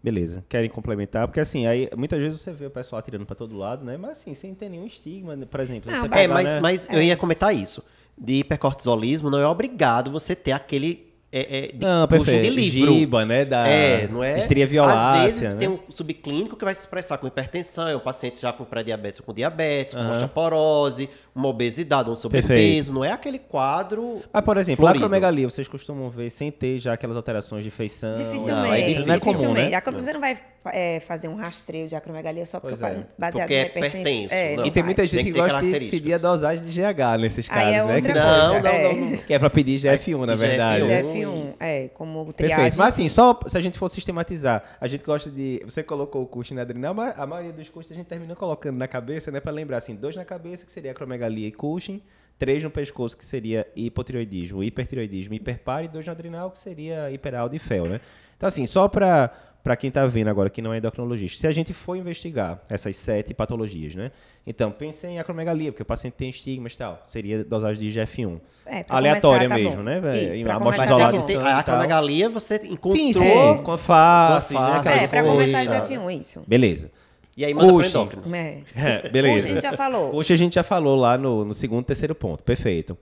Beleza. 0.03 0.45
Querem 0.49 0.71
complementar? 0.71 1.27
Porque 1.27 1.41
assim, 1.41 1.67
aí 1.67 1.91
muitas 1.97 2.21
vezes 2.21 2.41
você 2.41 2.53
vê 2.53 2.67
o 2.67 2.71
pessoal 2.71 3.01
atirando 3.01 3.27
pra 3.27 3.35
todo 3.35 3.57
lado, 3.57 3.85
né? 3.85 3.97
Mas 3.97 4.13
assim, 4.13 4.35
sem 4.35 4.55
ter 4.55 4.69
nenhum 4.69 4.87
estigma, 4.87 5.35
né? 5.35 5.47
por 5.51 5.59
exemplo. 5.59 5.91
Não, 5.91 6.01
você 6.01 6.15
É, 6.15 6.25
É, 6.25 6.29
mas, 6.29 6.55
né? 6.55 6.61
mas 6.61 6.89
eu 6.89 7.03
ia 7.03 7.17
comentar 7.17 7.55
isso. 7.55 7.85
De 8.17 8.35
hipercortisolismo, 8.35 9.31
não 9.31 9.41
é 9.41 9.47
obrigado 9.49 10.11
você 10.11 10.37
ter 10.37 10.53
aquele. 10.53 11.06
É, 11.39 11.59
é, 11.59 11.73
de 11.73 11.85
Não, 11.85 12.09
perfeito. 12.09 12.43
de 12.45 12.51
livro. 12.51 12.93
Giba, 12.95 13.25
né? 13.25 13.45
Da 13.45 13.69
É, 13.69 14.09
não 14.09 14.25
é? 14.25 14.39
estria 14.39 14.67
violácea, 14.67 15.13
Às 15.13 15.23
vezes 15.25 15.55
né? 15.55 15.59
tem 15.61 15.69
um 15.69 15.79
subclínico 15.91 16.57
que 16.57 16.65
vai 16.65 16.75
se 16.75 16.81
expressar 16.81 17.19
com 17.19 17.27
hipertensão, 17.27 17.89
é 17.89 17.97
um 17.97 18.01
paciente 18.01 18.41
já 18.41 18.53
com 18.53 18.65
pré-diabetes 18.65 19.21
ou 19.21 19.27
com 19.27 19.35
diabetes, 19.35 19.95
com 19.95 20.01
Aham. 20.01 20.13
osteoporose, 20.13 21.11
uma 21.35 21.49
obesidade, 21.49 22.09
um 22.09 22.15
sobrepeso. 22.15 22.49
Perfeito. 22.55 22.93
Não 22.93 23.05
é 23.05 23.13
aquele 23.13 23.39
quadro. 23.39 24.21
Mas, 24.33 24.45
por 24.45 24.57
exemplo, 24.57 24.85
florido. 24.85 25.05
acromegalia, 25.05 25.49
vocês 25.51 25.69
costumam 25.69 26.09
ver 26.11 26.31
sem 26.31 26.51
ter 26.51 26.79
já 26.79 26.93
aquelas 26.95 27.17
alterações 27.17 27.63
de 27.65 27.71
feição. 27.71 28.15
Dificilmente. 28.15 28.51
Não, 28.69 28.73
é 28.75 28.81
difícil. 28.81 29.07
Não 29.07 29.15
é 29.15 29.19
comum, 29.19 29.33
dificilmente. 29.33 29.71
né? 29.71 29.77
A- 29.85 29.91
Você 29.91 30.13
não 30.13 30.21
vai 30.21 30.39
é, 30.73 31.01
fazer 31.01 31.29
um 31.29 31.35
rastreio 31.35 31.89
de 31.89 31.95
acromegalia 31.97 32.45
só 32.45 32.59
porque 32.61 32.75
é. 32.83 33.05
baseado 33.19 33.41
Porque 33.49 33.55
é 33.55 33.63
na 33.63 33.67
hipertensão. 33.67 34.01
hipertenso, 34.01 34.57
não. 34.57 34.67
E 34.67 34.71
tem 34.71 34.83
vai. 34.83 34.83
muita 34.85 35.03
gente 35.07 35.17
Tem 35.17 35.25
que, 35.27 35.33
que 35.33 35.39
gosta 35.39 35.63
de 35.63 35.79
pedir 35.91 36.15
a 36.15 36.19
dosagem 36.19 36.65
de 36.65 36.71
GH 36.73 37.19
nesses 37.21 37.49
casos, 37.49 37.65
Aí 37.65 37.75
é 37.75 37.85
né? 37.85 38.01
Que, 38.01 38.09
Não, 38.13 38.51
coisa. 38.53 38.61
não, 38.63 38.71
é. 38.71 38.95
não, 38.95 39.07
não. 39.11 39.17
que 39.19 39.35
é 39.35 39.39
pra 39.39 39.51
pedir 39.51 39.79
GF1, 39.79 40.27
na 40.27 40.33
IGF1. 40.35 40.37
verdade. 40.37 40.85
GF1, 40.85 41.55
é, 41.61 41.89
como 41.89 42.33
triagem. 42.33 42.57
Perfeito. 42.57 42.79
Mas 42.79 42.95
assim, 42.95 43.09
só 43.09 43.39
se 43.47 43.57
a 43.57 43.61
gente 43.61 43.79
for 43.79 43.89
sistematizar, 43.89 44.63
a 44.81 44.87
gente 44.87 45.05
gosta 45.05 45.31
de. 45.31 45.63
Você 45.65 45.83
colocou 45.83 46.23
o 46.23 46.27
custo 46.27 46.55
na 46.55 46.63
adrenal, 46.63 46.95
mas 46.95 47.19
a 47.19 47.27
maioria 47.27 47.53
dos 47.53 47.69
custos 47.69 47.93
a 47.93 47.97
gente 47.99 48.07
termina 48.07 48.35
colocando 48.35 48.77
na 48.77 48.89
cabeça, 48.89 49.31
né? 49.31 49.41
Pra 49.41 49.53
lembrar 49.53 49.79
assim, 49.79 49.95
dois 49.95 50.17
na 50.17 50.25
cabeça, 50.25 50.65
que 50.65 50.73
seria 50.73 50.91
acromegalia 50.93 51.49
e 51.49 51.53
Cushing, 51.53 52.01
três 52.39 52.63
no 52.63 52.71
pescoço, 52.71 53.17
que 53.17 53.25
seria 53.25 53.67
hipotireoidismo, 53.75 54.63
hipertireoidismo, 54.63 55.35
hiperpar, 55.35 55.85
e 55.85 55.89
dois 55.89 56.05
no 56.05 56.13
adrenal, 56.13 56.51
que 56.51 56.59
seria 56.59 57.11
hiperaldo 57.11 57.55
e 57.57 57.59
fel, 57.59 57.87
né? 57.87 58.01
Então, 58.37 58.47
assim, 58.47 58.67
só 58.67 58.87
pra. 58.89 59.31
Para 59.67 59.75
quem 59.75 59.89
está 59.89 60.07
vendo 60.07 60.29
agora 60.31 60.49
que 60.49 60.63
não 60.63 60.73
é 60.73 60.79
endocrinologista, 60.79 61.41
se 61.41 61.47
a 61.49 61.51
gente 61.51 61.73
for 61.73 61.97
investigar 61.97 62.61
essas 62.69 62.95
sete 62.95 63.35
patologias, 63.35 63.97
né? 63.97 64.13
Então, 64.47 64.71
pense 64.71 65.05
em 65.09 65.19
acromegalia, 65.19 65.73
porque 65.73 65.83
o 65.83 65.85
paciente 65.85 66.15
tem 66.15 66.31
estigmas 66.31 66.75
e 66.75 66.79
tal, 66.79 67.01
seria 67.03 67.43
dosagem 67.43 67.83
de 67.91 67.99
IGF-1. 67.99 68.41
É, 68.65 68.85
Aleatória 68.89 69.49
começar, 69.49 69.49
tá 69.49 69.55
mesmo, 69.57 69.77
bom. 69.79 69.83
né? 69.83 69.99
velho? 69.99 70.29
Isso, 70.31 70.41
Em 70.41 70.45
uma 70.45 70.55
amostra 70.55 70.85
tá 70.85 70.87
isolada 70.87 71.13
de 71.15 71.19
a 71.19 71.23
sangue 71.23 71.39
tal. 71.41 71.59
acromegalia 71.59 72.29
você 72.29 72.55
encontrou. 72.63 72.95
Sim, 72.95 73.13
sim, 73.13 73.63
com 73.65 73.73
a 73.73 73.77
face, 73.79 74.55
Com 74.55 74.61
a 74.61 74.63
né? 74.69 74.71
face, 74.77 74.89
aquelas 74.89 75.13
É, 75.13 75.21
pra 75.21 75.33
coisas. 75.35 75.53
começar 75.53 75.79
coisa. 75.87 76.01
GF1, 76.01 76.21
isso. 76.21 76.45
Beleza. 76.47 76.91
E 77.37 77.45
aí 77.45 77.53
manda 77.53 77.67
pro 77.67 77.77
Cushing. 77.79 77.91
endócrino. 77.91 78.37
É. 78.37 78.59
É, 78.77 79.09
beleza. 79.11 79.35
Hoje 79.37 79.49
a 79.51 79.53
gente 79.55 79.63
já 79.63 79.73
falou. 79.73 80.15
Hoje 80.15 80.33
a 80.33 80.37
gente 80.37 80.55
já 80.55 80.63
falou 80.63 80.95
lá 80.95 81.19
no, 81.19 81.45
no 81.45 81.55
segundo 81.55 81.83
e 81.83 81.87
terceiro 81.87 82.15
ponto. 82.15 82.45
Perfeito. 82.45 82.97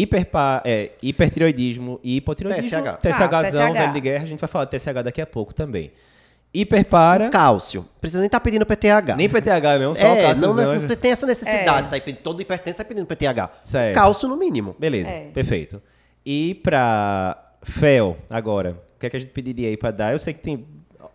Hiperpa, 0.00 0.62
é, 0.64 0.90
hipertiroidismo 1.02 1.98
e 2.04 2.16
hipotiroidismo. 2.16 2.68
TSH. 2.82 2.98
TSHzão, 3.00 3.72
TSH. 3.72 3.78
velho 3.78 3.92
de 3.92 4.00
guerra. 4.00 4.22
A 4.24 4.26
gente 4.26 4.40
vai 4.40 4.48
falar 4.48 4.64
de 4.66 4.70
TSH 4.78 5.02
daqui 5.02 5.20
a 5.22 5.26
pouco 5.26 5.54
também. 5.54 5.90
Hiperpara. 6.52 7.28
Cálcio. 7.30 7.86
Precisa 8.00 8.20
nem 8.20 8.26
estar 8.26 8.40
pedindo 8.40 8.64
PTH. 8.64 9.16
Nem 9.16 9.28
PTH, 9.28 9.78
não. 9.78 9.94
Só 9.94 10.04
o 10.04 10.16
é, 10.16 10.22
cálcio. 10.22 10.42
não, 10.42 10.54
não 10.54 10.88
tem 10.88 11.10
essa 11.10 11.26
necessidade. 11.26 11.78
É. 11.78 11.82
de 11.82 11.90
Sair 11.90 12.00
pedindo, 12.00 12.22
todo 12.22 12.40
hipertenso 12.40 12.76
sai 12.78 12.86
pedindo 12.86 13.06
PTH. 13.06 13.50
Certo. 13.62 13.94
Cálcio 13.94 14.28
no 14.28 14.36
mínimo. 14.36 14.74
Beleza, 14.78 15.10
É. 15.10 15.30
perfeito. 15.32 15.82
E 16.24 16.54
pra 16.62 17.52
FEL, 17.62 18.16
agora, 18.30 18.72
o 18.96 18.98
que 18.98 19.06
é 19.06 19.10
que 19.10 19.16
a 19.16 19.20
gente 19.20 19.32
pediria 19.32 19.68
aí 19.68 19.76
pra 19.76 19.90
dar? 19.90 20.12
Eu 20.12 20.18
sei 20.18 20.32
que 20.34 20.40
tem 20.40 20.66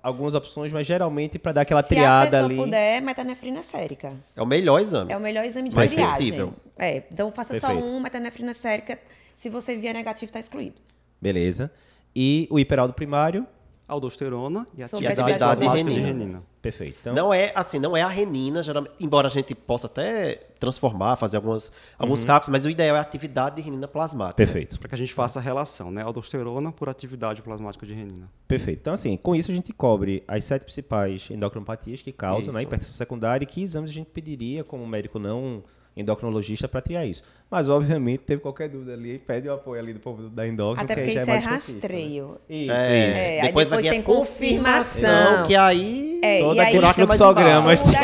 algumas 0.01 0.33
opções, 0.33 0.71
mas 0.73 0.85
geralmente 0.87 1.37
pra 1.39 1.51
dar 1.51 1.61
aquela 1.61 1.81
Se 1.81 1.85
a 1.85 1.89
triada 1.89 2.29
pessoa 2.31 2.45
ali. 2.45 2.55
puder, 2.55 3.01
metanefrina 3.01 3.61
sérica. 3.61 4.13
É 4.35 4.41
o 4.41 4.45
melhor 4.45 4.79
exame. 4.79 5.11
É 5.11 5.17
o 5.17 5.19
melhor 5.19 5.45
exame 5.45 5.69
de 5.69 5.75
Mais 5.75 5.91
triagem. 5.91 6.15
sensível. 6.15 6.53
É, 6.77 7.03
então 7.11 7.31
faça 7.31 7.59
só 7.59 7.67
Perfeito. 7.67 7.89
um, 7.91 7.99
metanefrina 7.99 8.53
sérica. 8.53 8.99
Se 9.35 9.49
você 9.49 9.75
vier 9.75 9.93
negativo, 9.93 10.25
está 10.29 10.39
excluído. 10.39 10.75
Beleza. 11.21 11.71
E 12.15 12.47
o 12.49 12.59
hiperaldo 12.59 12.93
primário, 12.93 13.45
Aldosterona 13.93 14.67
e 14.77 14.85
Sobre 14.85 15.07
atividade 15.07 15.31
atividade 15.33 15.59
de 15.59 15.65
plasmática 15.65 15.89
de 15.89 15.99
renina. 15.99 16.23
renina. 16.25 16.43
perfeito. 16.61 16.97
Então, 17.01 17.13
Não 17.13 17.33
é 17.33 17.51
assim, 17.55 17.79
não 17.79 17.95
é 17.95 18.01
a 18.01 18.07
renina, 18.07 18.63
geralmente, 18.63 18.93
embora 18.99 19.27
a 19.27 19.29
gente 19.29 19.53
possa 19.53 19.87
até 19.87 20.35
transformar, 20.59 21.15
fazer 21.17 21.37
algumas, 21.37 21.71
alguns 21.97 22.23
cálculos, 22.23 22.49
mas 22.49 22.65
o 22.65 22.69
ideal 22.69 22.95
é 22.95 22.99
a 22.99 23.01
atividade 23.01 23.55
de 23.57 23.61
renina 23.63 23.87
plasmática. 23.87 24.35
perfeito. 24.35 24.79
Para 24.79 24.89
que 24.89 24.95
a 24.95 24.97
gente 24.97 25.13
faça 25.13 25.39
a 25.39 25.41
relação, 25.41 25.91
né? 25.91 26.01
Aldosterona 26.03 26.71
por 26.71 26.87
atividade 26.87 27.41
plasmática 27.41 27.85
de 27.85 27.93
renina. 27.93 28.29
Perfeito. 28.47 28.79
Então, 28.79 28.93
assim, 28.93 29.17
com 29.17 29.35
isso 29.35 29.51
a 29.51 29.53
gente 29.53 29.73
cobre 29.73 30.23
as 30.27 30.43
sete 30.45 30.63
principais 30.63 31.29
endocrinopatias 31.31 32.01
que 32.01 32.11
causam 32.11 32.49
Isso. 32.49 32.53
né, 32.53 32.63
hipertensão 32.63 32.93
secundária 32.93 33.43
e 33.43 33.47
que 33.47 33.61
exames 33.61 33.89
a 33.89 33.93
gente 33.93 34.09
pediria 34.09 34.63
como 34.63 34.85
médico 34.87 35.19
não 35.19 35.63
endocrinologista 35.95 36.67
para 36.67 36.81
triar 36.81 37.05
isso. 37.07 37.21
Mas, 37.49 37.67
obviamente, 37.67 38.19
teve 38.21 38.41
qualquer 38.41 38.69
dúvida 38.69 38.93
ali, 38.93 39.19
pede 39.19 39.49
o 39.49 39.53
apoio 39.53 39.81
ali 39.81 39.93
do 39.93 39.99
povo 39.99 40.29
da 40.29 40.47
endócrina, 40.47 40.83
Até 40.83 40.95
porque 40.95 41.11
já 41.11 41.21
isso 41.21 41.29
é 41.29 41.33
é 41.33 41.37
específico, 41.37 41.87
né? 41.87 41.93
rastreio. 41.93 42.37
Isso, 42.49 42.71
É, 42.71 43.09
isso. 43.09 43.19
É, 43.19 43.41
aí 43.41 43.47
depois, 43.47 43.67
vai 43.69 43.81
depois 43.81 43.83
vir 43.83 43.89
tem 43.89 43.99
a 43.99 44.03
confirmação, 44.03 45.11
confirmação. 45.11 45.47
que 45.47 45.55
aí 45.55 46.19
É, 46.23 46.39
Todo 46.39 46.55
e 46.55 46.59
aí, 46.59 46.65
aquele 46.67 46.81
buraco 46.81 46.99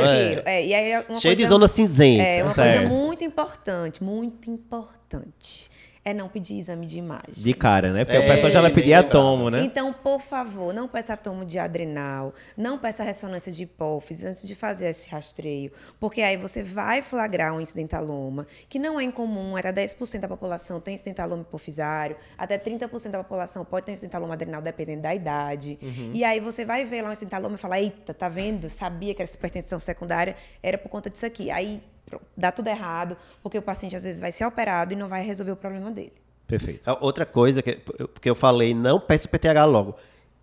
é. 0.04 0.44
É, 0.46 0.66
e 0.66 0.74
aí 0.74 0.92
é 0.92 1.00
uma 1.08 1.16
cheio 1.16 1.36
de 1.36 1.42
coisa- 1.44 1.50
zona 1.50 1.68
cinzenta. 1.68 2.24
É 2.24 2.44
uma 2.44 2.54
Certo. 2.54 2.78
coisa 2.80 2.94
muito 2.94 3.24
importante, 3.24 4.04
muito 4.04 4.50
importante. 4.50 5.70
É 6.08 6.14
não 6.14 6.30
pedir 6.30 6.58
exame 6.58 6.86
de 6.86 6.98
imagem. 6.98 7.34
De 7.36 7.54
cara, 7.54 7.92
né? 7.92 8.06
Porque 8.06 8.16
É, 8.16 8.22
o 8.22 8.26
pessoal 8.26 8.50
já 8.50 8.62
vai 8.62 8.72
pedir 8.72 8.94
atomo, 8.94 9.50
né? 9.50 9.62
Então, 9.62 9.92
por 9.92 10.22
favor, 10.22 10.74
não 10.74 10.88
peça 10.88 11.14
atomo 11.14 11.44
de 11.44 11.60
adrenal, 11.60 12.34
não 12.56 12.78
peça 12.78 13.04
ressonância 13.04 13.52
de 13.52 13.64
hipófise 13.64 14.26
antes 14.26 14.48
de 14.48 14.56
fazer 14.56 14.88
esse 14.88 15.10
rastreio, 15.10 15.70
porque 16.00 16.22
aí 16.22 16.38
você 16.38 16.64
vai 16.64 17.02
flagrar 17.02 17.54
um 17.54 17.60
incidentaloma, 17.60 18.48
que 18.70 18.80
não 18.80 18.98
é 18.98 19.04
incomum, 19.04 19.58
até 19.58 19.74
10% 19.74 20.20
da 20.20 20.30
população 20.30 20.80
tem 20.80 20.94
incidentaloma 20.94 21.42
hipofisário, 21.42 22.16
até 22.38 22.58
30% 22.58 23.10
da 23.12 23.22
população 23.22 23.66
pode 23.66 23.86
ter 23.86 23.92
incidentaloma 23.92 24.34
adrenal, 24.34 24.62
dependendo 24.62 25.02
da 25.02 25.14
idade. 25.14 25.78
E 26.14 26.24
aí 26.24 26.40
você 26.40 26.64
vai 26.64 26.86
ver 26.86 27.02
lá 27.02 27.10
um 27.10 27.12
incidentaloma 27.12 27.56
e 27.56 27.58
falar, 27.58 27.82
eita, 27.82 28.14
tá 28.14 28.30
vendo? 28.30 28.70
Sabia 28.70 29.14
que 29.14 29.22
era 29.22 29.30
hipertensão 29.30 29.78
secundária, 29.78 30.38
era 30.64 30.78
por 30.78 30.88
conta 30.88 31.10
disso 31.10 31.26
aqui. 31.26 31.52
Aí 31.52 31.82
pronto, 32.10 32.26
dá 32.36 32.52
tudo 32.52 32.68
errado, 32.68 33.16
porque 33.44 33.58
o 33.58 33.62
paciente 33.62 33.96
às 33.96 34.04
vezes 34.04 34.20
vai 34.20 34.32
ser 34.32 34.46
operado 34.46 34.94
e 34.94 34.96
não 34.96 35.08
vai 35.08 35.24
resolver 35.24 35.52
o 35.52 35.56
problema 35.56 35.92
dele. 35.92 36.14
Perfeito. 36.48 36.90
A 36.90 36.98
Outra 37.04 37.26
coisa 37.26 37.62
que 37.62 37.74
porque 37.74 38.30
eu 38.30 38.36
falei, 38.36 38.74
não 38.74 39.00
peça 39.00 39.28
o 39.28 39.30
PTH 39.30 39.66
logo. 39.66 39.96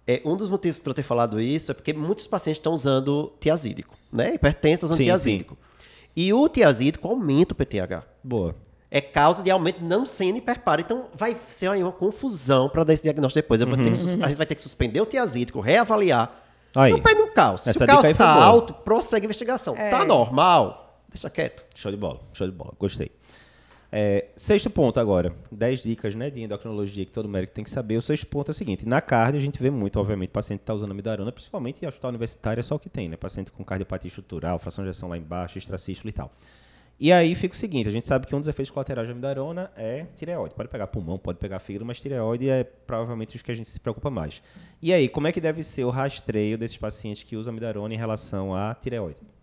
É, 0.06 0.20
um 0.24 0.36
dos 0.36 0.50
motivos 0.50 0.78
para 0.78 0.90
eu 0.90 0.94
ter 0.94 1.02
falado 1.02 1.40
isso 1.40 1.70
é 1.70 1.74
porque 1.74 1.94
muitos 1.94 2.26
pacientes 2.26 2.58
estão 2.58 2.74
usando 2.74 3.32
tiazídico, 3.40 3.96
né? 4.12 4.34
Hipertensos 4.34 4.84
usando 4.84 4.98
Sim, 4.98 5.04
tiazídico. 5.04 5.56
E 6.14 6.32
o 6.32 6.46
tiazídico 6.48 7.08
aumenta 7.08 7.54
o 7.54 7.56
PTH. 7.56 8.04
Boa. 8.22 8.54
É 8.90 9.00
causa 9.00 9.42
de 9.42 9.50
aumento 9.50 9.82
não 9.82 10.04
sendo 10.04 10.38
hiperparo. 10.38 10.82
Então 10.82 11.08
vai 11.14 11.36
ser 11.48 11.70
aí 11.70 11.82
uma 11.82 11.90
confusão 11.90 12.68
para 12.68 12.84
dar 12.84 12.92
esse 12.92 13.02
diagnóstico 13.02 13.42
depois. 13.42 13.60
Eu 13.60 13.66
vou 13.66 13.76
ter 13.76 13.84
que 13.84 14.22
a 14.22 14.28
gente 14.28 14.36
vai 14.36 14.46
ter 14.46 14.54
que 14.54 14.62
suspender 14.62 15.00
o 15.00 15.06
tiazídico, 15.06 15.58
reavaliar. 15.58 16.42
Aí. 16.76 16.92
Não 16.92 17.00
pede 17.00 17.20
um 17.20 17.32
cálcio. 17.32 17.72
Se 17.72 17.82
o 17.82 17.86
cálcio 17.86 18.10
está 18.10 18.30
alto, 18.30 18.74
prossegue 18.74 19.24
a 19.24 19.26
investigação. 19.26 19.74
Tá 19.74 20.04
normal, 20.04 20.83
deixa 21.14 21.30
quieto. 21.30 21.64
Show 21.74 21.90
de 21.90 21.96
bola, 21.96 22.20
show 22.32 22.46
de 22.46 22.52
bola. 22.52 22.72
Gostei. 22.78 23.10
É, 23.96 24.26
sexto 24.34 24.68
ponto 24.68 24.98
agora. 24.98 25.32
10 25.52 25.84
dicas 25.84 26.16
né, 26.16 26.28
de 26.28 26.42
endocrinologia 26.42 27.04
que 27.06 27.12
todo 27.12 27.28
médico 27.28 27.54
tem 27.54 27.62
que 27.62 27.70
saber. 27.70 27.96
O 27.96 28.02
sexto 28.02 28.26
ponto 28.26 28.50
é 28.50 28.52
o 28.52 28.54
seguinte: 28.54 28.84
na 28.84 29.00
cardio 29.00 29.38
a 29.38 29.42
gente 29.42 29.62
vê 29.62 29.70
muito, 29.70 30.00
obviamente, 30.00 30.30
paciente 30.30 30.58
que 30.58 30.62
está 30.64 30.74
usando 30.74 30.90
amidarona, 30.90 31.30
principalmente 31.30 31.84
em 31.84 31.86
hospital 31.86 32.08
universitário, 32.10 32.58
é 32.58 32.62
só 32.64 32.74
o 32.74 32.78
que 32.78 32.88
tem, 32.88 33.08
né? 33.08 33.16
Paciente 33.16 33.52
com 33.52 33.64
cardiopatia 33.64 34.08
estrutural, 34.08 34.58
fração 34.58 34.82
de 34.82 34.90
ejeção 34.90 35.08
lá 35.08 35.16
embaixo, 35.16 35.58
extracístole 35.58 36.10
e 36.10 36.12
tal. 36.12 36.32
E 36.98 37.12
aí 37.12 37.36
fica 37.36 37.54
o 37.54 37.56
seguinte: 37.56 37.88
a 37.88 37.92
gente 37.92 38.04
sabe 38.04 38.26
que 38.26 38.34
um 38.34 38.40
dos 38.40 38.48
efeitos 38.48 38.72
colaterais 38.72 39.06
da 39.06 39.12
amidarona 39.12 39.70
é 39.76 40.06
tireoide. 40.16 40.56
Pode 40.56 40.68
pegar 40.68 40.88
pulmão, 40.88 41.16
pode 41.16 41.38
pegar 41.38 41.60
fígado, 41.60 41.84
mas 41.84 42.00
tireoide 42.00 42.48
é 42.48 42.64
provavelmente 42.64 43.36
os 43.36 43.42
que 43.42 43.52
a 43.52 43.54
gente 43.54 43.68
se 43.68 43.78
preocupa 43.78 44.10
mais. 44.10 44.42
E 44.82 44.92
aí, 44.92 45.08
como 45.08 45.28
é 45.28 45.32
que 45.32 45.40
deve 45.40 45.62
ser 45.62 45.84
o 45.84 45.90
rastreio 45.90 46.58
desses 46.58 46.76
pacientes 46.76 47.22
que 47.22 47.36
usam 47.36 47.52
amidarona 47.52 47.94
em 47.94 47.96
relação 47.96 48.54
à 48.54 48.74
tireoide? 48.74 49.33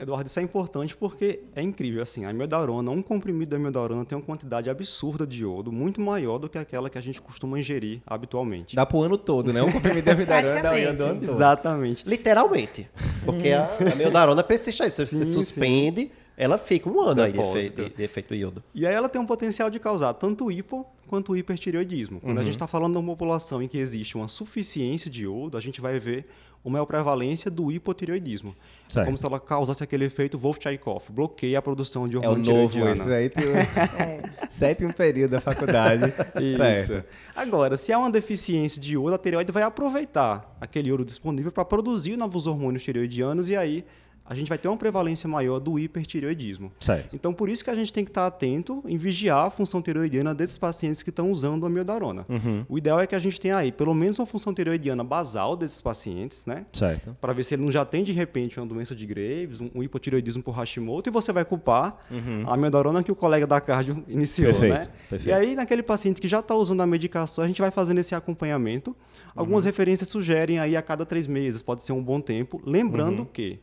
Eduardo, 0.00 0.26
isso 0.26 0.40
é 0.40 0.42
importante 0.42 0.96
porque 0.96 1.40
é 1.54 1.62
incrível. 1.62 2.02
Assim, 2.02 2.24
a 2.24 2.30
amiodarona, 2.30 2.90
um 2.90 3.02
comprimido 3.02 3.50
de 3.50 3.56
amiodarona 3.56 4.04
tem 4.04 4.16
uma 4.16 4.24
quantidade 4.24 4.70
absurda 4.70 5.26
de 5.26 5.42
iodo, 5.42 5.70
muito 5.70 6.00
maior 6.00 6.38
do 6.38 6.48
que 6.48 6.58
aquela 6.58 6.88
que 6.88 6.96
a 6.96 7.00
gente 7.00 7.20
costuma 7.20 7.58
ingerir 7.58 8.00
habitualmente. 8.06 8.74
Dá 8.74 8.86
pro 8.86 9.02
ano 9.02 9.18
todo, 9.18 9.52
né? 9.52 9.62
Um 9.62 9.70
comprimido 9.70 10.04
de 10.04 10.10
amidarona 10.10 10.62
dá 10.62 10.72
o 10.72 10.76
ano 10.76 10.98
todo. 10.98 11.24
Exatamente. 11.24 12.08
Literalmente. 12.08 12.88
Porque 13.24 13.50
a, 13.50 13.64
a 13.64 14.42
persiste 14.42 14.82
aí. 14.82 14.90
Se 14.90 15.06
você 15.06 15.18
Sim, 15.18 15.24
sim. 15.24 15.32
suspende, 15.32 16.10
ela 16.36 16.56
fica 16.56 16.88
um 16.88 17.00
ano 17.00 17.22
aí 17.22 17.32
de 17.32 17.38
efeito, 17.38 17.90
de 17.90 18.02
efeito 18.02 18.28
do 18.28 18.34
iodo. 18.34 18.62
E 18.74 18.86
aí 18.86 18.94
ela 18.94 19.08
tem 19.08 19.20
um 19.20 19.26
potencial 19.26 19.68
de 19.68 19.78
causar 19.78 20.14
tanto 20.14 20.50
hipo 20.50 20.86
quanto 21.06 21.36
hipertireoidismo. 21.36 22.20
Quando 22.20 22.38
a 22.38 22.42
gente 22.42 22.52
está 22.52 22.66
falando 22.66 22.92
de 22.92 22.98
uma 22.98 23.12
população 23.12 23.62
em 23.62 23.68
que 23.68 23.76
existe 23.76 24.16
uma 24.16 24.28
suficiência 24.28 25.10
de 25.10 25.24
iodo, 25.24 25.58
a 25.58 25.60
gente 25.60 25.80
vai 25.80 25.98
ver 25.98 26.26
uma 26.64 26.72
maior 26.72 26.86
prevalência 26.86 27.50
do 27.50 27.72
hipotireoidismo. 27.72 28.54
Certo. 28.88 29.04
É 29.04 29.06
como 29.06 29.16
se 29.16 29.24
ela 29.24 29.40
causasse 29.40 29.82
aquele 29.82 30.04
efeito 30.04 30.36
Wolff-Chaikoff, 30.38 31.10
bloqueia 31.10 31.58
a 31.58 31.62
produção 31.62 32.06
de 32.06 32.16
É 32.16 32.18
o 32.18 32.22
hormônio 32.22 32.52
novo, 32.52 32.88
esse 32.88 33.12
aí 33.12 33.28
tem 33.30 33.44
É. 33.46 34.22
sétimo 34.48 34.92
período 34.92 35.30
da 35.32 35.40
faculdade. 35.40 36.12
Isso. 36.40 36.86
Certo. 36.86 37.08
Agora, 37.34 37.76
se 37.76 37.92
há 37.92 37.98
uma 37.98 38.10
deficiência 38.10 38.80
de 38.80 38.92
iodo, 38.94 39.14
a 39.14 39.18
tireoide 39.18 39.50
vai 39.52 39.62
aproveitar 39.62 40.56
aquele 40.60 40.88
iodo 40.90 41.04
disponível 41.04 41.50
para 41.52 41.64
produzir 41.64 42.16
novos 42.16 42.46
hormônios 42.46 42.82
tireoidianos 42.82 43.48
e 43.48 43.56
aí 43.56 43.84
a 44.30 44.34
gente 44.34 44.48
vai 44.48 44.56
ter 44.56 44.68
uma 44.68 44.76
prevalência 44.76 45.28
maior 45.28 45.58
do 45.58 45.76
hipertireoidismo. 45.76 46.70
Certo. 46.78 47.16
Então, 47.16 47.34
por 47.34 47.48
isso 47.48 47.64
que 47.64 47.70
a 47.70 47.74
gente 47.74 47.92
tem 47.92 48.04
que 48.04 48.12
estar 48.12 48.28
atento 48.28 48.80
em 48.86 48.96
vigiar 48.96 49.46
a 49.46 49.50
função 49.50 49.82
tireoidiana 49.82 50.32
desses 50.32 50.56
pacientes 50.56 51.02
que 51.02 51.10
estão 51.10 51.32
usando 51.32 51.64
a 51.64 51.68
amiodarona. 51.68 52.24
Uhum. 52.28 52.64
O 52.68 52.78
ideal 52.78 53.00
é 53.00 53.08
que 53.08 53.16
a 53.16 53.18
gente 53.18 53.40
tenha 53.40 53.56
aí 53.56 53.72
pelo 53.72 53.92
menos 53.92 54.20
uma 54.20 54.26
função 54.26 54.54
tireoidiana 54.54 55.02
basal 55.02 55.56
desses 55.56 55.80
pacientes, 55.80 56.46
né? 56.46 56.64
Certo. 56.72 57.16
Para 57.20 57.32
ver 57.32 57.42
se 57.42 57.56
ele 57.56 57.64
não 57.64 57.72
já 57.72 57.84
tem 57.84 58.04
de 58.04 58.12
repente 58.12 58.60
uma 58.60 58.66
doença 58.68 58.94
de 58.94 59.04
Graves, 59.04 59.60
um, 59.60 59.68
um 59.74 59.82
hipotireoidismo 59.82 60.44
por 60.44 60.52
Hashimoto, 60.52 61.10
e 61.10 61.12
você 61.12 61.32
vai 61.32 61.44
culpar 61.44 61.98
a 62.46 62.54
amiodarona 62.54 63.02
que 63.02 63.10
o 63.10 63.16
colega 63.16 63.48
da 63.48 63.60
cardio 63.60 64.00
iniciou, 64.06 64.52
Perfeito, 64.52 64.74
né? 64.74 64.86
perfeito. 65.08 65.28
E 65.28 65.32
aí, 65.32 65.56
naquele 65.56 65.82
paciente 65.82 66.20
que 66.20 66.28
já 66.28 66.38
está 66.38 66.54
usando 66.54 66.82
a 66.82 66.86
medicação, 66.86 67.42
a 67.42 67.48
gente 67.48 67.60
vai 67.60 67.72
fazendo 67.72 67.98
esse 67.98 68.14
acompanhamento. 68.14 68.94
Algumas 69.34 69.64
referências 69.64 70.08
sugerem 70.08 70.60
aí 70.60 70.76
a 70.76 70.82
cada 70.82 71.04
três 71.04 71.26
meses, 71.26 71.62
pode 71.62 71.82
ser 71.82 71.92
um 71.92 72.02
bom 72.02 72.20
tempo. 72.20 72.62
Lembrando 72.64 73.24
que 73.24 73.58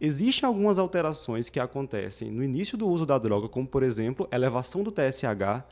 existem 0.00 0.46
algumas 0.46 0.78
alterações 0.78 1.48
que 1.48 1.58
acontecem 1.60 2.30
no 2.30 2.42
início 2.42 2.76
do 2.76 2.88
uso 2.88 3.06
da 3.06 3.18
droga, 3.18 3.48
como, 3.48 3.66
por 3.66 3.82
exemplo, 3.82 4.28
elevação 4.32 4.82
do 4.82 4.90
TSH, 4.92 5.62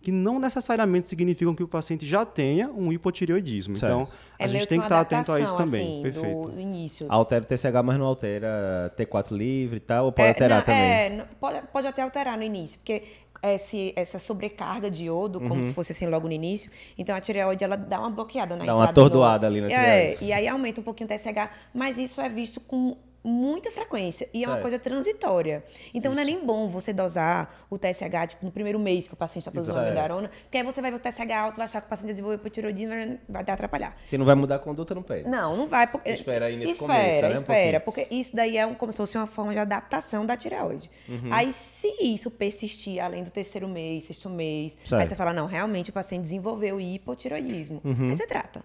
que 0.00 0.12
não 0.12 0.38
necessariamente 0.38 1.08
significam 1.08 1.54
que 1.56 1.62
o 1.62 1.66
paciente 1.68 2.06
já 2.06 2.24
tenha 2.24 2.70
um 2.70 2.92
hipotireoidismo. 2.92 3.76
Certo. 3.76 3.92
Então, 3.92 4.08
a 4.38 4.44
É 4.44 4.46
gente 4.46 4.56
meio 4.58 4.66
tem 4.68 4.78
que 4.78 4.84
estar 4.84 5.00
atento 5.00 5.32
a 5.32 5.40
isso 5.40 5.56
também. 5.56 5.80
assim, 6.00 6.02
Perfeito. 6.02 6.50
Do 6.50 6.60
início. 6.60 7.06
Altera 7.08 7.42
o 7.42 7.46
TSH, 7.46 7.82
mas 7.84 7.98
não 7.98 8.06
altera 8.06 8.92
T4 8.96 9.32
livre 9.36 9.78
e 9.78 9.80
tal, 9.80 10.04
ou 10.06 10.12
pode 10.12 10.26
É, 10.26 10.30
alterar 10.30 10.58
não, 10.58 10.64
também? 10.64 10.80
é, 10.80 11.26
pode, 11.40 11.62
pode 11.72 11.86
até 11.88 12.02
alterar 12.02 12.36
no 12.36 12.44
início, 12.44 12.78
porque 12.78 13.02
esse, 13.42 13.92
essa 13.96 14.20
sobrecarga 14.20 14.88
de 14.88 15.04
iodo, 15.04 15.40
Uhum. 15.40 15.48
como 15.48 15.64
se 15.64 15.72
fosse 15.72 15.90
assim 15.90 16.06
logo 16.06 16.28
no 16.28 16.32
início, 16.32 16.70
então 16.96 17.16
a 17.16 17.20
tireoide 17.20 17.64
ela 17.64 17.76
dá 17.76 17.98
uma 17.98 18.10
bloqueada 18.10 18.54
na 18.54 18.64
Dá 18.64 18.74
uma 18.76 18.84
no- 18.84 18.90
atordoada 18.90 19.48
ali 19.48 19.60
na 19.60 19.66
É, 19.68 19.70
tireoide. 20.12 20.24
e 20.24 20.32
aí 20.32 20.46
aumenta 20.46 20.80
um 20.80 20.84
pouquinho 20.84 21.06
o 21.06 21.08
TSH, 21.08 21.50
mas 21.74 21.98
isso 21.98 22.20
é 22.20 22.28
visto 22.28 22.60
com 22.60 22.96
muita 23.22 23.70
frequência 23.70 24.28
e 24.32 24.44
é 24.44 24.46
uma 24.46 24.54
Certo. 24.54 24.62
coisa 24.62 24.78
transitória. 24.78 25.64
Então 25.92 26.14
não 26.14 26.22
é 26.22 26.24
nem 26.24 26.44
bom 26.44 26.68
você 26.68 26.92
dosar 26.92 27.52
o 27.68 27.76
TSH 27.78 28.26
tipo 28.28 28.44
no 28.46 28.50
primeiro 28.52 28.78
mês 28.78 29.06
que 29.08 29.14
o 29.14 29.16
paciente 29.16 29.46
está 29.48 29.58
Exato. 29.60 29.78
amidarona, 29.78 30.30
porque 30.42 30.56
aí 30.58 30.62
você 30.64 30.80
vai 30.80 30.90
ver 30.90 30.96
o 30.96 31.00
TSH 31.00 31.30
alto, 31.32 31.56
vai 31.56 31.64
achar 31.64 31.80
que 31.80 31.86
o 31.86 31.90
paciente 31.90 32.10
desenvolveu 32.10 32.38
hipotireoidismo, 32.38 33.18
vai 33.28 33.44
dar 33.44 33.54
atrapalhar. 33.54 33.96
Se 34.06 34.16
não 34.16 34.24
vai 34.24 34.34
mudar 34.34 34.56
a 34.56 34.58
conduta, 34.58 34.94
não 34.94 35.02
pede. 35.02 35.28
Não, 35.28 35.56
não 35.56 35.66
vai. 35.66 35.86
Porque, 35.86 36.10
Espera 36.10 36.46
aí 36.46 36.56
nesse 36.56 36.72
espera, 36.72 36.92
começo, 36.92 37.22
né, 37.22 37.28
um 37.28 37.32
Espera, 37.40 37.80
pouquinho. 37.80 38.06
porque 38.06 38.14
isso 38.14 38.36
daí 38.36 38.56
é 38.56 38.66
um- 38.66 38.74
como 38.74 38.92
se 38.92 38.98
fosse 38.98 39.16
uma 39.18 39.26
forma 39.26 39.52
de 39.52 39.58
adaptação 39.58 40.24
da 40.24 40.36
tireoide. 40.36 40.90
Uhum. 41.08 41.32
Aí, 41.32 41.52
se 41.52 41.88
isso 42.02 42.30
persistir 42.30 43.02
além 43.02 43.24
do 43.24 43.30
terceiro 43.30 43.68
mês, 43.68 44.04
sexto 44.04 44.30
mês, 44.30 44.76
Certo. 44.84 45.00
aí 45.02 45.08
você 45.08 45.14
fala, 45.14 45.32
não, 45.32 45.46
realmente 45.46 45.90
o 45.90 45.92
paciente 45.92 46.22
desenvolveu 46.22 46.80
hipotireoidismo. 46.80 47.80
Uhum. 47.84 48.08
Aí 48.10 48.16
você 48.16 48.26
trata. 48.26 48.62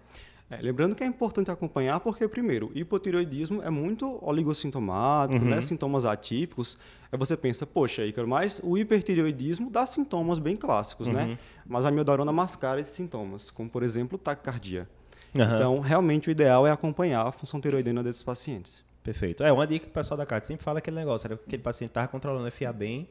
É, 0.50 0.58
lembrando 0.60 0.94
que 0.94 1.02
é 1.02 1.06
importante 1.06 1.50
acompanhar 1.50 1.98
porque, 2.00 2.28
primeiro, 2.28 2.70
hipotireoidismo 2.74 3.62
é 3.62 3.70
muito 3.70 4.18
oligossintomático, 4.22 5.42
Uhum. 5.42 5.50
né? 5.50 5.60
sintomas 5.60 6.04
atípicos. 6.04 6.76
Aí 7.10 7.18
você 7.18 7.36
pensa, 7.36 7.66
poxa, 7.66 8.04
Ícaro, 8.04 8.28
mas 8.28 8.60
o 8.62 8.76
hipertireoidismo 8.76 9.70
dá 9.70 9.86
sintomas 9.86 10.38
bem 10.38 10.56
clássicos, 10.56 11.08
Uhum. 11.08 11.14
né? 11.14 11.38
Mas 11.66 11.86
a 11.86 11.90
miodarona 11.90 12.32
mascara 12.32 12.80
esses 12.80 12.94
sintomas, 12.94 13.50
como, 13.50 13.70
por 13.70 13.82
exemplo, 13.82 14.18
taquicardia. 14.18 14.88
Aham. 15.34 15.54
Então, 15.54 15.80
realmente, 15.80 16.28
o 16.28 16.30
ideal 16.30 16.66
é 16.66 16.70
acompanhar 16.70 17.26
a 17.26 17.32
função 17.32 17.60
tireoidiana 17.60 18.02
desses 18.02 18.22
pacientes. 18.22 18.84
Perfeito. 19.02 19.42
É, 19.42 19.50
uma 19.52 19.66
dica 19.66 19.84
que 19.86 19.90
o 19.90 19.94
pessoal 19.94 20.16
da 20.16 20.24
CAT 20.24 20.46
sempre 20.46 20.64
fala 20.64 20.78
aquele 20.78 20.96
negócio, 20.96 21.26
era 21.26 21.36
que 21.36 21.44
aquele 21.46 21.62
paciente 21.62 21.90
estava 21.90 22.06
controlando 22.08 22.46
a 22.46 22.50
FIA 22.50 22.72
bem, 22.72 23.08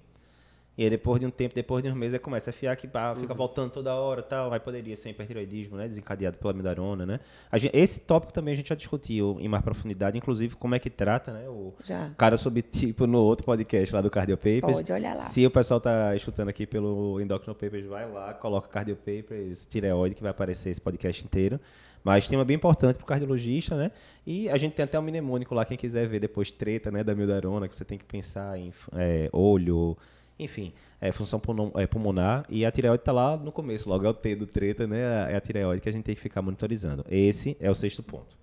e 0.78 0.84
aí 0.84 0.90
depois 0.90 1.20
de 1.20 1.26
um 1.26 1.30
tempo, 1.30 1.54
depois 1.54 1.84
de 1.84 1.90
uns 1.90 1.96
meses, 1.96 2.14
aí 2.16 2.20
começa 2.20 2.50
a 2.50 2.54
FIA 2.54 2.76
que 2.76 2.88
pá, 2.88 3.16
fica 3.16 3.34
voltando 3.34 3.70
toda 3.72 3.94
hora 3.94 4.24
tal, 4.24 4.52
aí 4.52 4.60
poderia 4.60 4.96
ser 4.96 5.10
hipertiroidismo, 5.12 5.78
né, 5.78 5.88
desencadeado 5.88 6.38
pela 6.38 6.52
amidarona, 6.52 7.06
né. 7.06 7.20
Gente- 7.54 7.76
esse 7.78 8.02
tópico 8.02 8.34
também 8.34 8.54
a 8.54 8.56
gente 8.56 8.70
já 8.70 8.76
discutiu 8.76 9.38
em 9.40 9.48
mais 9.48 9.64
profundidade, 9.64 10.18
inclusive 10.18 10.56
como 10.56 10.74
é 10.76 10.80
que 10.80 10.90
trata, 10.90 11.32
né, 11.32 11.48
o 11.48 11.74
Já. 11.84 12.10
cara 12.18 12.38
subtipo 12.38 13.06
no 13.06 13.20
outro 13.20 13.46
podcast 13.46 13.94
lá 13.94 14.02
do 14.02 14.10
Cardio 14.10 14.36
Papers. 14.38 14.78
Pode, 14.78 14.92
olha 14.92 15.10
lá. 15.14 15.16
Se 15.18 15.46
o 15.46 15.52
pessoal 15.52 15.80
tá 15.80 16.16
escutando 16.16 16.50
aqui 16.50 16.66
pelo 16.66 17.22
Endocrino 17.22 17.54
Papers, 17.54 17.86
vai 17.86 18.10
lá, 18.12 18.34
coloca 18.34 18.68
Cardio 18.68 18.96
Papers, 18.96 19.66
tireoide, 19.66 20.16
que 20.16 20.22
vai 20.22 20.32
aparecer 20.32 20.70
esse 20.72 20.82
podcast 20.82 21.24
inteiro. 21.24 21.60
Mas 22.04 22.28
tema 22.28 22.44
bem 22.44 22.56
importante 22.58 22.96
para 22.98 23.04
o 23.04 23.08
cardiologista, 23.08 23.78
né? 23.78 23.90
E 24.28 24.50
a 24.50 24.58
gente 24.58 24.74
tem 24.74 24.84
até 24.84 25.00
um 25.00 25.02
mnemônico 25.02 25.56
lá, 25.56 25.64
quem 25.64 25.78
quiser 25.78 26.06
ver 26.06 26.20
depois 26.20 26.52
treta, 26.52 26.92
né, 26.92 27.02
da 27.02 27.16
mildarona, 27.16 27.66
que 27.68 27.76
você 27.78 27.86
tem 27.86 27.98
que 27.98 28.04
pensar 28.04 28.58
em 28.60 28.74
é, 28.94 29.30
olho, 29.32 29.96
enfim, 30.40 30.74
é, 31.00 31.12
função 31.12 31.42
é, 31.76 31.86
pulmonar. 31.88 32.46
E 32.50 32.66
a 32.66 32.72
tireoide 32.72 33.02
está 33.02 33.12
lá 33.12 33.38
no 33.38 33.52
começo, 33.52 33.88
logo 33.90 34.06
é 34.06 34.10
o 34.10 34.14
T 34.14 34.36
do 34.36 34.46
treta, 34.48 34.88
né? 34.88 35.32
É 35.32 35.36
a 35.36 35.42
tireoide 35.42 35.82
que 35.82 35.90
a 35.90 35.92
gente 35.92 36.04
tem 36.04 36.16
que 36.16 36.22
ficar 36.22 36.42
monitorizando. 36.42 37.04
Esse 37.10 37.56
é 37.60 37.70
o 37.70 37.76
sexto 37.76 38.02
ponto. 38.04 38.36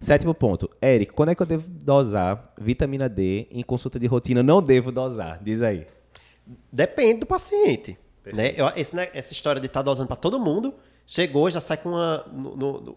Sétimo 0.00 0.34
ponto. 0.34 0.68
Eric, 0.82 1.12
quando 1.12 1.28
é 1.30 1.34
que 1.34 1.42
eu 1.42 1.46
devo 1.46 1.68
dosar 1.68 2.52
vitamina 2.58 3.08
D 3.08 3.46
em 3.50 3.62
consulta 3.62 3.98
de 4.00 4.06
rotina? 4.06 4.42
Não 4.42 4.60
devo 4.60 4.90
dosar, 4.90 5.40
diz 5.42 5.62
aí. 5.62 5.86
Depende 6.72 7.20
do 7.20 7.26
paciente. 7.26 7.96
Né? 8.32 8.52
Eu- 8.56 8.70
esse 8.76 8.94
ne- 8.96 9.10
essa 9.14 9.32
história 9.32 9.60
de 9.60 9.66
estar 9.66 9.82
dosando 9.82 10.08
para 10.08 10.16
todo 10.16 10.40
mundo, 10.40 10.74
chegou, 11.06 11.48
já 11.50 11.60
sai 11.60 11.76
com 11.76 11.90
uma. 11.90 12.24
no- 12.32 12.56
no- 12.56 12.80
no- 12.80 12.96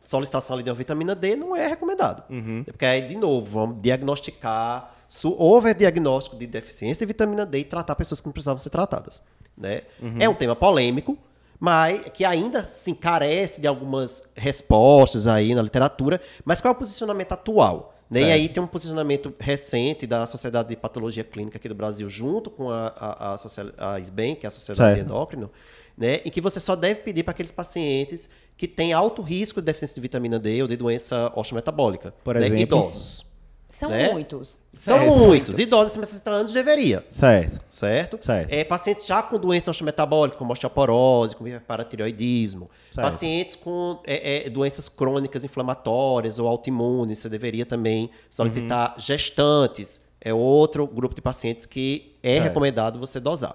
solicitação 0.00 0.54
ali 0.54 0.62
de 0.62 0.70
uma 0.70 0.76
vitamina 0.76 1.16
D 1.16 1.34
não 1.34 1.56
é 1.56 1.66
recomendado. 1.66 2.22
Uhum. 2.30 2.62
Porque 2.64 2.84
aí, 2.84 3.02
de 3.02 3.16
novo, 3.16 3.44
vamos 3.50 3.82
diagnosticar, 3.82 4.94
overdiagnóstico 5.38 6.36
de 6.36 6.46
deficiência 6.46 7.00
de 7.00 7.06
vitamina 7.06 7.46
D 7.46 7.60
e 7.60 7.64
tratar 7.64 7.94
pessoas 7.94 8.20
que 8.20 8.26
não 8.26 8.32
precisavam 8.32 8.58
ser 8.58 8.70
tratadas. 8.70 9.22
Né? 9.56 9.82
Uhum. 10.00 10.16
É 10.18 10.28
um 10.28 10.34
tema 10.34 10.54
polêmico, 10.54 11.16
mas 11.58 12.04
que 12.12 12.24
ainda 12.24 12.60
assim 12.60 12.94
carece 12.94 13.60
de 13.60 13.66
algumas 13.66 14.30
respostas 14.34 15.26
aí 15.26 15.54
na 15.54 15.62
literatura. 15.62 16.20
Mas 16.44 16.60
qual 16.60 16.72
é 16.72 16.76
o 16.76 16.78
posicionamento 16.78 17.32
atual? 17.32 17.94
Né? 18.10 18.20
E 18.20 18.32
aí 18.32 18.48
tem 18.48 18.62
um 18.62 18.66
posicionamento 18.66 19.34
recente 19.38 20.06
da 20.06 20.26
Sociedade 20.26 20.68
de 20.68 20.76
Patologia 20.76 21.24
Clínica 21.24 21.58
aqui 21.58 21.68
do 21.68 21.74
Brasil, 21.74 22.08
junto 22.08 22.50
com 22.50 22.70
a, 22.70 22.86
a, 22.96 23.34
a, 23.34 23.94
a 23.94 24.00
SBEM, 24.00 24.36
que 24.36 24.46
é 24.46 24.48
a 24.48 24.50
Sociedade 24.50 24.90
de 24.90 24.96
Certo. 25.00 25.10
Endócrino, 25.10 25.50
né? 25.98 26.20
em 26.24 26.30
que 26.30 26.40
você 26.40 26.60
só 26.60 26.76
deve 26.76 27.00
pedir 27.00 27.24
para 27.24 27.32
aqueles 27.32 27.50
pacientes 27.50 28.30
que 28.56 28.68
têm 28.68 28.92
alto 28.92 29.22
risco 29.22 29.60
de 29.60 29.66
deficiência 29.66 29.96
de 29.96 30.00
vitamina 30.00 30.38
D 30.38 30.62
ou 30.62 30.68
de 30.68 30.76
doença 30.76 31.32
osteometabólica. 31.34 32.14
Por 32.22 32.36
né? 32.36 32.46
exemplo? 32.46 32.62
Idosos. 32.62 33.26
São 33.68 33.90
Né? 33.90 34.12
muitos. 34.12 34.60
São 34.74 34.98
Certo. 34.98 35.16
muitos. 35.18 35.58
Idosos 35.58 35.88
acima 35.90 36.02
de 36.04 36.08
60 36.10 36.30
anos 36.30 36.52
deveria. 36.52 37.04
Certo. 37.08 37.60
Certo? 37.68 38.18
Certo. 38.24 38.50
É, 38.50 38.62
pacientes 38.64 39.04
já 39.06 39.22
com 39.22 39.38
doença 39.38 39.70
osteometabólica, 39.70 40.38
como 40.38 40.52
osteoporose, 40.52 41.34
com 41.34 41.46
hiperparatireoidismo. 41.48 42.70
Certo. 42.92 43.04
Pacientes 43.04 43.56
com 43.56 43.98
é, 44.06 44.46
é, 44.46 44.50
doenças 44.50 44.88
crônicas 44.88 45.44
inflamatórias 45.44 46.38
ou 46.38 46.46
autoimunes, 46.46 47.18
você 47.18 47.28
deveria 47.28 47.66
também 47.66 48.10
solicitar 48.30 48.90
Uhum. 48.94 49.00
gestantes. 49.00 50.06
É 50.20 50.32
outro 50.32 50.86
grupo 50.86 51.14
de 51.14 51.20
pacientes 51.20 51.66
que 51.66 52.14
é 52.22 52.32
Certo. 52.34 52.44
recomendado 52.44 52.98
você 52.98 53.20
dosar. 53.20 53.54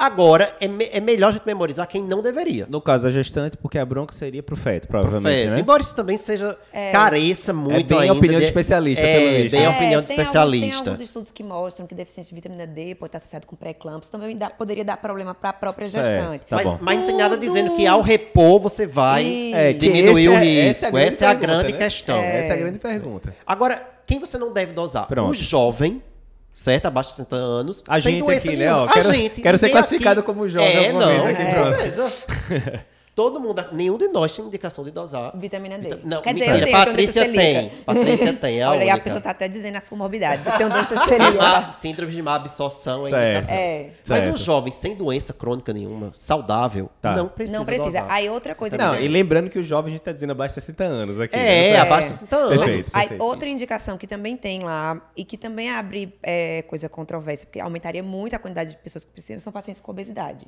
Agora, 0.00 0.54
é, 0.60 0.68
me- 0.68 0.88
é 0.92 1.00
melhor 1.00 1.28
a 1.28 1.30
gente 1.32 1.42
memorizar 1.44 1.84
quem 1.88 2.00
não 2.00 2.22
deveria. 2.22 2.66
No 2.70 2.80
caso 2.80 3.02
da 3.02 3.10
gestante, 3.10 3.56
porque 3.56 3.76
a 3.80 3.84
bronca 3.84 4.14
seria 4.14 4.40
pro 4.44 4.54
feto, 4.56 4.86
Pro 4.86 5.00
provavelmente, 5.00 5.42
feto. 5.46 5.54
né? 5.56 5.60
Embora 5.60 5.82
isso 5.82 5.92
também 5.96 6.16
seja 6.16 6.56
careça 6.92 7.52
muito 7.52 7.88
bem 7.88 7.98
a 7.98 8.00
ainda. 8.02 8.14
opinião 8.14 8.38
de 8.38 8.46
especialista, 8.46 9.04
é, 9.04 9.18
pelo 9.18 9.42
visto. 9.42 9.56
Bem 9.56 9.66
a 9.66 9.70
É, 9.72 9.74
opinião 9.74 10.00
de 10.00 10.06
tem 10.06 10.14
alguns- 10.16 10.26
especialista. 10.28 10.82
tem 10.84 10.92
alguns 10.92 11.00
estudos 11.04 11.30
que 11.32 11.42
mostram 11.42 11.84
que 11.84 11.96
deficiência 11.96 12.30
de 12.30 12.34
vitamina 12.36 12.64
D 12.64 12.94
pode 12.94 13.08
estar 13.08 13.18
associado 13.18 13.44
com 13.44 13.56
pré-eclâmpsia. 13.56 14.12
Também 14.12 14.36
dá- 14.36 14.50
poderia 14.50 14.84
dar 14.84 14.98
problema 14.98 15.34
para 15.34 15.50
a 15.50 15.52
própria 15.52 15.88
gestante. 15.88 16.44
Tá 16.46 16.54
mas, 16.56 16.64
bom. 16.64 16.78
mas 16.80 16.98
não 17.00 17.06
tem 17.06 17.16
nada 17.16 17.36
dizendo 17.36 17.74
que 17.74 17.84
ao 17.84 18.00
repor 18.00 18.60
você 18.60 18.86
vai. 18.86 19.52
É, 19.52 19.72
diminuir 19.72 20.28
o 20.28 20.32
é- 20.34 20.38
risco. 20.68 20.96
Essa 20.96 21.24
é 21.24 21.28
a 21.28 21.34
grande, 21.34 21.58
pergunta, 21.64 21.72
né? 21.78 21.84
questão. 21.84 22.18
Essa 22.18 22.52
é 22.52 22.52
a 22.52 22.56
grande 22.56 22.78
pergunta. 22.78 23.34
Agora, 23.44 23.84
quem 24.06 24.20
você 24.20 24.38
não 24.38 24.52
deve 24.52 24.72
dosar? 24.72 25.08
Pronto. 25.08 25.32
O 25.32 25.34
jovem, 25.34 26.00
certo? 26.58 26.86
Abaixo 26.86 27.10
de 27.10 27.16
60 27.16 27.36
anos, 27.36 27.84
A 27.86 28.00
sem 28.00 28.12
gente 28.14 28.24
doença 28.24 28.48
aqui, 28.48 28.56
né? 28.56 28.64
nenhuma. 28.66 28.82
Ó, 28.82 28.88
quero- 28.88 29.10
a 29.10 29.12
gente. 29.14 29.40
quero 29.40 29.58
ser 29.58 29.68
classificado 29.70 30.20
aqui- 30.20 30.26
como 30.26 30.48
jovem 30.48 30.86
É, 30.86 30.92
não, 30.92 31.06
vez 31.08 31.24
aqui, 31.24 31.44
com 31.44 31.50
pronto. 31.52 31.74
certeza. 31.76 32.12
Todo 33.18 33.40
mundo, 33.40 33.64
nenhum 33.72 33.98
de 33.98 34.06
nós 34.06 34.30
tem 34.36 34.44
indicação 34.44 34.84
de 34.84 34.92
dosar. 34.92 35.32
Vitamina 35.36 35.76
D. 35.76 35.88
Vita- 35.88 36.00
Não, 36.04 36.22
Quer 36.22 36.34
dizer, 36.34 36.46
mentira, 36.52 36.62
eu 36.62 36.64
tenho, 36.66 36.76
eu 36.78 36.84
tenho 36.84 36.86
Patrícia 36.86 37.24
doença 37.24 37.36
tem. 37.42 37.70
Patrícia 37.84 38.32
tem, 38.34 38.60
é 38.60 38.62
a 38.62 38.70
Olha, 38.70 38.80
aí 38.82 38.88
a 38.90 38.92
única. 38.92 39.02
pessoa 39.02 39.18
está 39.18 39.30
até 39.30 39.48
dizendo 39.48 39.74
as 39.74 39.88
comorbidades. 39.88 40.46
Eu 40.46 40.52
tenho 40.56 40.70
doença 40.70 41.04
celíaca. 41.04 41.72
Síndrome 41.78 42.12
de 42.12 42.22
má 42.22 42.36
absorção 42.36 43.08
é 43.08 43.10
Certo. 43.10 43.26
indicação. 43.38 43.56
É. 43.58 43.90
Mas 44.08 44.20
Certo. 44.22 44.34
um 44.34 44.36
jovem 44.36 44.72
sem 44.72 44.94
doença 44.94 45.32
crônica 45.32 45.72
nenhuma, 45.72 46.12
saudável, 46.14 46.88
Tá. 47.02 47.16
não 47.16 47.26
precisa 47.26 47.58
Não 47.58 47.66
precisa. 47.66 47.86
dosar. 47.86 48.06
Aí 48.08 48.30
outra 48.30 48.54
coisa 48.54 48.76
Não, 48.76 48.94
que 48.96 49.02
e 49.02 49.08
lembrando 49.08 49.50
que 49.50 49.58
o 49.58 49.64
jovem 49.64 49.88
a 49.88 49.96
gente 49.96 50.02
tá 50.04 50.12
dizendo 50.12 50.30
abaixo 50.30 50.54
de 50.54 50.60
60 50.60 50.84
anos 50.84 51.18
aqui. 51.18 51.34
É, 51.34 51.72
né? 51.72 51.76
abaixo 51.80 52.06
de 52.10 52.14
60 52.14 52.36
anos. 52.36 52.56
Perfeito. 52.56 52.90
Aí, 52.94 53.00
perfeito. 53.00 53.24
outra 53.24 53.48
indicação 53.48 53.98
que 53.98 54.06
também 54.06 54.36
tem 54.36 54.62
lá 54.62 55.02
e 55.16 55.24
que 55.24 55.36
também 55.36 55.68
abre 55.72 56.14
é, 56.22 56.62
coisa 56.68 56.88
controversa, 56.88 57.46
porque 57.46 57.58
aumentaria 57.58 58.02
muito 58.04 58.36
a 58.36 58.38
quantidade 58.38 58.70
de 58.70 58.76
pessoas 58.76 59.04
que 59.04 59.10
precisam, 59.10 59.40
são 59.40 59.52
pacientes 59.52 59.80
com 59.80 59.90
obesidade. 59.90 60.46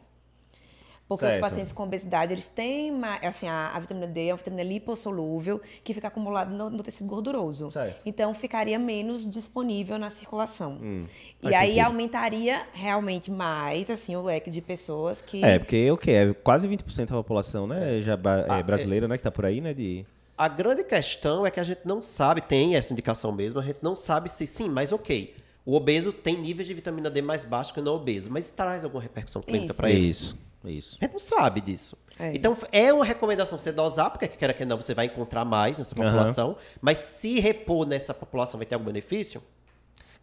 Porque 1.11 1.25
Certo. 1.25 1.35
os 1.35 1.41
pacientes 1.41 1.73
com 1.73 1.83
obesidade, 1.83 2.33
eles 2.33 2.47
têm, 2.47 2.93
assim, 3.27 3.49
a, 3.49 3.73
a 3.75 3.81
vitamina 3.81 4.07
D 4.07 4.29
é 4.29 4.31
uma 4.33 4.37
vitamina 4.37 4.63
lipossolúvel 4.63 5.61
que 5.83 5.93
fica 5.93 6.07
acumulada 6.07 6.49
no, 6.55 6.71
no 6.71 6.83
tecido 6.85 7.09
gorduroso. 7.09 7.69
Certo. 7.73 8.01
Então, 8.07 8.33
ficaria 8.33 8.79
menos 8.79 9.29
disponível 9.29 9.99
na 9.99 10.09
circulação. 10.09 10.79
e 10.81 10.85
Hum, 10.85 11.07
faz 11.43 11.55
aí 11.57 11.67
sentido. 11.71 11.85
aumentaria 11.87 12.63
realmente 12.73 13.29
mais, 13.29 13.91
assim, 13.91 14.15
o 14.15 14.23
leque 14.23 14.53
de 14.53 14.61
pessoas 14.61 15.21
que... 15.21 15.45
É, 15.45 15.59
porque 15.59 15.91
o 15.91 15.97
quê? 15.97 16.13
É 16.13 16.33
quase 16.33 16.69
20% 16.69 17.07
da 17.09 17.17
população, 17.17 17.67
né? 17.67 18.01
Já 18.01 18.17
ba- 18.17 18.47
Ah, 18.49 18.59
é 18.61 18.63
brasileira, 18.63 19.09
né? 19.09 19.19
Que 19.19 19.25
tá 19.25 19.33
por 19.33 19.45
aí, 19.45 19.61
né? 19.61 19.75
De... 19.75 20.07
A 20.39 20.47
grande 20.47 20.85
questão 20.85 21.45
é 21.45 21.51
que 21.51 21.59
a 21.59 21.65
gente 21.65 21.81
não 21.85 22.01
sabe, 22.01 22.41
tem 22.41 22.77
essa 22.77 22.93
indicação 22.93 23.33
mesmo, 23.33 23.59
a 23.59 23.65
gente 23.65 23.79
não 23.83 23.97
sabe 23.97 24.31
se 24.31 24.47
sim, 24.47 24.69
mas 24.69 24.93
ok. 24.93 25.35
O 25.67 25.75
obeso 25.75 26.13
tem 26.13 26.39
níveis 26.39 26.69
de 26.69 26.73
vitamina 26.75 27.11
D 27.11 27.21
mais 27.21 27.45
baixos 27.45 27.73
que 27.73 27.81
o 27.81 27.83
não 27.83 27.97
obeso, 27.97 28.31
mas 28.31 28.53
traz 28.53 28.85
alguma 28.85 29.03
repercussão 29.03 29.43
clínica 29.43 29.75
para 29.75 29.91
ele? 29.91 30.09
Isso, 30.09 30.39
isso. 30.65 30.99
A 31.01 31.05
gente 31.05 31.13
não 31.13 31.19
sabe 31.21 31.61
disso. 31.61 31.97
É. 32.19 32.35
Então, 32.35 32.57
é 32.71 32.93
uma 32.93 33.05
recomendação 33.05 33.59
você 33.59 33.73
dosar, 33.73 34.11
porque 34.11 34.29
quer 34.29 34.53
que 34.53 34.65
não, 34.65 34.77
você 34.77 34.93
vai 34.95 35.07
encontrar 35.07 35.45
mais 35.45 35.79
nessa 35.79 35.95
população. 35.95 36.57
Mas 36.81 36.99
se 36.99 37.41
repor 37.41 37.87
nessa 37.87 38.13
população 38.13 38.59
vai 38.59 38.67
ter 38.67 38.75
algum 38.75 38.87
benefício? 38.87 39.43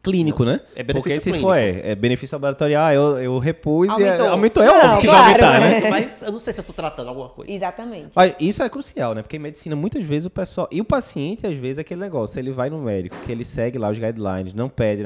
Clínico, 0.03 0.45
Não, 0.45 0.53
né? 0.53 0.61
é 0.75 0.83
benefício 0.83 0.93
Porque 0.93 1.13
se 1.19 1.31
clínico. 1.31 1.49
for, 1.49 1.57
é, 1.57 1.91
é 1.91 1.95
benefício 1.95 2.35
laboratorial, 2.35 2.85
ah, 2.85 2.93
eu, 2.93 3.17
eu 3.17 3.39
repus 3.39 3.89
Aumentou. 3.89 4.25
e 4.25 4.27
é, 4.27 4.29
aumentou. 4.29 4.63
É 4.63 4.67
Não, 4.67 4.77
óbvio 4.77 4.99
que 5.01 5.07
claro. 5.07 5.41
vai 5.41 5.55
aumentar, 5.55 5.81
né? 5.81 5.89
Mas 5.89 6.21
eu 6.21 6.31
não 6.31 6.39
sei 6.39 6.53
se 6.53 6.61
eu 6.61 6.63
tô 6.65 6.71
tratando 6.71 7.09
alguma 7.09 7.29
coisa. 7.29 7.51
Exatamente. 7.51 8.11
Mas 8.15 8.35
isso 8.39 8.63
é 8.63 8.69
crucial, 8.69 9.15
né? 9.15 9.21
Porque 9.21 9.35
em 9.35 9.39
medicina, 9.39 9.75
muitas 9.75 10.05
vezes, 10.05 10.27
o 10.27 10.29
pessoal. 10.29 10.69
E 10.71 10.79
o 10.79 10.85
paciente, 10.85 11.45
às 11.45 11.57
vezes, 11.57 11.79
é 11.79 11.81
aquele 11.81 11.99
negócio. 11.99 12.39
Ele 12.39 12.51
vai 12.51 12.69
no 12.69 12.77
médico, 12.79 13.17
que 13.25 13.31
ele 13.31 13.43
segue 13.43 13.77
lá 13.77 13.89
os 13.89 13.97
guidelines, 13.97 14.53
não 14.53 14.69
pede, 14.69 15.03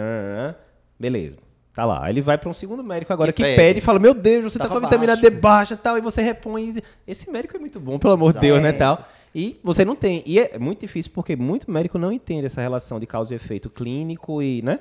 beleza. 0.99 1.37
Tá 1.73 1.85
lá. 1.85 2.05
Aí 2.05 2.13
ele 2.13 2.21
vai 2.21 2.37
para 2.37 2.49
um 2.49 2.53
segundo 2.53 2.83
médico 2.83 3.13
agora 3.13 3.31
que, 3.31 3.43
Que 3.43 3.55
pede. 3.55 3.79
e 3.79 3.81
fala: 3.81 3.99
Meu 3.99 4.13
Deus, 4.13 4.43
você 4.51 4.59
tá 4.59 4.65
Tava 4.67 4.79
com 4.79 4.85
a 4.85 4.89
vitamina 4.89 5.13
baixo. 5.15 5.21
D 5.21 5.29
baixa 5.29 5.73
e 5.73 5.77
tal. 5.77 5.97
E 5.97 6.01
você 6.01 6.21
repõe. 6.21 6.75
Esse 7.07 7.29
médico 7.31 7.55
é 7.55 7.59
muito 7.59 7.79
bom, 7.79 7.97
pelo 7.97 8.13
amor 8.13 8.33
de 8.33 8.39
Deus, 8.39 8.61
né? 8.61 8.73
Tal. 8.73 9.07
E 9.33 9.57
você 9.63 9.85
não 9.85 9.95
tem. 9.95 10.21
E 10.25 10.39
é 10.39 10.59
muito 10.59 10.81
difícil 10.81 11.11
porque 11.13 11.35
muito 11.35 11.71
médico 11.71 11.97
não 11.97 12.11
entende 12.11 12.45
essa 12.45 12.59
relação 12.59 12.99
de 12.99 13.05
causa 13.05 13.33
e 13.33 13.37
efeito 13.37 13.69
clínico 13.69 14.41
e, 14.41 14.61
né? 14.61 14.79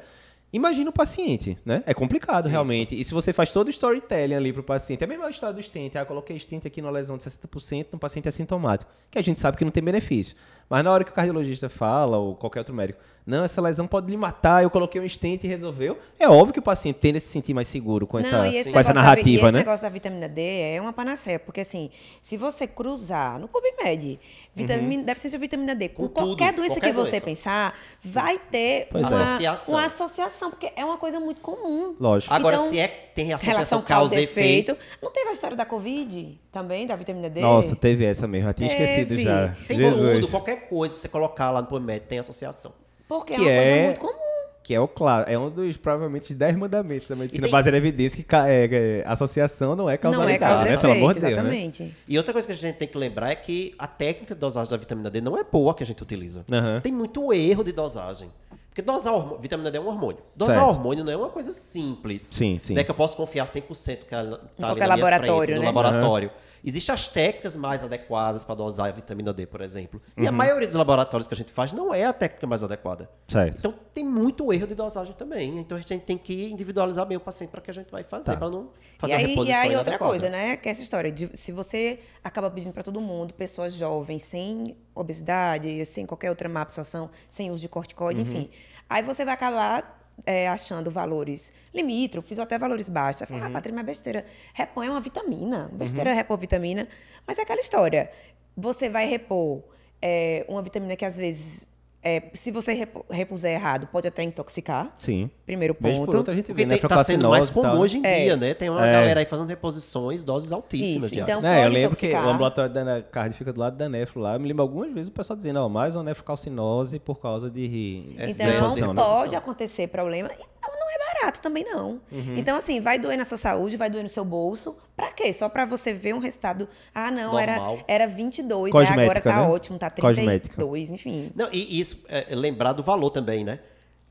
Imagina 0.52 0.90
o 0.90 0.92
paciente, 0.92 1.56
né? 1.64 1.80
É 1.86 1.94
complicado, 1.94 2.48
realmente. 2.48 2.98
E 2.98 3.04
se 3.04 3.14
você 3.14 3.32
faz 3.32 3.52
todo 3.52 3.68
o 3.68 3.70
storytelling 3.70 4.34
ali 4.34 4.52
pro 4.52 4.64
paciente, 4.64 5.00
é 5.00 5.04
a 5.04 5.08
mesma 5.08 5.30
história 5.30 5.54
do 5.54 5.62
stent. 5.62 5.94
Ah, 5.94 6.04
coloquei 6.04 6.36
stent 6.40 6.66
aqui 6.66 6.82
numa 6.82 6.90
lesão 6.90 7.16
de 7.16 7.22
60% 7.22 7.86
num 7.92 8.00
paciente 8.00 8.28
assintomático, 8.28 8.90
que 9.08 9.16
a 9.16 9.22
gente 9.22 9.38
sabe 9.38 9.56
que 9.56 9.64
não 9.64 9.70
tem 9.70 9.80
benefício. 9.82 10.34
Mas 10.70 10.84
na 10.84 10.92
hora 10.92 11.02
que 11.04 11.10
o 11.10 11.14
cardiologista 11.14 11.68
fala, 11.68 12.16
ou 12.16 12.36
qualquer 12.36 12.60
outro 12.60 12.72
médico, 12.72 13.00
não, 13.26 13.44
essa 13.44 13.60
lesão 13.60 13.86
pode 13.86 14.10
lhe 14.10 14.16
matar, 14.16 14.62
eu 14.62 14.70
coloquei 14.70 15.00
um 15.00 15.08
stent 15.08 15.44
e 15.44 15.46
resolveu. 15.46 15.98
É 16.18 16.28
óbvio 16.28 16.54
que 16.54 16.58
o 16.58 16.62
paciente 16.62 16.96
tende 16.96 17.18
a 17.18 17.20
se 17.20 17.26
sentir 17.26 17.52
mais 17.52 17.68
seguro 17.68 18.06
com 18.06 18.18
essa, 18.18 18.48
e 18.48 18.56
esse 18.56 18.72
com 18.72 18.78
essa 18.78 18.88
negócio 18.88 18.94
da 18.94 19.00
e 19.00 19.04
narrativa, 19.04 19.42
esse 19.46 19.52
né? 19.52 19.58
negócio 19.58 19.82
da 19.82 19.88
vitamina 19.88 20.28
D 20.28 20.40
é 20.42 20.80
uma 20.80 20.92
panaceia, 20.92 21.38
porque 21.38 21.60
assim, 21.60 21.90
se 22.22 22.36
você 22.36 22.66
cruzar 22.66 23.38
no 23.38 23.46
PubMed, 23.46 24.18
vitamina, 24.54 25.02
deficiência 25.02 25.38
de 25.38 25.42
vitamina 25.42 25.74
D, 25.74 25.88
com, 25.90 26.04
Com 26.04 26.08
tudo, 26.08 26.26
qualquer 26.28 26.52
doença 26.54 26.74
qualquer 26.76 26.88
que 26.90 26.96
você 26.96 27.10
doença. 27.10 27.26
pensar, 27.26 27.74
vai 28.02 28.38
ter 28.38 28.88
Pois 28.90 29.06
uma 29.08 29.20
é. 29.20 29.22
Associação. 29.24 29.74
uma 29.74 29.84
associação, 29.84 30.50
porque 30.50 30.72
é 30.74 30.84
uma 30.84 30.96
coisa 30.96 31.20
muito 31.20 31.40
comum. 31.40 31.94
Lógico. 32.00 32.32
Agora, 32.32 32.56
Então, 32.56 32.68
se 32.68 32.78
é 32.78 32.88
tem 33.14 33.32
associação 33.32 33.52
Relação 33.58 33.82
causa 33.82 34.18
e 34.20 34.24
efeito, 34.24 34.76
Não 35.02 35.10
teve 35.10 35.28
a 35.28 35.32
história 35.32 35.56
da 35.56 35.66
Covid 35.66 36.40
também, 36.50 36.86
da 36.86 36.96
vitamina 36.96 37.28
D? 37.28 37.40
Nossa, 37.40 37.76
teve 37.76 38.04
essa 38.04 38.26
mesmo. 38.26 38.48
Eu 38.48 38.54
tinha 38.54 38.68
Teve. 38.68 38.82
esquecido 38.82 39.20
já. 39.20 39.54
tem 39.68 39.76
Jesus. 39.76 40.20
tudo, 40.20 40.30
qualquer 40.30 40.59
coisa 40.60 40.94
que 40.94 41.00
você 41.00 41.08
colocar 41.08 41.50
lá 41.50 41.60
no 41.62 41.66
PubMed 41.68 42.00
tem 42.08 42.18
associação. 42.18 42.72
Porque 43.08 43.34
que 43.34 43.40
é 43.40 43.42
uma 43.42 43.50
é- 43.50 43.70
coisa 43.72 43.84
muito 43.86 44.00
comum. 44.00 44.30
Que 44.62 44.74
é 44.74 44.78
o 44.80 44.86
claro, 44.86 45.28
é 45.28 45.36
um 45.38 45.50
dos 45.50 45.76
provavelmente 45.78 46.34
10 46.34 46.54
mandamentos 46.56 47.08
da 47.08 47.16
medicina 47.16 47.40
E 47.40 47.42
tem- 47.44 47.50
baseada 47.50 47.76
em 47.76 47.80
evidência 47.80 48.22
que 48.22 48.36
é, 48.36 49.00
é, 49.00 49.04
associação 49.06 49.74
não 49.74 49.84
é 49.84 49.86
Não 49.86 49.90
é 49.90 49.96
causalidade, 49.96 50.38
causa 50.38 50.64
né? 50.64 50.70
efeito, 50.74 50.80
Pelo 50.82 50.92
amor 50.92 51.14
de 51.14 51.20
Deus, 51.20 51.32
né? 51.32 51.40
exatamente. 51.40 51.96
E 52.06 52.18
outra 52.18 52.32
coisa 52.32 52.46
que 52.46 52.52
a 52.52 52.56
gente 52.56 52.76
tem 52.76 52.86
que 52.86 52.96
lembrar 52.98 53.30
é 53.30 53.34
que 53.34 53.74
a 53.78 53.86
técnica 53.88 54.34
de 54.34 54.40
dosagem 54.40 54.70
da 54.70 54.76
vitamina 54.76 55.10
D 55.10 55.20
não 55.22 55.36
é 55.36 55.42
boa 55.42 55.74
que 55.74 55.82
a 55.82 55.86
gente 55.86 56.02
utiliza. 56.02 56.44
Aham. 56.52 56.80
Tem 56.82 56.92
muito 56.92 57.32
erro 57.32 57.64
de 57.64 57.72
dosagem. 57.72 58.30
Porque 58.68 58.82
dosar 58.82 59.12
vitamina 59.40 59.68
D 59.72 59.78
é 59.78 59.80
um 59.80 59.88
hormônio. 59.88 60.18
Dosar 60.36 60.54
Certo. 60.58 60.68
hormônio 60.68 61.02
não 61.02 61.12
é 61.12 61.16
uma 61.16 61.30
coisa 61.30 61.52
simples. 61.52 62.22
Sim, 62.22 62.56
sim. 62.58 62.74
Não 62.74 62.80
é 62.82 62.84
que 62.84 62.90
eu 62.90 62.94
posso 62.94 63.16
confiar 63.16 63.46
100% 63.46 64.04
que 64.06 64.14
ela 64.14 64.38
tá 64.56 64.68
ali 64.70 64.78
na 64.78 64.86
minha 64.86 64.86
laboratório, 64.86 65.36
frente, 65.46 65.54
no 65.56 65.60
né? 65.62 65.66
laboratório. 65.66 66.30
Existem 66.64 66.94
as 66.94 67.08
técnicas 67.08 67.56
mais 67.56 67.82
adequadas 67.82 68.44
para 68.44 68.54
dosar 68.54 68.88
a 68.88 68.92
vitamina 68.92 69.32
D, 69.32 69.46
por 69.46 69.60
exemplo. 69.60 70.00
E 70.16 70.22
Uhum. 70.22 70.28
a 70.28 70.32
maioria 70.32 70.66
dos 70.66 70.76
laboratórios 70.76 71.26
que 71.26 71.34
a 71.34 71.36
gente 71.36 71.52
faz 71.52 71.72
não 71.72 71.92
é 71.94 72.04
a 72.04 72.12
técnica 72.12 72.46
mais 72.46 72.62
adequada. 72.62 73.10
Certo. 73.28 73.58
Então 73.58 73.74
tem 73.94 74.04
muito 74.04 74.52
erro 74.52 74.66
de 74.66 74.74
dosagem 74.74 75.14
também. 75.14 75.58
Então 75.58 75.76
a 75.78 75.80
gente 75.80 75.98
tem 76.00 76.18
que 76.18 76.50
individualizar 76.50 77.06
bem 77.06 77.16
o 77.16 77.20
paciente 77.20 77.50
para 77.50 77.60
que 77.60 77.70
a 77.70 77.74
gente 77.74 77.90
vai 77.90 78.02
fazer, 78.02 78.32
Tá. 78.32 78.36
para 78.36 78.50
não 78.50 78.70
fazer 78.98 79.14
e 79.14 79.16
uma 79.16 79.20
aí, 79.22 79.26
reposição 79.30 79.62
e 79.64 79.68
aí 79.68 79.76
outra 79.76 79.98
coisa, 79.98 80.28
né? 80.28 80.56
Que 80.56 80.68
é 80.68 80.72
essa 80.72 80.82
história 80.82 81.10
de 81.10 81.36
se 81.36 81.52
você 81.52 82.00
acaba 82.22 82.50
pedindo 82.50 82.72
para 82.72 82.82
todo 82.82 83.00
mundo, 83.00 83.32
pessoas 83.34 83.74
jovens, 83.74 84.22
sem 84.22 84.76
obesidade, 84.94 85.84
sem 85.86 86.06
qualquer 86.06 86.30
outra 86.30 86.48
má 86.48 86.62
absorção, 86.62 87.10
sem 87.28 87.50
uso 87.50 87.60
de 87.60 87.68
corticoide, 87.68 88.20
enfim. 88.20 88.50
Aí 88.88 89.02
você 89.02 89.24
vai 89.24 89.34
acabar 89.34 89.99
é, 90.26 90.48
achando 90.48 90.90
valores 90.90 91.52
limítrofes 91.74 92.38
ou 92.38 92.44
até 92.44 92.58
valores 92.58 92.88
baixos. 92.88 93.18
Você 93.18 93.26
vai 93.26 93.38
falar, 93.38 93.50
ah, 93.50 93.54
Patrícia, 93.54 93.76
mas 93.76 93.86
besteira. 93.86 94.24
Repõe 94.54 94.88
uma 94.88 95.00
vitamina. 95.00 95.70
Besteira 95.72 96.10
é 96.10 96.14
repor 96.14 96.38
vitamina. 96.38 96.88
Mas 97.26 97.38
é 97.38 97.42
aquela 97.42 97.60
história. 97.60 98.10
Você 98.56 98.88
vai 98.88 99.06
repor 99.06 99.62
é, 100.02 100.44
uma 100.48 100.62
vitamina 100.62 100.96
que 100.96 101.04
às 101.04 101.16
vezes 101.16 101.68
é, 102.02 102.22
se 102.32 102.50
você 102.50 102.72
repu- 102.72 103.04
repuser 103.10 103.52
errado, 103.52 103.86
pode 103.88 104.08
até 104.08 104.22
intoxicar. 104.22 104.92
Sim. 104.96 105.30
Primeiro 105.44 105.76
Vez 105.78 105.98
por 105.98 106.06
ponto. 106.06 106.16
outra 106.18 106.32
a 106.32 106.36
gente 106.36 106.46
Porque 106.46 106.62
vê, 106.62 106.66
né? 106.66 106.78
tem, 106.78 106.88
tá 106.88 107.04
sendo 107.04 107.28
mais 107.28 107.50
comum 107.50 107.78
hoje 107.78 107.98
em 107.98 108.06
É. 108.06 108.20
dia, 108.24 108.36
né? 108.36 108.54
Tem 108.54 108.70
uma 108.70 108.86
É. 108.86 108.92
galera 108.92 109.20
aí 109.20 109.26
fazendo 109.26 109.48
reposições, 109.48 110.22
doses 110.24 110.50
altíssimas 110.52 111.04
Isso, 111.04 111.14
de 111.14 111.20
então- 111.20 111.38
água. 111.38 111.48
Né, 111.50 111.64
eu 111.66 111.68
lembro 111.68 111.96
que 111.96 112.06
intoxicar. 112.06 112.26
o 112.26 112.30
ambulatório 112.34 112.72
da 112.72 112.80
Ana 112.80 113.02
Card 113.02 113.34
fica 113.36 113.52
do 113.52 113.60
lado 113.60 113.76
da 113.76 113.88
nefro 113.88 114.20
lá. 114.20 114.34
Eu 114.34 114.40
me 114.40 114.48
lembro 114.48 114.62
algumas 114.62 114.92
vezes 114.92 115.08
o 115.08 115.12
pessoal 115.12 115.36
dizendo, 115.36 115.58
ó, 115.60 115.68
mais 115.68 115.94
uma 115.94 116.02
nefrocalcinose 116.04 116.98
por 116.98 117.20
causa 117.20 117.50
de 117.50 118.14
É 118.16 118.28
Então, 118.30 118.46
Excesso 118.48 118.94
pode 118.94 119.36
acontecer 119.36 119.88
problema. 119.88 120.28
E 120.30 120.32
é 120.42 120.79
barato 121.20 121.40
também, 121.40 121.64
não. 121.64 122.00
Uhum. 122.10 122.36
Então, 122.36 122.56
assim, 122.56 122.80
vai 122.80 122.98
doer 122.98 123.16
na 123.16 123.24
sua 123.24 123.38
saúde, 123.38 123.76
vai 123.76 123.90
doer 123.90 124.02
no 124.02 124.08
seu 124.08 124.24
bolso. 124.24 124.76
Pra 124.96 125.12
quê? 125.12 125.32
Só 125.32 125.48
pra 125.48 125.64
você 125.64 125.92
ver 125.92 126.14
um 126.14 126.18
resultado. 126.18 126.68
Ah, 126.94 127.10
não, 127.10 127.38
era, 127.38 127.56
Normal. 127.56 127.78
era 127.86 128.06
22, 128.06 128.74
aí 128.74 128.86
agora 128.86 129.20
tá 129.20 129.36
né? 129.36 129.48
ótimo, 129.48 129.78
tá 129.78 129.90
32, 129.90 130.16
Cosmética. 130.48 130.94
enfim. 130.94 131.30
Não, 131.34 131.48
e 131.52 131.80
isso, 131.80 132.04
é, 132.08 132.34
lembrar 132.34 132.72
do 132.72 132.82
valor 132.82 133.10
também, 133.10 133.44
né? 133.44 133.60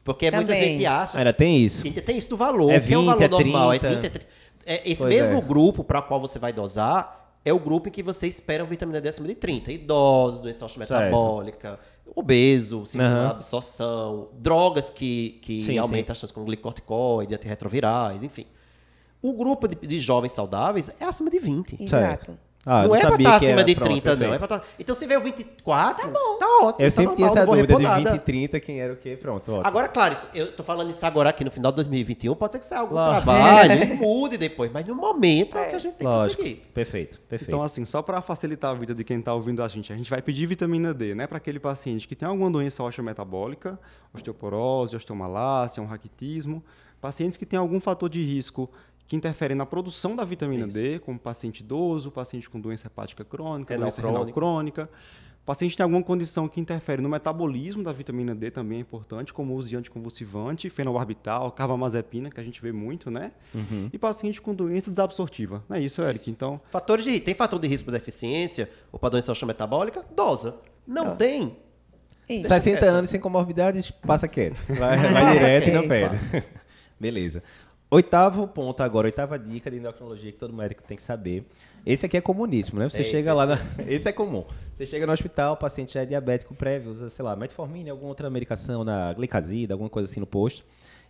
Porque 0.04 0.32
muita 0.32 0.54
Também. 0.54 0.70
gente 0.78 0.86
acha. 0.86 1.18
Ainda 1.18 1.34
tem 1.34 1.58
isso. 1.58 1.84
Tem, 1.92 2.18
isso 2.18 2.30
do 2.30 2.38
valor. 2.38 2.72
É 2.72 2.80
que 2.80 2.94
é 2.94 2.98
o 2.98 3.02
20, 3.02 3.08
valor 3.08 3.24
é 3.24 3.28
normal. 3.28 3.70
30. 3.72 3.86
É 3.86 3.90
20, 3.90 4.06
é 4.06 4.10
30. 4.10 4.28
É, 4.66 4.92
esse 4.92 5.02
Pois 5.02 5.14
mesmo 5.14 5.38
é. 5.38 5.42
grupo 5.42 5.84
para 5.84 6.02
qual 6.02 6.20
você 6.20 6.40
vai 6.40 6.54
dosar 6.54 7.29
é 7.44 7.54
o 7.54 7.60
grupo 7.60 7.88
em 7.88 7.92
que 7.92 8.04
você 8.04 8.28
espera 8.28 8.64
uma 8.64 8.70
vitamina 8.70 9.00
D 9.00 9.10
acima 9.10 9.28
de 9.28 9.36
30. 9.36 9.72
Idosos, 9.72 10.42
doença 10.42 10.68
metabólica, 10.78 11.80
obeso, 12.16 12.86
síndrome 12.86 13.14
da 13.14 13.30
absorção, 13.32 14.30
drogas 14.34 14.90
que, 14.90 15.40
que 15.42 15.64
Sim, 15.64 15.78
aumentam 15.78 16.12
a 16.12 16.16
chance 16.16 16.34
como 16.34 16.46
glicorticoide, 16.46 17.34
antirretrovirais, 17.34 18.24
enfim. 18.24 18.46
O 19.22 19.34
grupo 19.34 19.68
de, 19.68 19.76
de 19.76 20.00
jovens 20.00 20.32
saudáveis 20.32 20.90
é 21.00 21.06
acima 21.06 21.30
de 21.30 21.40
20. 21.40 21.82
Exato. 21.82 22.38
Ah, 22.66 22.86
não, 22.86 22.94
é 22.94 23.00
pra 23.00 23.10
sabia 23.12 23.28
estar 23.28 23.40
que 23.40 23.46
acima 23.46 23.64
de 23.64 23.74
pronto, 23.76 23.90
30, 23.90 24.10
não. 24.12 24.18
perfeito. 24.20 24.36
É 24.44 24.48
pra 24.48 24.60
tá- 24.60 24.66
Então, 24.78 24.94
se 24.94 25.08
veio 25.08 25.22
24, 25.22 26.02
tá 26.06 26.08
bom. 26.12 26.38
Tá 26.38 26.46
ótimo. 26.64 26.68
Eu 26.68 26.74
tá 26.74 26.90
sempre 26.90 27.16
tinha 27.16 27.28
normal, 27.28 27.30
essa 27.30 27.40
não 27.40 27.46
vou 27.46 27.56
dúvida 27.56 27.76
de 27.78 27.84
nada. 27.84 28.12
20 28.12 28.16
e 28.16 28.20
30, 28.20 28.60
quem 28.60 28.82
era 28.82 28.94
o 28.94 28.98
quê? 28.98 29.16
Pronto, 29.20 29.52
ótimo. 29.54 29.66
Agora, 29.68 29.88
claro, 29.88 30.14
isso- 30.14 30.28
eu 30.36 30.52
tô 30.52 30.62
falando 30.62 30.90
isso 30.90 31.06
agora 31.06 31.30
aqui 31.30 31.46
no 31.46 31.52
final 31.52 31.72
de 31.72 31.78
2021, 31.78 32.36
pode 32.36 32.54
ser 32.54 32.60
que 32.60 32.66
saia 32.66 32.82
algum 32.82 32.96
Lógico. 32.96 33.24
trabalho, 33.24 33.84
e 33.84 33.86
mude 33.96 34.38
depois, 34.38 34.70
mas 34.74 34.86
no 34.86 34.94
momento 34.94 35.58
é, 35.58 35.68
o 35.68 35.70
que 35.70 35.76
a 35.76 35.80
gente 35.80 35.94
tem 35.96 36.06
que 36.06 36.14
Lógico, 36.14 36.42
seguir. 36.44 36.56
perfeito, 36.74 37.20
perfeito. 37.22 37.50
Então, 37.50 37.64
assim, 37.64 37.86
só 37.86 38.02
para 38.02 38.22
facilitar 38.22 38.72
a 38.72 38.74
vida 38.74 38.94
de 38.94 39.04
quem 39.06 39.20
está 39.20 39.34
ouvindo 39.34 39.64
a 39.64 39.68
gente, 39.70 39.94
a 39.94 39.96
gente 39.96 40.10
vai 40.10 40.22
pedir 40.22 40.46
vitamina 40.46 40.94
D, 40.94 41.16
né, 41.16 41.28
para 41.28 41.38
aquele 41.38 41.60
paciente 41.62 42.08
que 42.08 42.16
tem 42.16 42.28
alguma 42.28 42.52
doença 42.52 42.84
osteometabólica, 42.84 43.80
osteoporose, 44.14 44.96
osteomalácia, 44.96 45.82
um 45.82 45.86
raquitismo, 45.86 46.64
pacientes 47.00 47.38
que 47.38 47.46
têm 47.46 47.58
algum 47.58 47.80
fator 47.80 48.10
de 48.10 48.22
risco 48.22 48.70
que 49.10 49.16
interfere 49.16 49.56
na 49.56 49.66
produção 49.66 50.16
da 50.16 50.24
vitamina 50.24 50.68
D, 50.68 51.00
como 51.00 51.18
paciente 51.18 51.62
idoso, 51.62 52.12
paciente 52.12 52.48
com 52.48 52.62
doença 52.62 52.86
hepática 52.86 53.26
crônica, 53.26 53.74
Renal 53.74 53.90
doença 53.90 54.02
renal 54.04 54.26
crônica. 54.28 54.88
Paciente 55.44 55.76
tem 55.76 55.84
alguma 55.84 56.04
condição 56.04 56.48
que 56.48 56.62
interfere 56.62 57.02
no 57.02 57.10
metabolismo 57.10 57.82
da 57.82 57.92
vitamina 57.92 58.36
D 58.36 58.52
também 58.52 58.78
é 58.78 58.82
importante, 58.82 59.34
como 59.34 59.54
o 59.54 59.58
uso 59.58 59.68
de 59.68 59.76
anticonvulsivante, 59.76 60.70
fenobarbital, 60.70 61.52
carbamazepina, 61.52 62.30
que 62.30 62.40
a 62.40 62.44
gente 62.44 62.62
vê 62.62 62.72
muito, 62.72 63.10
né? 63.10 63.32
E 63.92 63.98
paciente 63.98 64.40
com 64.40 64.54
doença 64.54 64.92
desabsortiva. 64.92 65.64
Não 65.68 65.78
é 65.78 65.82
isso, 65.82 66.04
Eric? 66.04 66.30
Então, 66.30 66.62
Fatores 66.70 67.04
de, 67.04 67.20
tem 67.20 67.34
fator 67.34 67.60
de 67.60 67.68
risco 67.68 67.86
para 67.86 67.98
deficiência 67.98 68.70
ou 68.92 69.00
para 69.00 69.10
doença 69.10 69.34
metabólica? 69.44 70.06
Dosa. 70.16 70.60
Não 70.86 71.16
tem. 71.16 71.58
Isso. 72.30 72.48
60 72.48 72.78
quieto. 72.78 72.88
anos 72.88 73.10
sem 73.10 73.20
comorbidades, 73.20 73.90
passa 73.90 74.28
quieto. 74.28 74.62
Vai, 74.68 74.98
vai 74.98 75.34
direto 75.34 75.68
e 75.68 75.72
não 75.72 75.88
perde. 75.88 76.44
Beleza. 77.00 77.42
Oitavo 77.92 78.48
ponto 78.48 78.84
agora, 78.84 79.08
oitava 79.08 79.40
dica 79.40 79.72
de 79.72 79.78
endocrinologia 79.78 80.32
que 80.32 80.38
todo 80.38 80.54
médico 80.54 80.84
tem 80.84 80.96
que 80.96 81.02
saber. 81.02 81.44
Esse 81.84 82.06
aqui 82.06 82.18
é 82.18 82.22
comuníssimo, 82.22 82.80
né? 82.80 82.88
Você 82.88 83.00
Eita, 83.00 83.10
chega 83.10 83.34
lá, 83.34 83.48
na... 83.48 83.56
esse 83.56 83.82
esse 83.90 84.10
é 84.10 84.12
comum. 84.12 84.46
Você 84.72 84.86
chega 84.86 85.08
no 85.08 85.12
hospital, 85.12 85.54
o 85.54 85.58
paciente 85.58 85.96
já 85.96 86.04
é 86.04 86.06
diabético 86.06 86.54
prévio, 86.54 86.92
usa, 86.92 87.10
sei 87.10 87.26
lá, 87.26 87.36
metformina, 87.36 87.90
alguma 87.90 88.10
outra 88.10 88.30
medicação 88.30 88.84
na 88.84 89.12
glicazida, 89.14 89.74
alguma 89.74 89.90
coisa 89.90 90.08
assim 90.08 90.20
no 90.20 90.28
posto. 90.28 90.64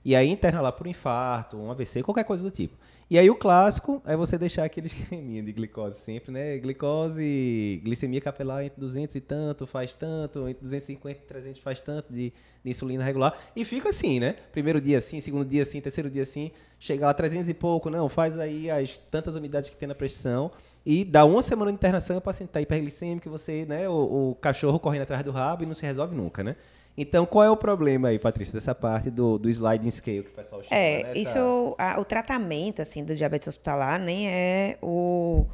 E 0.04 0.16
aí 0.16 0.30
interna 0.30 0.62
lá 0.62 0.72
por 0.72 0.88
um 0.88 0.90
infarto, 0.90 1.58
um 1.58 1.72
AVC, 1.72 2.02
qualquer 2.04 2.24
coisa 2.24 2.44
do 2.44 2.52
tipo. 2.52 2.76
E 3.10 3.18
aí 3.18 3.28
o 3.28 3.36
clássico 3.36 4.04
é 4.06 4.16
você 4.16 4.38
deixar 4.38 4.64
aquele 4.66 4.86
esqueminha 4.86 5.42
de 5.44 5.52
glicose 5.52 6.00
sempre, 6.00 6.32
né? 6.32 6.60
Glicose, 6.60 7.82
glicemia 7.84 8.22
capilar 8.22 8.64
entre 8.64 8.80
200 8.80 9.16
e 9.16 9.20
tanto 9.20 9.66
faz 9.66 9.96
tanto, 9.96 10.48
entre 10.48 10.62
250 10.62 11.20
e 11.20 11.26
300 11.26 11.60
faz 11.60 11.82
tanto 11.82 12.14
de, 12.14 12.32
de 12.64 12.70
insulina 12.70 13.04
regular. 13.04 13.36
E 13.56 13.66
fica 13.66 13.90
assim, 13.90 14.20
né? 14.20 14.36
Primeiro 14.52 14.80
dia 14.80 15.00
assim, 15.00 15.20
segundo 15.20 15.50
dia 15.50 15.64
assim, 15.64 15.82
terceiro 15.82 16.08
dia 16.08 16.22
assim, 16.22 16.52
chega 16.78 17.08
lá 17.08 17.14
300 17.14 17.50
e 17.50 17.54
pouco, 17.56 17.90
não, 17.90 18.08
faz 18.08 18.38
aí 18.38 18.70
as 18.70 19.00
tantas 19.00 19.34
unidades 19.34 19.72
que 19.72 19.76
tem 19.76 19.88
na 19.88 19.96
pressão. 19.96 20.52
E 20.86 21.04
dá 21.04 21.26
uma 21.26 21.42
semana 21.42 21.72
de 21.72 21.76
internação 21.76 22.18
o 22.18 22.22
paciente 22.22 22.50
está 22.50 22.62
hiperglicêmico, 22.62 23.28
você, 23.28 23.66
né? 23.66 23.90
O, 23.90 24.30
o 24.32 24.36
cachorro 24.36 24.80
correndo 24.80 25.02
atrás 25.02 25.24
do 25.24 25.32
rabo 25.32 25.64
e 25.64 25.66
não 25.66 25.74
se 25.74 25.84
resolve 25.84 26.16
nunca, 26.16 26.44
né? 26.44 26.56
Então, 27.02 27.26
qual 27.26 27.46
é 27.46 27.50
o 27.50 27.56
problema 27.56 28.10
aí, 28.10 28.20
Patrícia, 28.20 28.54
dessa 28.54 28.76
parte 28.76 29.10
do, 29.10 29.38
do 29.40 29.50
sliding 29.50 29.90
scale 29.90 30.24
que 30.24 30.30
o 30.30 30.34
pessoal 30.34 30.62
chama? 30.62 30.76
É, 30.76 31.04
né? 31.04 31.14
isso, 31.16 31.74
a- 31.78 31.98
o 31.98 32.04
tratamento, 32.04 32.82
assim, 32.82 33.06
do 33.06 33.16
diabetes 33.16 33.48
hospitalar 33.48 33.98
nem 33.98 34.28
é 34.28 34.78
o, 34.82 35.46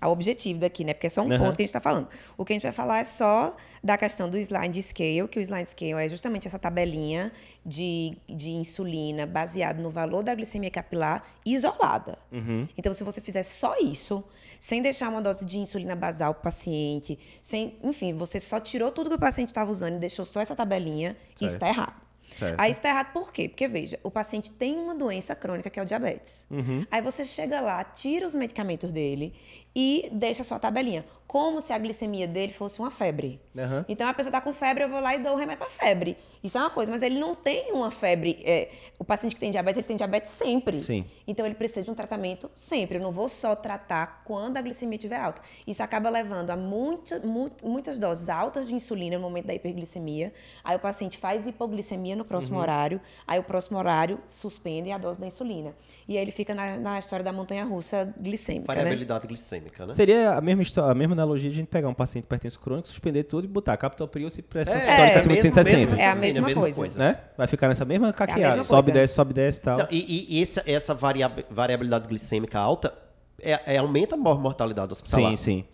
a 0.00 0.08
objetivo 0.08 0.58
daqui, 0.58 0.82
né? 0.82 0.92
Porque 0.94 1.06
é 1.06 1.10
só 1.10 1.22
um 1.22 1.30
Aham. 1.32 1.38
ponto 1.38 1.56
que 1.56 1.62
a 1.62 1.64
gente 1.64 1.68
está 1.68 1.80
falando. 1.80 2.08
O 2.36 2.44
que 2.44 2.52
a 2.52 2.56
gente 2.56 2.62
vai 2.64 2.72
falar 2.72 2.98
é 2.98 3.04
só 3.04 3.54
da 3.82 3.96
questão 3.96 4.28
do 4.28 4.36
slide 4.36 4.82
scale, 4.82 5.28
que 5.28 5.38
o 5.38 5.42
slide 5.42 5.68
scale 5.70 5.92
é 6.04 6.08
justamente 6.08 6.48
essa 6.48 6.58
tabelinha 6.58 7.30
de, 7.64 8.16
de 8.28 8.50
insulina 8.50 9.24
baseada 9.24 9.80
no 9.80 9.90
valor 9.90 10.24
da 10.24 10.34
glicemia 10.34 10.70
capilar 10.70 11.22
isolada. 11.46 12.18
Uhum. 12.32 12.66
Então, 12.76 12.92
se 12.92 13.04
você 13.04 13.20
fizer 13.20 13.44
só 13.44 13.76
isso, 13.78 14.24
sem 14.58 14.82
deixar 14.82 15.08
uma 15.08 15.20
dose 15.22 15.44
de 15.44 15.58
insulina 15.58 15.94
basal 15.94 16.34
para 16.34 16.40
o 16.40 16.44
paciente, 16.44 17.18
sem, 17.42 17.76
enfim, 17.82 18.14
você 18.14 18.40
só 18.40 18.58
tirou 18.60 18.90
tudo 18.90 19.10
que 19.10 19.16
o 19.16 19.18
paciente 19.18 19.48
estava 19.48 19.70
usando 19.70 19.96
e 19.96 19.98
deixou 19.98 20.24
só 20.24 20.40
essa 20.40 20.56
tabelinha, 20.56 21.16
isso 21.30 21.38
Certo. 21.38 21.54
está 21.54 21.68
errado. 21.68 22.08
Certo. 22.34 22.60
Aí 22.60 22.70
está 22.70 22.90
errado 22.90 23.12
por 23.12 23.32
quê? 23.32 23.48
Porque, 23.48 23.66
veja, 23.66 23.98
o 24.02 24.10
paciente 24.10 24.50
tem 24.50 24.76
uma 24.76 24.94
doença 24.94 25.34
crônica 25.34 25.70
que 25.70 25.80
é 25.80 25.82
o 25.82 25.86
diabetes. 25.86 26.46
Uhum. 26.50 26.86
Aí 26.90 27.00
você 27.00 27.24
chega 27.24 27.60
lá, 27.60 27.82
tira 27.82 28.26
os 28.26 28.34
medicamentos 28.34 28.92
dele 28.92 29.34
e 29.80 30.08
deixa 30.10 30.42
só 30.42 30.56
a 30.56 30.58
tabelinha. 30.58 31.04
Como 31.24 31.60
se 31.60 31.74
a 31.74 31.78
glicemia 31.78 32.26
dele 32.26 32.54
fosse 32.54 32.78
uma 32.80 32.90
febre. 32.90 33.38
Aham. 33.56 33.84
Então 33.86 34.08
a 34.08 34.14
pessoa 34.14 34.30
está 34.30 34.40
com 34.40 34.50
febre, 34.52 34.82
eu 34.84 34.88
vou 34.88 34.98
lá 34.98 35.14
e 35.14 35.18
dou 35.18 35.34
o 35.34 35.36
remédio 35.36 35.58
para 35.58 35.68
febre. 35.70 36.16
Isso 36.42 36.56
é 36.56 36.60
uma 36.62 36.70
coisa, 36.70 36.90
mas 36.90 37.02
ele 37.02 37.20
não 37.20 37.34
tem 37.34 37.70
uma 37.70 37.90
febre. 37.90 38.40
é, 38.46 38.70
o 38.98 39.04
paciente 39.04 39.34
que 39.34 39.40
tem 39.40 39.50
diabetes, 39.50 39.76
ele 39.78 39.86
tem 39.86 39.96
diabetes 39.96 40.30
sempre. 40.30 40.80
Sim. 40.80 41.04
Então 41.26 41.44
ele 41.44 41.54
precisa 41.54 41.82
de 41.82 41.90
um 41.90 41.94
tratamento 41.94 42.50
sempre. 42.54 42.96
Eu 42.96 43.02
não 43.02 43.12
vou 43.12 43.28
só 43.28 43.54
tratar 43.54 44.22
quando 44.24 44.56
a 44.56 44.62
glicemia 44.62 44.96
estiver 44.96 45.20
alta. 45.20 45.42
Isso 45.66 45.82
acaba 45.82 46.08
levando 46.08 46.48
a 46.50 46.56
muita, 46.56 47.18
mu- 47.20 47.50
muitas 47.62 47.98
doses 47.98 48.30
altas 48.30 48.66
de 48.66 48.74
insulina 48.74 49.16
no 49.16 49.22
momento 49.22 49.46
da 49.48 49.54
hiperglicemia. 49.54 50.32
Aí 50.64 50.76
o 50.76 50.80
paciente 50.80 51.18
faz 51.18 51.46
hipoglicemia 51.46 52.16
no 52.16 52.24
próximo 52.24 52.56
Uhum. 52.56 52.62
horário. 52.62 53.00
Aí 53.26 53.38
o 53.38 53.44
próximo 53.44 53.76
horário 53.78 54.18
suspende 54.26 54.90
a 54.90 54.96
dose 54.96 55.20
da 55.20 55.26
insulina. 55.26 55.74
E 56.08 56.16
aí 56.16 56.22
ele 56.22 56.32
fica 56.32 56.54
na, 56.54 56.78
na 56.78 56.98
história 56.98 57.22
da 57.22 57.34
montanha 57.34 57.64
russa 57.66 58.14
glicêmica. 58.18 58.72
Né? 58.72 58.76
Variabilidade 58.78 59.26
glicêmica, 59.68 59.86
né? 59.86 59.94
Seria 59.94 60.32
a 60.32 60.40
mesma, 60.40 60.90
a 60.90 60.94
mesma 60.94 61.14
analogia 61.14 61.48
de 61.50 61.56
a 61.56 61.58
gente 61.60 61.68
pegar 61.68 61.88
um 61.88 61.94
paciente 61.94 62.24
hipertenso 62.24 62.58
crônico, 62.58 62.88
suspender 62.88 63.24
tudo 63.24 63.44
e 63.44 63.48
botar 63.48 63.76
captopril 63.76 64.28
se 64.30 64.42
pressão 64.42 64.74
É, 64.74 64.78
sistólica 64.80 65.02
é, 65.02 65.16
acima 65.16 65.34
de 65.36 65.42
mesmo- 65.42 65.54
160. 65.54 65.78
mesmo 65.78 65.96
É 66.00 66.04
a 66.04 66.08
raciocínio, 66.08 66.44
mesma 66.46 66.72
coisa. 66.74 66.98
Né? 66.98 67.18
Vai 67.36 67.46
ficar 67.46 67.68
nessa 67.68 67.84
mesma 67.84 68.12
caqueada. 68.12 68.40
mesma 68.56 68.62
sobe, 68.64 68.84
coisa. 68.84 69.00
desce, 69.00 69.14
sobe, 69.14 69.34
desce 69.34 69.58
e 69.58 69.62
tal. 69.62 69.78
Não, 69.78 69.88
e 69.90 69.98
e- 70.30 70.38
e 70.38 70.42
essa, 70.42 70.62
essa 70.66 70.94
variab- 70.94 71.44
variabilidade 71.50 72.06
glicêmica 72.08 72.58
alta 72.58 72.92
é, 73.40 73.74
é- 73.74 73.76
aumenta 73.78 74.14
a 74.14 74.18
mor- 74.18 74.40
mortalidade 74.40 74.92
hospitalar. 74.92 75.30
sim, 75.30 75.36
sim. 75.36 75.64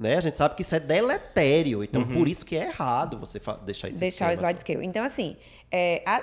Né? 0.00 0.16
A 0.16 0.20
gente 0.20 0.36
sabe 0.36 0.54
que 0.54 0.62
isso 0.62 0.76
é 0.76 0.78
deletério, 0.80 1.82
então 1.82 2.06
por 2.06 2.28
isso 2.28 2.46
que 2.46 2.56
é 2.56 2.68
errado 2.68 3.18
você 3.18 3.40
deixar 3.64 3.88
esse 3.88 3.98
deixar 3.98 4.28
o 4.28 4.32
esquema. 4.32 4.48
slide 4.50 4.60
scale. 4.60 4.86
Então, 4.86 5.02
assim, 5.04 5.36
é, 5.72 6.04
a- 6.06 6.22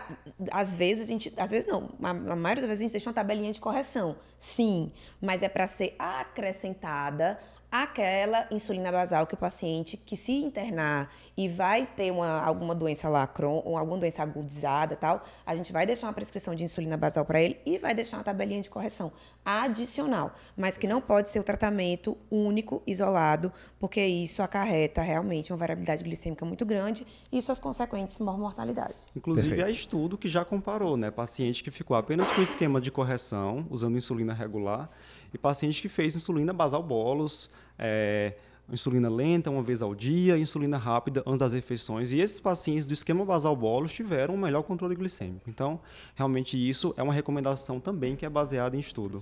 às 0.52 0.74
vezes 0.74 1.04
a 1.04 1.08
gente. 1.08 1.34
Às 1.36 1.52
vezes 1.52 1.68
não, 1.68 1.90
a, 2.02 2.10
a 2.10 2.36
maioria 2.38 2.62
das 2.62 2.70
vezes 2.70 2.80
a 2.80 2.84
gente 2.84 2.92
deixa 2.94 3.10
uma 3.10 3.14
tabelinha 3.14 3.52
de 3.52 3.60
correção. 3.60 4.16
Sim, 4.40 4.94
mas 5.22 5.44
é 5.44 5.50
para 5.50 5.68
ser 5.68 5.94
acrescentada 6.00 7.38
aquela 7.84 8.48
insulina 8.52 8.92
basal 8.92 9.26
que 9.26 9.34
o 9.34 9.38
paciente 9.38 9.98
que 9.98 10.16
se 10.16 10.32
internar 10.32 11.12
e 11.36 11.48
vai 11.48 11.86
ter 11.86 12.12
uma, 12.12 12.42
alguma 12.42 12.76
doença 12.76 13.10
lá, 13.10 13.30
ou 13.44 13.78
alguma 13.78 13.98
doença 13.98 14.24
agudizada 14.24 14.94
e 14.94 14.98
tal, 14.98 15.24
a 15.46 15.56
gente 15.56 15.72
vai 15.72 15.86
deixar 15.86 16.08
uma 16.08 16.14
prescrição 16.14 16.56
de 16.56 16.64
insulina 16.64 16.96
basal 16.96 17.26
para 17.26 17.42
ele 17.42 17.60
e 17.66 17.78
vai 17.78 17.94
deixar 17.94 18.18
uma 18.18 18.24
tabelinha 18.24 18.62
de 18.62 18.70
correção 18.70 19.12
adicional, 19.44 20.34
mas 20.58 20.78
que 20.78 20.88
não 20.88 21.02
pode 21.02 21.30
ser 21.30 21.40
o 21.40 21.44
tratamento 21.44 22.18
único, 22.32 22.82
isolado, 22.88 23.52
porque 23.80 24.04
isso 24.04 24.42
acarreta 24.42 25.02
realmente 25.02 25.52
uma 25.52 25.58
variabilidade 25.58 26.04
glicêmica 26.04 26.46
muito 26.46 26.66
grande 26.66 27.06
e 27.32 27.42
suas 27.42 27.60
consequentes 27.60 28.20
mortalidade. 28.20 28.96
Inclusive, 29.16 29.50
Perfeito. 29.50 29.68
há 29.68 29.72
estudo 29.72 30.18
que 30.18 30.28
já 30.28 30.44
comparou, 30.44 30.98
né? 30.98 31.12
Paciente 31.12 31.64
que 31.64 31.72
ficou 31.72 31.96
apenas 31.96 32.32
com 32.32 32.42
esquema 32.42 32.80
de 32.80 32.92
correção, 32.92 33.66
usando 33.70 33.98
insulina 33.98 34.34
regular, 34.34 34.90
e 35.34 35.38
paciente 35.38 35.82
que 35.82 35.90
fez 35.90 36.16
insulina 36.16 36.54
basal 36.54 36.82
bolos, 36.82 37.50
é, 37.78 38.34
insulina 38.72 39.10
lenta 39.10 39.50
uma 39.50 39.62
vez 39.62 39.82
ao 39.82 39.94
dia, 39.94 40.38
insulina 40.38 40.78
rápida 40.78 41.22
antes 41.26 41.40
das 41.40 41.54
refeições. 41.54 42.12
E 42.12 42.20
esses 42.20 42.40
pacientes 42.40 42.86
do 42.86 42.94
esquema 42.94 43.24
basal 43.24 43.56
bolos 43.56 43.92
tiveram 43.94 44.34
um 44.34 44.38
melhor 44.38 44.64
controle 44.64 44.96
glicêmico. 44.96 45.50
Então, 45.50 45.80
realmente, 46.16 46.58
isso 46.58 46.94
é 46.98 47.04
uma 47.04 47.14
recomendação 47.14 47.80
também 47.80 48.16
que 48.16 48.26
é 48.26 48.30
baseada 48.30 48.76
em 48.76 48.80
estudo. 48.80 49.22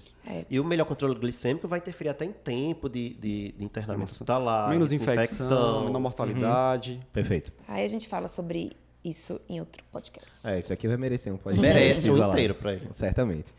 E 0.49 0.59
o 0.59 0.63
melhor 0.63 0.85
controle 0.85 1.15
glicêmico 1.15 1.67
vai 1.67 1.79
interferir 1.79 2.09
até 2.09 2.25
em 2.25 2.31
tempo 2.31 2.87
de, 2.87 3.15
de, 3.15 3.51
de 3.57 3.63
internamento 3.63 4.11
hospitalar, 4.11 4.69
Menos 4.69 4.89
de 4.89 4.95
infecção, 4.95 5.85
menor 5.85 5.99
mortalidade. 5.99 6.99
Perfeito. 7.11 7.51
Aí 7.67 7.83
a 7.83 7.87
gente 7.87 8.07
fala 8.07 8.27
sobre 8.27 8.71
isso 9.03 9.39
em 9.49 9.59
outro 9.59 9.83
podcast. 9.91 10.47
É, 10.47 10.59
isso 10.59 10.71
aqui 10.71 10.87
vai 10.87 10.95
merecer 10.95 11.33
um 11.33 11.37
podcast. 11.37 11.73
Merece 11.73 12.09
um 12.09 12.29
inteiro 12.29 12.55
pra 12.55 12.73
ele. 12.73 12.87
Certamente. 12.93 13.53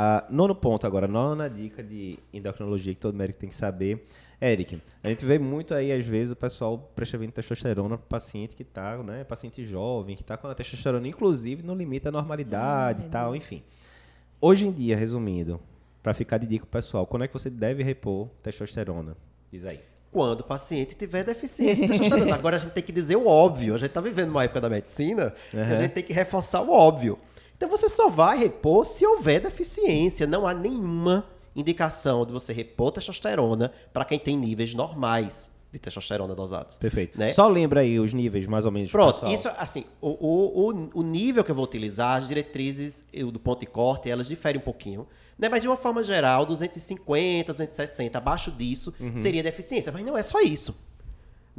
Ah, 0.00 0.24
nono 0.30 0.54
ponto 0.54 0.86
agora, 0.86 1.08
nona 1.08 1.50
dica 1.50 1.82
de 1.82 2.16
endocrinologia 2.32 2.94
que 2.94 3.00
todo 3.00 3.16
médico 3.16 3.40
tem 3.40 3.48
que 3.48 3.54
saber. 3.56 4.06
Eric, 4.40 4.80
a 5.02 5.08
gente 5.08 5.24
vê 5.24 5.40
muito 5.40 5.74
aí, 5.74 5.90
às 5.90 6.04
vezes, 6.06 6.30
o 6.30 6.36
pessoal 6.36 6.78
prescrevendo 6.94 7.32
testosterona 7.32 7.98
para 7.98 8.06
paciente 8.06 8.54
que 8.54 8.62
está, 8.62 8.96
né, 8.98 9.24
paciente 9.24 9.64
jovem, 9.64 10.14
que 10.14 10.22
está 10.22 10.36
com 10.36 10.46
a 10.46 10.54
testosterona, 10.54 11.08
inclusive, 11.08 11.64
no 11.64 11.74
limite 11.74 12.04
da 12.04 12.12
normalidade 12.12 13.06
e 13.06 13.08
tal, 13.08 13.34
enfim. 13.34 13.60
Hoje 14.40 14.68
em 14.68 14.70
dia, 14.70 14.96
resumindo, 14.96 15.58
para 16.00 16.14
ficar 16.14 16.38
de 16.38 16.46
dica 16.46 16.64
pessoal, 16.64 17.04
quando 17.04 17.24
é 17.24 17.26
que 17.26 17.34
você 17.34 17.50
deve 17.50 17.82
repor 17.82 18.28
testosterona? 18.40 19.16
Diz 19.50 19.64
aí. 19.64 19.80
Quando 20.12 20.40
o 20.42 20.44
paciente 20.44 20.94
tiver 20.94 21.24
deficiência 21.24 21.88
de 21.88 21.92
testosterona. 21.98 22.34
Agora 22.38 22.54
a 22.54 22.58
gente 22.60 22.70
tem 22.72 22.84
que 22.84 22.92
dizer 22.92 23.16
o 23.16 23.26
óbvio. 23.26 23.74
A 23.74 23.78
gente 23.78 23.88
está 23.88 24.00
vivendo 24.00 24.30
uma 24.30 24.44
época 24.44 24.60
da 24.60 24.70
medicina 24.70 25.34
que 25.50 25.56
a 25.58 25.62
Uhum. 25.64 25.74
gente 25.74 25.90
tem 25.90 26.04
que 26.04 26.12
reforçar 26.12 26.62
o 26.62 26.70
óbvio. 26.70 27.18
Então 27.58 27.68
você 27.68 27.88
só 27.88 28.08
vai 28.08 28.38
repor 28.38 28.86
se 28.86 29.04
houver 29.04 29.40
deficiência. 29.40 30.26
Não 30.26 30.46
há 30.46 30.54
nenhuma 30.54 31.26
indicação 31.54 32.24
de 32.24 32.32
você 32.32 32.52
repor 32.52 32.92
testosterona 32.92 33.72
para 33.92 34.04
quem 34.04 34.18
tem 34.18 34.36
níveis 34.38 34.72
normais 34.74 35.52
de 35.72 35.78
testosterona 35.78 36.34
dosados. 36.34 36.76
Perfeito. 36.78 37.18
Né? 37.18 37.30
Só 37.32 37.46
lembra 37.48 37.80
aí 37.80 37.98
os 37.98 38.14
níveis, 38.14 38.46
mais 38.46 38.64
ou 38.64 38.70
menos. 38.70 38.90
pro 38.92 39.00
Pronto, 39.02 39.14
pessoal. 39.26 39.32
isso 39.34 39.48
assim, 39.58 39.84
o, 40.00 40.08
o, 40.08 40.70
o, 40.70 40.90
o 41.00 41.02
nível 41.02 41.42
que 41.44 41.50
eu 41.50 41.54
vou 41.54 41.64
utilizar, 41.64 42.16
as 42.16 42.28
diretrizes 42.28 43.06
eu, 43.12 43.30
do 43.30 43.40
ponto 43.40 43.60
de 43.60 43.66
corte, 43.66 44.08
elas 44.08 44.28
diferem 44.28 44.60
um 44.60 44.64
pouquinho. 44.64 45.06
Né? 45.36 45.48
Mas 45.48 45.60
de 45.62 45.68
uma 45.68 45.76
forma 45.76 46.02
geral, 46.04 46.46
250, 46.46 47.52
260, 47.52 48.16
abaixo 48.16 48.50
disso, 48.52 48.94
Uhum. 49.00 49.14
seria 49.16 49.42
deficiência. 49.42 49.92
Mas 49.92 50.04
não 50.04 50.16
é 50.16 50.22
só 50.22 50.40
isso. 50.40 50.74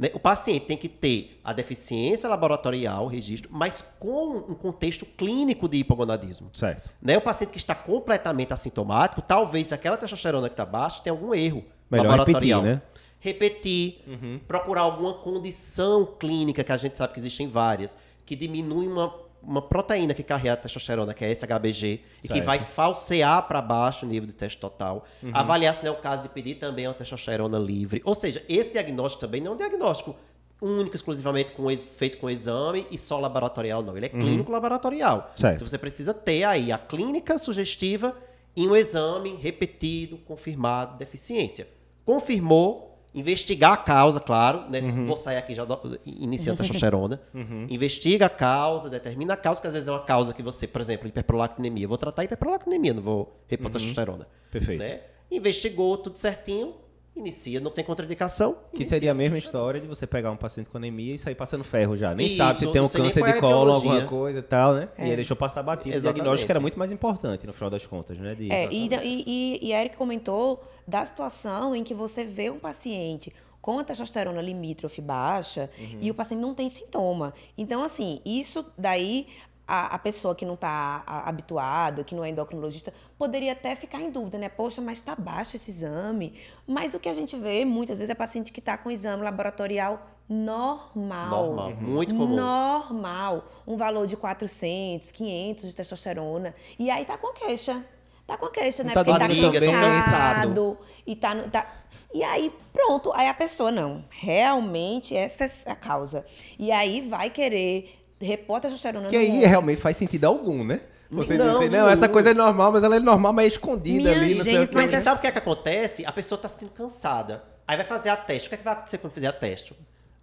Né? 0.00 0.10
O 0.14 0.18
paciente 0.18 0.64
tem 0.64 0.78
que 0.78 0.88
ter 0.88 1.38
a 1.44 1.52
deficiência 1.52 2.26
laboratorial, 2.26 3.06
registro, 3.06 3.50
mas 3.52 3.84
com 3.98 4.38
um 4.48 4.54
contexto 4.54 5.04
clínico 5.04 5.68
de 5.68 5.76
hipogonadismo. 5.76 6.48
Certo. 6.54 6.90
Né? 7.02 7.18
O 7.18 7.20
paciente 7.20 7.50
que 7.50 7.58
está 7.58 7.74
completamente 7.74 8.50
assintomático, 8.50 9.20
talvez 9.20 9.74
aquela 9.74 9.98
testosterona 9.98 10.48
que 10.48 10.54
está 10.54 10.64
baixa 10.64 11.02
tenha 11.02 11.12
algum 11.12 11.34
erro 11.34 11.62
Melhor 11.90 12.06
laboratorial. 12.16 12.62
repetir, 12.62 12.76
né? 12.80 12.82
Repetir, 13.22 13.98
Uhum. 14.06 14.40
procurar 14.48 14.80
alguma 14.80 15.12
condição 15.12 16.06
clínica, 16.18 16.64
que 16.64 16.72
a 16.72 16.76
gente 16.78 16.96
sabe 16.96 17.12
que 17.12 17.20
existem 17.20 17.46
várias, 17.46 17.98
que 18.24 18.34
diminui 18.34 18.86
uma, 18.88 19.14
uma 19.42 19.62
proteína 19.62 20.14
que 20.14 20.22
carrega 20.22 20.54
a 20.54 20.56
testosterona, 20.56 21.14
que 21.14 21.24
é 21.24 21.30
SHBG, 21.34 21.86
e 21.86 22.00
que 22.22 22.28
Certo. 22.28 22.40
Uhum. 22.40 22.46
vai 22.46 22.58
falsear 22.58 23.46
para 23.46 23.62
baixo 23.62 24.04
o 24.04 24.08
nível 24.08 24.26
de 24.26 24.34
teste 24.34 24.58
total. 24.58 25.04
Avaliar 25.32 25.74
se 25.74 25.82
não 25.82 25.94
é 25.94 25.96
o 25.96 26.00
caso 26.00 26.22
de 26.22 26.28
pedir 26.28 26.56
também 26.56 26.86
uma 26.86 26.94
testosterona 26.94 27.58
livre. 27.58 28.02
Ou 28.04 28.14
seja, 28.14 28.44
esse 28.48 28.72
diagnóstico 28.72 29.20
também 29.20 29.40
não 29.40 29.52
é 29.52 29.54
um 29.54 29.58
diagnóstico 29.58 30.14
único, 30.60 30.94
exclusivamente 30.94 31.52
com 31.52 31.66
feito 31.76 32.18
com 32.18 32.28
exame 32.28 32.86
e 32.90 32.98
só 32.98 33.18
laboratorial, 33.18 33.82
não. 33.82 33.96
Ele 33.96 34.06
é 34.06 34.10
clínico 34.10 34.52
laboratorial. 34.52 35.18
Uhum. 35.18 35.36
Certo. 35.36 35.54
Então 35.56 35.68
você 35.68 35.78
precisa 35.78 36.12
ter 36.12 36.44
aí 36.44 36.70
a 36.70 36.78
clínica 36.78 37.38
sugestiva 37.38 38.14
e 38.54 38.68
um 38.68 38.76
exame 38.76 39.34
repetido, 39.36 40.18
confirmado, 40.18 40.98
deficiência. 40.98 41.66
Confirmou, 42.04 42.89
investigar 43.14 43.72
a 43.72 43.76
causa, 43.76 44.20
claro, 44.20 44.68
né? 44.70 44.80
Uhum. 44.80 45.04
Vou 45.04 45.16
sair 45.16 45.36
aqui 45.36 45.54
já 45.54 45.64
do, 45.64 45.98
iniciando 46.04 46.58
testosterona. 46.58 47.20
Investiga 47.68 48.26
a 48.26 48.30
causa, 48.30 48.88
determina 48.88 49.34
a 49.34 49.36
causa, 49.36 49.60
que 49.60 49.66
às 49.66 49.72
vezes 49.72 49.88
é 49.88 49.92
uma 49.92 50.04
causa 50.04 50.32
que 50.32 50.42
você, 50.42 50.66
por 50.66 50.80
exemplo, 50.80 51.08
hiperprolactinemia. 51.08 51.84
Eu 51.84 51.88
vou 51.88 51.98
tratar 51.98 52.24
hiperprolactinemia, 52.24 52.94
não 52.94 53.02
vou 53.02 53.40
repor 53.48 53.70
testosterona. 53.70 54.24
Uhum. 54.24 54.50
Perfeito. 54.50 54.80
Né? 54.80 55.00
Investigou 55.30 55.96
tudo 55.98 56.16
certinho, 56.16 56.74
inicia, 57.20 57.60
não 57.60 57.70
tem 57.70 57.84
contraindicação. 57.84 58.56
Que 58.70 58.78
inicia 58.78 58.96
seria 58.96 59.10
a 59.12 59.14
mesma 59.14 59.38
história 59.38 59.80
de 59.80 59.86
você 59.86 60.06
pegar 60.06 60.30
um 60.30 60.36
paciente 60.36 60.68
com 60.68 60.78
anemia 60.78 61.14
e 61.14 61.18
sair 61.18 61.34
passando 61.34 61.62
ferro 61.62 61.96
já. 61.96 62.14
Nem 62.14 62.26
Isso, 62.26 62.36
sabe 62.36 62.54
se 62.54 62.66
tem 62.66 62.74
não 62.74 62.84
um 62.84 62.88
câncer 62.88 63.20
é 63.20 63.32
de 63.32 63.38
a 63.38 63.40
colo, 63.40 63.72
alguma 63.72 64.04
coisa 64.04 64.40
e 64.40 64.42
tal, 64.42 64.74
né? 64.74 64.88
É. 64.98 65.06
E 65.06 65.10
aí 65.10 65.16
deixou 65.16 65.36
passar 65.36 65.62
batido. 65.62 65.96
O 65.96 66.00
diagnóstico 66.00 66.50
era 66.50 66.60
muito 66.60 66.78
mais 66.78 66.90
importante, 66.90 67.46
no 67.46 67.52
final 67.52 67.70
das 67.70 67.86
contas, 67.86 68.18
né? 68.18 68.34
De... 68.34 68.50
É, 68.50 68.68
e, 68.72 68.88
e, 68.88 69.24
e, 69.26 69.68
e 69.68 69.72
Eric 69.72 69.96
comentou 69.96 70.62
da 70.86 71.04
situação 71.04 71.74
em 71.74 71.84
que 71.84 71.94
você 71.94 72.24
vê 72.24 72.50
um 72.50 72.58
paciente 72.58 73.32
com 73.60 73.78
a 73.78 73.84
testosterona 73.84 74.40
limítrofe 74.40 75.02
baixa 75.02 75.68
e 76.00 76.10
o 76.10 76.14
paciente 76.14 76.40
não 76.40 76.54
tem 76.54 76.68
sintoma. 76.68 77.34
Então, 77.58 77.82
assim, 77.82 78.20
isso 78.24 78.64
daí 78.76 79.26
a, 79.70 79.94
a 79.94 79.98
pessoa 80.00 80.34
que 80.34 80.44
não 80.44 80.54
está 80.54 81.04
habituada, 81.06 82.02
que 82.02 82.12
não 82.12 82.24
é 82.24 82.30
endocrinologista, 82.30 82.92
poderia 83.16 83.52
até 83.52 83.76
ficar 83.76 84.00
em 84.00 84.10
dúvida, 84.10 84.36
né? 84.36 84.48
Poxa, 84.48 84.82
mas 84.82 84.98
está 84.98 85.14
baixo 85.14 85.54
esse 85.54 85.70
exame. 85.70 86.34
Mas 86.66 86.92
o 86.92 86.98
que 86.98 87.08
a 87.08 87.14
gente 87.14 87.36
vê 87.36 87.64
muitas 87.64 87.98
vezes 87.98 88.10
é 88.10 88.14
paciente 88.14 88.50
que 88.50 88.58
está 88.58 88.76
com 88.76 88.90
exame 88.90 89.22
laboratorial 89.22 90.04
normal. 90.28 91.28
Normal, 91.46 91.72
muito 91.80 92.12
comum. 92.12 92.34
Normal. 92.34 93.44
Um 93.64 93.76
valor 93.76 94.08
de 94.08 94.16
400, 94.16 95.12
500 95.12 95.68
de 95.68 95.76
testosterona. 95.76 96.52
E 96.76 96.90
aí 96.90 97.04
tá 97.04 97.16
com 97.16 97.28
a 97.28 97.32
queixa. 97.32 97.84
Tá 98.26 98.36
com 98.36 98.46
a 98.46 98.50
queixa, 98.50 98.82
né? 98.82 98.92
Tá 98.92 99.04
Porque 99.04 99.16
tá 99.20 99.28
também. 99.28 99.52
cansado. 99.70 100.78
E, 101.06 101.14
tá, 101.14 101.36
tá... 101.44 101.66
e 102.12 102.24
aí, 102.24 102.52
pronto. 102.72 103.12
Aí 103.12 103.28
a 103.28 103.34
pessoa, 103.34 103.70
não. 103.70 104.04
Realmente, 104.10 105.16
essa 105.16 105.44
é 105.68 105.72
a 105.72 105.76
causa. 105.76 106.26
E 106.58 106.72
aí 106.72 107.00
vai 107.00 107.30
querer 107.30 107.99
repor 108.20 108.56
a 108.56 108.60
testosterona 108.60 109.08
Que 109.08 109.16
no 109.16 109.22
aí 109.22 109.44
realmente 109.46 109.80
faz 109.80 109.96
sentido 109.96 110.24
algum, 110.26 110.64
né? 110.64 110.80
Você 111.10 111.36
Não, 111.36 111.54
dizer, 111.58 111.70
não, 111.70 111.88
essa 111.88 112.08
coisa 112.08 112.30
é 112.30 112.34
normal, 112.34 112.70
mas 112.70 112.84
ela 112.84 112.94
é 112.94 113.00
normal, 113.00 113.32
mas 113.32 113.44
é 113.44 113.48
escondida 113.48 114.10
Minha 114.10 114.12
ali, 114.22 114.34
não 114.34 114.44
sei 114.44 114.54
o 114.56 114.60
gente, 114.60 114.68
que. 114.68 114.74
Mas 114.76 114.84
Mas 114.84 114.90
você 114.92 114.96
é- 114.96 115.00
sabe 115.00 115.18
o 115.18 115.20
que 115.20 115.26
é 115.26 115.32
que 115.32 115.38
acontece? 115.38 116.06
A 116.06 116.12
pessoa 116.12 116.36
está 116.36 116.48
se 116.48 116.54
sentindo 116.54 116.70
cansada. 116.72 117.42
Aí 117.66 117.76
vai 117.76 117.84
fazer 117.84 118.10
a 118.10 118.16
teste. 118.16 118.46
O 118.46 118.50
que 118.50 118.54
é 118.54 118.58
que 118.58 118.64
vai 118.64 118.74
acontecer 118.74 118.98
quando 118.98 119.12
fizer 119.12 119.26
a 119.26 119.32
teste? 119.32 119.74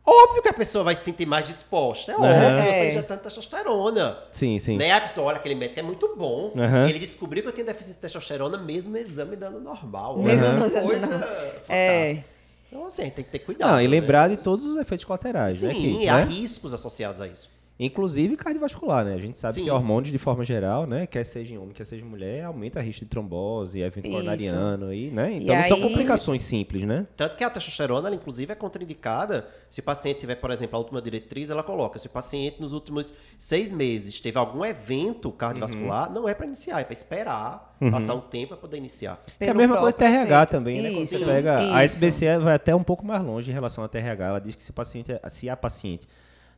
Óbvio 0.06 0.42
que 0.42 0.48
a 0.48 0.54
pessoa 0.54 0.86
vai 0.86 0.96
se 0.96 1.04
sentir 1.04 1.26
mais 1.26 1.46
disposta. 1.46 2.14
É 2.14 2.16
óbvio, 2.16 2.30
É. 2.32 2.62
você 2.64 2.70
está 2.70 2.86
injetando 2.86 3.22
testosterona. 3.22 4.18
Sim, 4.32 4.58
sim. 4.60 4.78
Né? 4.78 4.94
A 4.94 5.02
pessoa, 5.02 5.28
olha, 5.28 5.36
aquele 5.38 5.56
médico 5.56 5.78
é 5.82 5.84
muito 5.84 6.16
bom. 6.16 6.54
Aham. 6.58 6.88
Ele 6.88 7.00
descobriu 7.00 7.44
que 7.44 7.50
eu 7.50 7.54
tinha 7.54 7.66
deficiência 7.66 7.96
de 7.96 8.02
testosterona, 8.02 8.58
mesmo 8.58 8.96
o 8.96 8.98
exame 8.98 9.36
dando 9.36 9.60
normal. 9.60 10.18
Mesmo 10.20 10.46
É 10.46 10.50
uma 10.52 10.60
não 10.60 10.70
dando 10.70 10.86
coisa 10.86 11.06
normal. 11.08 11.30
É. 11.68 12.24
Então, 12.72 12.86
assim, 12.86 13.02
a 13.02 13.06
gente 13.06 13.14
tem 13.16 13.26
que 13.26 13.32
ter 13.32 13.40
cuidado. 13.40 13.70
Não, 13.72 13.82
e 13.82 13.84
né? 13.84 13.90
lembrar 13.90 14.30
de 14.30 14.38
todos 14.38 14.66
os 14.66 14.78
efeitos 14.78 15.04
colaterais, 15.06 15.62
né? 15.62 15.74
Sim, 15.74 15.98
que, 16.00 16.08
há 16.10 16.18
né? 16.18 16.24
riscos 16.24 16.74
associados 16.74 17.20
a 17.20 17.28
isso. 17.28 17.50
Inclusive 17.80 18.36
cardiovascular, 18.36 19.06
né? 19.06 19.14
A 19.14 19.18
gente 19.20 19.38
sabe 19.38 19.54
Sim. 19.54 19.64
que 19.66 19.70
hormônios, 19.70 20.12
de 20.12 20.18
forma 20.18 20.44
geral, 20.44 20.88
né? 20.88 21.06
Quer 21.06 21.24
seja 21.24 21.54
em 21.54 21.58
homem, 21.60 21.74
quer 21.74 21.86
seja 21.86 22.04
em 22.04 22.08
mulher, 22.08 22.44
aumenta 22.44 22.82
risco 22.82 23.06
de 23.06 23.10
trombose, 23.12 23.80
evento 23.82 24.10
coronariano 24.10 24.92
e, 24.92 25.12
né? 25.12 25.34
E 25.34 25.44
Então 25.44 25.56
não 25.56 25.64
são 25.64 25.78
aí- 25.78 25.84
complicações 25.84 26.42
simples, 26.42 26.84
né? 26.84 27.06
Tanto 27.16 27.36
que 27.38 27.44
a 27.44 27.50
testosterona, 27.52 28.08
ela, 28.08 28.16
inclusive, 28.16 28.52
é 28.52 28.56
contraindicada 28.56 29.48
se 29.70 29.80
o 29.80 29.84
paciente 29.84 30.20
tiver, 30.22 30.36
por 30.36 30.50
exemplo, 30.50 30.76
a 30.76 30.80
última 30.80 31.00
diretriz, 31.00 31.52
ela 31.52 31.62
coloca, 31.62 32.00
se 32.00 32.08
o 32.08 32.10
paciente 32.10 32.60
nos 32.60 32.74
últimos 32.74 33.14
seis 33.38 33.72
meses 33.72 34.20
teve 34.20 34.40
algum 34.40 34.66
evento 34.66 35.32
cardiovascular, 35.32 36.12
não 36.12 36.28
é 36.28 36.34
para 36.34 36.48
iniciar, 36.48 36.80
é 36.82 36.84
para 36.84 36.94
esperar 36.94 37.78
passar 37.92 38.16
um 38.16 38.22
tempo 38.22 38.48
para 38.50 38.58
poder 38.58 38.78
iniciar. 38.78 39.22
Que 39.38 39.46
é 39.46 39.50
a 39.50 39.54
mesma 39.54 39.78
coisa 39.78 39.94
TRH 39.94 40.46
também, 40.48 40.82
né? 40.82 40.90
Quando 40.90 41.04
Isso, 41.04 41.20
você 41.20 41.26
pega. 41.26 41.60
A 41.60 41.86
isso. 41.86 41.98
SBC 42.04 42.40
vai 42.40 42.56
até 42.56 42.76
um 42.76 42.82
pouco 42.82 43.06
mais 43.06 43.22
longe 43.24 43.52
em 43.52 43.54
relação 43.54 43.84
à 43.84 43.88
TRH. 43.88 44.26
Ela 44.26 44.40
diz 44.42 44.56
que 44.56 44.64
se, 44.64 44.72
o 44.72 44.74
paciente, 44.74 45.12
é- 45.12 45.30
se 45.30 45.48
a 45.48 45.56
paciente 45.56 46.08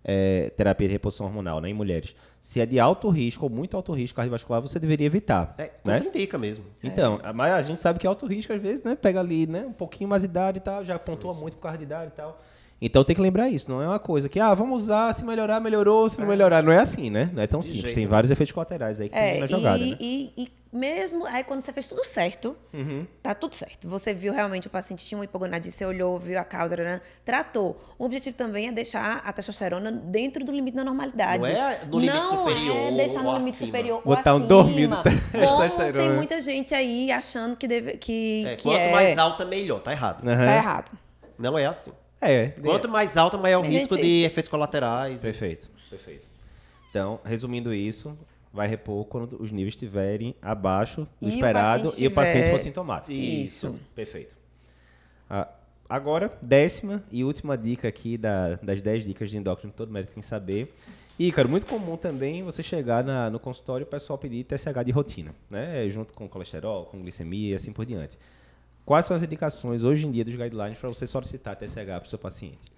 é, 0.03 0.51
terapia 0.55 0.87
de 0.87 0.93
reposição 0.93 1.25
hormonal 1.25 1.59
né, 1.61 1.69
em 1.69 1.73
mulheres, 1.73 2.15
se 2.41 2.61
é 2.61 2.65
de 2.65 2.79
alto 2.79 3.09
risco 3.09 3.45
ou 3.45 3.49
muito 3.49 3.75
alto 3.75 3.91
risco 3.91 4.15
cardiovascular, 4.15 4.61
você 4.61 4.79
deveria 4.79 5.05
evitar. 5.05 5.55
É, 5.57 5.63
né? 5.63 5.69
contraindica 5.83 6.37
mesmo. 6.37 6.65
Então, 6.81 7.19
mas 7.35 7.53
a 7.53 7.61
gente 7.61 7.81
sabe 7.81 7.99
que 7.99 8.07
alto 8.07 8.25
risco, 8.25 8.53
às 8.53 8.61
vezes, 8.61 8.83
né? 8.83 8.95
Pega 8.95 9.19
ali, 9.19 9.45
né? 9.45 9.65
Um 9.67 9.73
pouquinho 9.73 10.09
mais 10.09 10.23
de 10.23 10.29
idade 10.29 10.57
e 10.59 10.61
tal, 10.61 10.83
já 10.83 10.97
pontua 10.97 11.33
muito 11.33 11.57
por 11.57 11.63
causa 11.63 11.77
de 11.77 11.83
idade 11.83 12.11
e 12.13 12.15
tal. 12.15 12.39
Então 12.81 13.03
tem 13.03 13.13
que 13.13 13.21
lembrar 13.21 13.49
isso, 13.49 13.69
não 13.69 13.81
é 13.81 13.87
uma 13.87 13.99
coisa 13.99 14.29
que, 14.29 14.39
ah, 14.39 14.53
vamos 14.53 14.83
usar, 14.83 15.13
se 15.13 15.25
melhorar, 15.25 15.59
melhorou, 15.59 16.09
se 16.09 16.21
não 16.21 16.27
melhorar. 16.27 16.63
Não 16.63 16.71
é 16.71 16.77
assim, 16.79 17.09
né? 17.09 17.29
Não 17.33 17.43
é 17.43 17.47
tão 17.47 17.59
De 17.59 17.65
simples. 17.65 17.83
jeito 17.83 17.95
Tem 17.95 18.07
vários 18.07 18.31
efeitos 18.31 18.53
colaterais 18.53 19.01
aí 19.01 19.09
que 19.09 19.15
tem 19.15 19.37
É, 19.37 19.39
na 19.41 19.47
jogada, 19.47 19.83
e, 19.83 19.91
né? 19.91 19.97
e, 19.99 20.31
e 20.37 20.51
mesmo 20.71 21.25
aí 21.25 21.43
quando 21.43 21.61
você 21.61 21.73
fez 21.73 21.87
tudo 21.87 22.03
certo, 22.05 22.55
Uhum. 22.73 23.05
tá 23.23 23.33
tudo 23.33 23.55
certo. 23.55 23.87
Você 23.89 24.13
viu 24.13 24.31
realmente 24.31 24.67
o 24.67 24.69
paciente 24.69 25.05
tinha 25.05 25.17
uma 25.17 25.25
hipogonadismo, 25.25 25.77
você 25.77 25.85
olhou, 25.85 26.19
viu 26.19 26.39
a 26.39 26.43
causa, 26.43 26.75
né, 26.77 27.01
tratou. 27.25 27.81
O 27.97 28.05
objetivo 28.05 28.37
também 28.37 28.67
é 28.67 28.71
deixar 28.71 29.17
a 29.25 29.33
testosterona 29.33 29.91
dentro 29.91 30.43
do 30.45 30.51
limite 30.51 30.77
da 30.77 30.83
normalidade. 30.83 31.39
Não 31.41 31.47
é 31.49 31.79
no 31.85 31.99
limite 31.99 32.17
Não 32.17 32.25
superior 32.27 32.77
é 32.77 32.91
deixar 32.91 33.23
no 33.23 33.27
ou 33.29 33.33
limite 33.37 33.49
acima. 33.55 33.65
superior 33.67 34.01
Botar 34.05 34.33
ou 34.33 34.39
um 34.39 34.45
dormido 34.47 34.95
Como 34.97 35.19
testosterona. 35.31 35.93
tem 36.07 36.15
muita 36.15 36.41
gente 36.41 36.73
aí 36.75 37.11
achando 37.11 37.55
que 37.55 37.67
deve 37.67 37.97
que, 37.97 38.45
É, 38.45 38.55
que 38.55 38.63
quanto 38.63 38.77
é. 38.79 38.91
mais 38.91 39.17
alta, 39.17 39.45
melhor. 39.45 39.81
Tá 39.81 39.91
errado. 39.91 40.27
Aham. 40.27 40.45
Tá 40.45 40.55
errado. 40.55 40.91
Não 41.37 41.57
é 41.57 41.65
assim. 41.65 41.91
É, 42.21 42.49
Quanto 42.61 42.89
mais 42.89 43.15
alta, 43.15 43.37
maior 43.37 43.59
o 43.63 43.65
risco 43.65 43.95
gente, 43.95 44.05
de 44.05 44.23
efeitos 44.25 44.49
colaterais. 44.49 45.21
Perfeito, 45.21 45.69
perfeito. 45.89 46.27
Então, 46.89 47.19
resumindo 47.23 47.73
isso, 47.73 48.17
vai 48.51 48.67
repor 48.67 49.05
quando 49.05 49.41
os 49.41 49.51
níveis 49.51 49.73
estiverem 49.73 50.35
abaixo 50.41 51.07
do 51.21 51.27
E 51.27 51.27
o 51.27 51.29
esperado 51.29 51.83
paciente 51.83 52.03
e 52.03 52.07
o 52.07 52.11
paciente 52.11 52.49
for 52.49 52.59
sintomático. 52.59 53.11
Isso. 53.11 53.79
Perfeito. 53.95 54.35
Ah, 55.29 55.47
agora, 55.87 56.31
décima 56.41 57.03
e 57.11 57.23
última 57.23 57.57
dica 57.57 57.87
aqui 57.87 58.17
da- 58.17 58.55
das 58.55 58.81
10 58.81 59.05
dicas 59.05 59.29
de 59.29 59.37
endócrino 59.37 59.71
que 59.71 59.77
todo 59.77 59.91
médico 59.91 60.13
tem 60.13 60.21
que 60.21 60.27
saber. 60.27 60.73
Ícaro, 61.17 61.49
muito 61.49 61.65
comum 61.65 61.97
também 61.97 62.41
você 62.43 62.63
chegar 62.63 63.03
na- 63.03 63.29
no 63.29 63.39
consultório 63.39 63.83
e 63.83 63.87
o 63.87 63.87
pessoal 63.87 64.17
pedir 64.17 64.43
TSH 64.45 64.83
de 64.85 64.91
rotina, 64.91 65.35
né? 65.49 65.87
Junto 65.89 66.13
com 66.13 66.27
colesterol, 66.29 66.85
com 66.85 66.99
glicemia 67.01 67.51
e 67.51 67.53
assim 67.53 67.73
por 67.73 67.85
diante. 67.85 68.17
Quais 68.85 69.05
são 69.05 69.15
as 69.15 69.21
indicações 69.21 69.83
hoje 69.83 70.07
em 70.07 70.11
dia 70.11 70.23
dos 70.25 70.33
guidelines 70.33 70.77
para 70.77 70.87
você 70.89 71.05
solicitar 71.05 71.55
TSH 71.55 71.85
para 71.99 72.07
o 72.07 72.09
seu 72.09 72.17
paciente? 72.17 72.71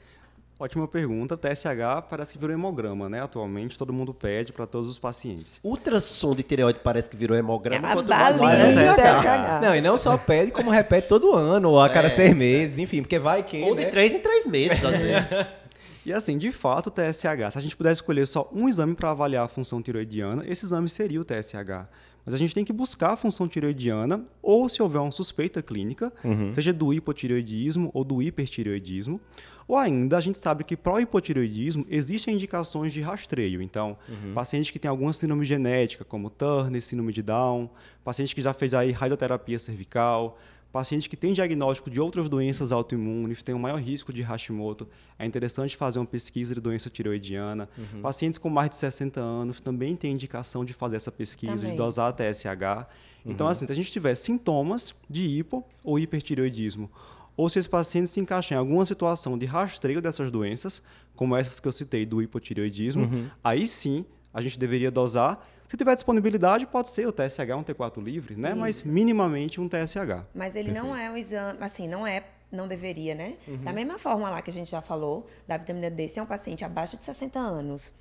Ótima 0.62 0.88
pergunta. 0.88 1.36
TSH 1.36 2.04
parece 2.08 2.34
que 2.34 2.38
virou 2.38 2.54
hemograma, 2.54 3.10
né? 3.10 3.20
Atualmente 3.20 3.76
todo 3.76 3.92
mundo 3.92 4.14
pede 4.14 4.54
para 4.54 4.68
todos 4.68 4.88
os 4.88 5.00
pacientes. 5.00 5.60
Ultrassom 5.64 6.36
de 6.36 6.44
tireoide 6.44 6.80
parece 6.84 7.10
que 7.10 7.16
virou 7.16 7.36
hemograma. 7.36 7.88
É 7.88 7.92
a 7.92 7.96
quanto 7.96 8.10
mais 8.10 8.40
é 8.40 8.44
do 8.44 8.96
TSH. 8.96 9.60
Não, 9.60 9.76
e 9.76 9.82
não 9.82 9.98
só 9.98 10.16
pede, 10.20 10.52
como 10.52 10.70
repete 10.70 11.08
todo 11.08 11.34
ano, 11.34 11.72
ou 11.72 11.82
a 11.82 11.90
cada 11.90 12.12
seis 12.12 12.36
meses, 12.36 12.78
enfim, 12.78 13.02
porque 13.02 13.18
vai 13.18 13.42
que. 13.42 13.60
Ou 13.64 13.76
de 13.76 13.86
né? 13.86 13.90
três 13.90 14.14
em 14.14 14.20
três 14.20 14.46
meses, 14.46 14.86
às 14.86 15.02
vezes. 15.02 15.48
E 16.04 16.12
assim, 16.12 16.36
de 16.36 16.52
fato, 16.52 16.88
o 16.88 16.92
TSH, 16.92 17.52
se 17.52 17.60
a 17.60 17.62
gente 17.62 17.78
pudesse 17.78 18.02
escolher 18.02 18.26
só 18.26 18.50
um 18.52 18.68
exame 18.68 18.96
para 18.96 19.12
avaliar 19.12 19.46
a 19.46 19.48
função 19.48 19.84
tiroidiana, 19.84 20.44
esse 20.48 20.66
exame 20.66 20.90
seria 20.90 21.22
o 21.22 21.24
TSH. 21.24 21.88
Mas 22.26 22.36
a 22.36 22.38
gente 22.38 22.54
tem 22.54 22.64
que 22.64 22.72
buscar 22.74 23.12
a 23.14 23.16
função 23.18 23.48
tiroidiana, 23.48 24.24
ou 24.42 24.70
se 24.70 24.82
houver 24.82 25.00
uma 25.00 25.12
suspeita 25.12 25.62
clínica, 25.62 26.14
seja 26.54 26.72
do 26.72 26.94
hipotireoidismo 26.94 27.90
ou 27.94 28.04
do 28.04 28.22
hipertireoidismo, 28.22 29.20
ou 29.68 29.78
ainda 29.78 30.18
a 30.18 30.22
gente 30.22 30.38
sabe 30.38 30.64
que 30.64 30.76
para 30.76 30.94
o 30.94 31.00
hipotireoidismo 31.00 31.86
existem 31.90 32.34
indicações 32.36 32.92
de 32.94 33.02
rastreio. 33.02 33.62
Então, 33.62 33.96
paciente 34.34 34.72
que 34.72 34.78
tem 34.80 34.90
alguma 34.90 35.14
síndrome 35.14 35.46
genética, 35.46 36.04
como 36.04 36.30
Turner, 36.30 36.82
síndrome 36.82 37.14
de 37.14 37.22
Down, 37.22 37.70
paciente 38.04 38.36
que 38.36 38.42
já 38.42 38.54
fez 38.54 38.74
aí 38.74 38.92
radioterapia 38.92 39.58
cervical, 39.58 40.38
Paciente 40.72 41.10
que 41.10 41.18
tem 41.18 41.34
diagnóstico 41.34 41.90
de 41.90 42.00
outras 42.00 42.30
doenças 42.30 42.72
autoimunes, 42.72 43.44
tem 43.44 43.54
um 43.54 43.60
maior 43.60 43.80
risco 43.80 44.14
de 44.14 44.22
Hashimoto, 44.22 44.88
é 45.20 45.26
interessante 45.26 45.76
fazer 45.76 46.00
uma 46.00 46.06
pesquisa 46.06 46.56
de 46.56 46.62
doença 46.62 46.90
tiroidiana. 46.90 47.68
Pacientes 48.02 48.40
com 48.40 48.50
mais 48.50 48.70
de 48.70 48.78
60 48.78 49.20
anos 49.20 49.60
também 49.60 49.96
têm 49.96 50.14
indicação 50.14 50.64
de 50.64 50.72
fazer 50.74 50.96
essa 50.96 51.12
pesquisa, 51.12 51.56
Também. 51.56 51.72
de 51.72 51.76
dosar 51.76 52.10
a 52.10 52.14
TSH. 52.14 52.88
Então, 53.26 53.48
assim, 53.48 53.66
se 53.66 53.72
a 53.72 53.76
gente 53.76 53.92
tiver 53.92 54.16
sintomas 54.16 54.96
de 55.10 55.24
hipo 55.24 55.64
ou 55.84 56.00
hipertireoidismo, 56.00 56.90
ou 57.36 57.50
se 57.50 57.60
esse 57.60 57.70
paciente 57.70 58.10
se 58.10 58.20
encaixar 58.20 58.56
em 58.58 58.60
alguma 58.60 58.86
situação 58.86 59.38
de 59.38 59.46
rastreio 59.46 60.02
dessas 60.02 60.32
doenças, 60.32 60.82
como 61.16 61.36
essas 61.36 61.60
que 61.60 61.68
eu 61.68 61.72
citei 61.72 62.06
do 62.06 62.22
hipotireoidismo, 62.22 63.10
aí 63.44 63.68
sim 63.68 64.06
a 64.34 64.42
gente 64.42 64.58
deveria 64.58 64.90
dosar. 64.90 65.46
Se 65.72 65.78
tiver 65.78 65.96
disponibilidade, 65.96 66.68
pode 66.68 66.90
ser 66.90 67.08
o 67.08 67.14
TSH, 67.14 67.40
um 67.56 67.64
T4 67.64 68.04
livre, 68.04 68.36
né? 68.36 68.54
Mas 68.54 68.84
minimamente 68.84 69.62
um 69.62 69.70
TSH. 69.70 70.26
Mas 70.36 70.54
ele 70.54 70.70
não 70.70 70.94
é 70.94 71.10
um 71.10 71.16
exame, 71.16 71.58
assim, 71.62 71.88
não 71.88 72.06
é, 72.06 72.26
não 72.52 72.68
deveria, 72.68 73.16
né? 73.16 73.36
Uhum. 73.48 73.64
Da 73.64 73.72
mesma 73.72 73.98
forma 73.98 74.30
lá 74.30 74.42
que 74.42 74.50
a 74.50 74.54
gente 74.54 74.70
já 74.70 74.82
falou, 74.82 75.26
da 75.48 75.56
vitamina 75.56 75.90
D, 75.90 76.10
se 76.10 76.20
é 76.20 76.22
um 76.24 76.26
paciente 76.26 76.66
abaixo 76.66 76.98
de 76.98 77.06
60 77.06 77.40
anos, 77.40 77.94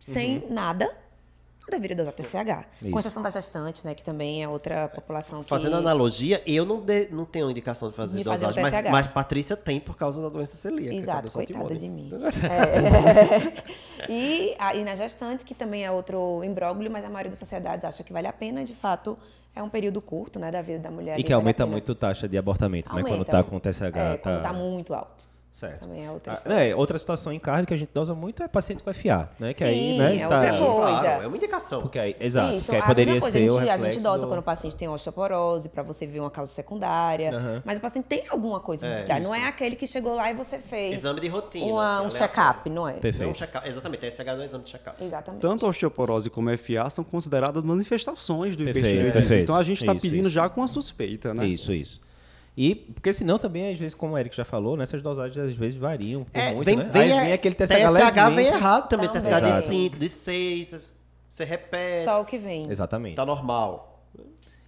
sem 0.00 0.38
Uhum. 0.38 0.54
nada, 0.54 0.90
não 1.62 1.70
deveria 1.70 1.96
dosar 1.96 2.12
TSH. 2.12 2.66
Isso. 2.80 2.90
Com 2.90 2.98
exceção 2.98 3.22
da 3.22 3.30
gestante, 3.30 3.84
né? 3.84 3.94
Que 3.94 4.02
também 4.02 4.42
é 4.42 4.48
outra 4.48 4.88
população 4.88 5.42
que... 5.42 5.48
Fazendo 5.48 5.76
analogia, 5.76 6.42
eu 6.44 6.64
não, 6.64 6.80
de- 6.80 7.08
não 7.10 7.24
tenho 7.24 7.50
indicação 7.50 7.88
de 7.90 7.96
fazer 7.96 8.18
De 8.18 8.24
fazer 8.24 8.46
dosagem, 8.46 8.62
mas, 8.62 8.72
TSH. 8.72 8.90
mas 8.90 9.08
Patrícia 9.08 9.56
tem 9.56 9.78
por 9.78 9.96
causa 9.96 10.20
da 10.20 10.28
doença 10.28 10.56
celíaca. 10.56 10.94
é 10.94 10.98
Exato, 10.98 11.32
coitada 11.32 11.74
de 11.74 11.88
mim. 11.88 12.10
É. 12.42 14.10
e, 14.10 14.54
aí 14.58 14.84
na 14.84 14.94
gestante, 14.94 15.44
que 15.44 15.54
também 15.54 15.84
é 15.84 15.90
outro 15.90 16.42
imbróglio, 16.44 16.90
mas 16.90 17.04
a 17.04 17.08
maioria 17.08 17.30
das 17.30 17.38
sociedades 17.38 17.84
acha 17.84 18.02
que 18.02 18.12
vale 18.12 18.26
a 18.26 18.32
pena, 18.32 18.64
de 18.64 18.74
fato, 18.74 19.16
é 19.54 19.62
um 19.62 19.68
período 19.68 20.00
curto, 20.00 20.38
né, 20.38 20.50
da 20.50 20.62
vida 20.62 20.80
da 20.80 20.90
mulher. 20.90 21.18
E 21.18 21.22
que 21.22 21.28
vale 21.30 21.34
aumenta 21.34 21.64
pena. 21.64 21.72
muito 21.72 21.92
a 21.92 21.94
taxa 21.94 22.28
de 22.28 22.36
abortamento, 22.36 22.92
né? 22.94 23.02
Quando 23.02 23.12
Aumenta. 23.12 23.30
tá 23.30 23.42
com 23.44 23.56
o 23.56 23.60
TSH. 23.60 23.82
É, 23.82 24.16
tá... 24.16 24.18
quando 24.18 24.42
tá 24.42 24.52
muito 24.52 24.94
alto. 24.94 25.31
Certo. 25.52 25.80
Também 25.80 26.06
é 26.06 26.10
outra 26.10 26.32
Ah, 26.32 26.34
história. 26.34 26.58
né, 26.58 26.74
outra 26.74 26.98
situação 26.98 27.30
em 27.30 27.38
carne 27.38 27.66
que 27.66 27.74
a 27.74 27.76
gente 27.76 27.90
dosa 27.92 28.14
muito 28.14 28.42
é 28.42 28.48
paciente 28.48 28.82
com 28.82 28.90
FA, 28.92 29.28
né? 29.38 29.52
Que 29.52 29.58
Sim, 29.58 29.64
aí, 29.66 29.98
né, 29.98 30.16
é 30.16 30.18
tá- 30.20 30.34
outra 30.34 30.58
coisa. 30.58 31.00
Claro, 31.02 31.22
é 31.22 31.26
uma 31.26 31.36
indicação. 31.36 31.82
Porque 31.82 31.98
aí, 31.98 32.16
exato, 32.18 32.54
Isso, 32.56 32.70
que 32.70 32.76
aí 32.76 32.80
a 32.82 32.86
poderia 32.86 33.20
coisa, 33.20 33.38
ser 33.38 33.48
a 33.48 33.52
o 33.54 33.60
gente, 33.60 33.68
a 33.70 33.76
gente 33.76 34.00
dosa 34.00 34.22
do- 34.24 34.28
quando 34.28 34.38
o 34.40 34.42
paciente 34.42 34.74
tem 34.74 34.88
osteoporose, 34.88 35.68
pra 35.68 35.82
você 35.82 36.06
ver 36.06 36.20
uma 36.20 36.30
causa 36.30 36.50
secundária. 36.52 37.36
Aham. 37.36 37.62
Mas 37.66 37.76
o 37.76 37.80
paciente 37.82 38.06
tem 38.06 38.24
alguma 38.30 38.60
coisa 38.60 38.86
hereditária. 38.86 39.22
Não 39.22 39.34
é 39.34 39.44
aquele 39.46 39.76
que 39.76 39.86
chegou 39.86 40.14
lá 40.14 40.30
e 40.30 40.34
você 40.34 40.58
fez 40.58 40.94
Exame 40.98 41.20
de 41.20 41.28
rotina. 41.28 41.66
uma- 41.66 41.96
assim, 41.98 42.06
um 42.06 42.10
check-up, 42.10 42.70
não 42.70 42.88
é? 42.88 42.92
Não, 42.92 42.98
um 42.98 43.02
Perfeito. 43.02 43.34
check-up. 43.38 43.68
Exatamente, 43.68 44.00
TSH 44.00 44.24
não 44.32 44.38
é 44.38 44.42
um 44.42 44.44
exame 44.44 44.64
de 44.64 44.70
check-up. 44.70 45.04
Exatamente. 45.04 45.40
Tanto 45.42 45.66
a 45.66 45.68
osteoporose 45.68 46.30
como 46.30 46.48
a 46.48 46.54
FA 46.56 46.88
são 46.88 47.04
consideradas 47.04 47.62
manifestações 47.62 48.56
do 48.56 48.64
Perfeito, 48.64 48.78
hipertireoidismo. 48.86 49.20
perfeito. 49.20 49.42
Então 49.42 49.54
a 49.56 49.62
gente 49.62 49.80
está 49.82 49.92
Isso, 49.92 50.00
pedindo 50.00 50.22
isso. 50.28 50.30
já 50.30 50.48
com 50.48 50.62
a 50.62 50.66
suspeita, 50.66 51.34
né? 51.34 51.46
Isso, 51.46 51.74
isso. 51.74 52.00
E, 52.56 52.74
porque 52.74 53.12
senão 53.12 53.38
também, 53.38 53.72
às 53.72 53.78
vezes, 53.78 53.94
como 53.94 54.12
o 54.14 54.18
Eric 54.18 54.36
já 54.36 54.44
falou, 54.44 54.76
né, 54.76 54.82
essas 54.82 55.00
dosagens 55.00 55.38
às 55.38 55.56
vezes 55.56 55.76
variam 55.76 56.24
por 56.24 56.38
É, 56.38 56.52
muito, 56.52 56.64
vem, 56.66 56.76
né? 56.76 56.84
vem, 56.92 57.02
Aí 57.02 57.10
é- 57.10 57.20
vem 57.24 57.32
aquele 57.32 57.54
TSH, 57.54 57.74
TSH 57.74 58.30
vem 58.34 58.46
errado 58.46 58.88
também. 58.88 59.08
Também. 59.08 59.22
TSH 59.22 59.40
de 59.40 59.48
Exato. 59.48 59.68
5, 59.68 59.98
de 59.98 60.08
6, 60.08 60.94
você 61.30 61.44
repete. 61.44 62.04
Só 62.04 62.20
o 62.20 62.24
que 62.26 62.36
vem. 62.36 62.70
Exatamente. 62.70 63.16
Tá 63.16 63.24
normal. 63.24 63.88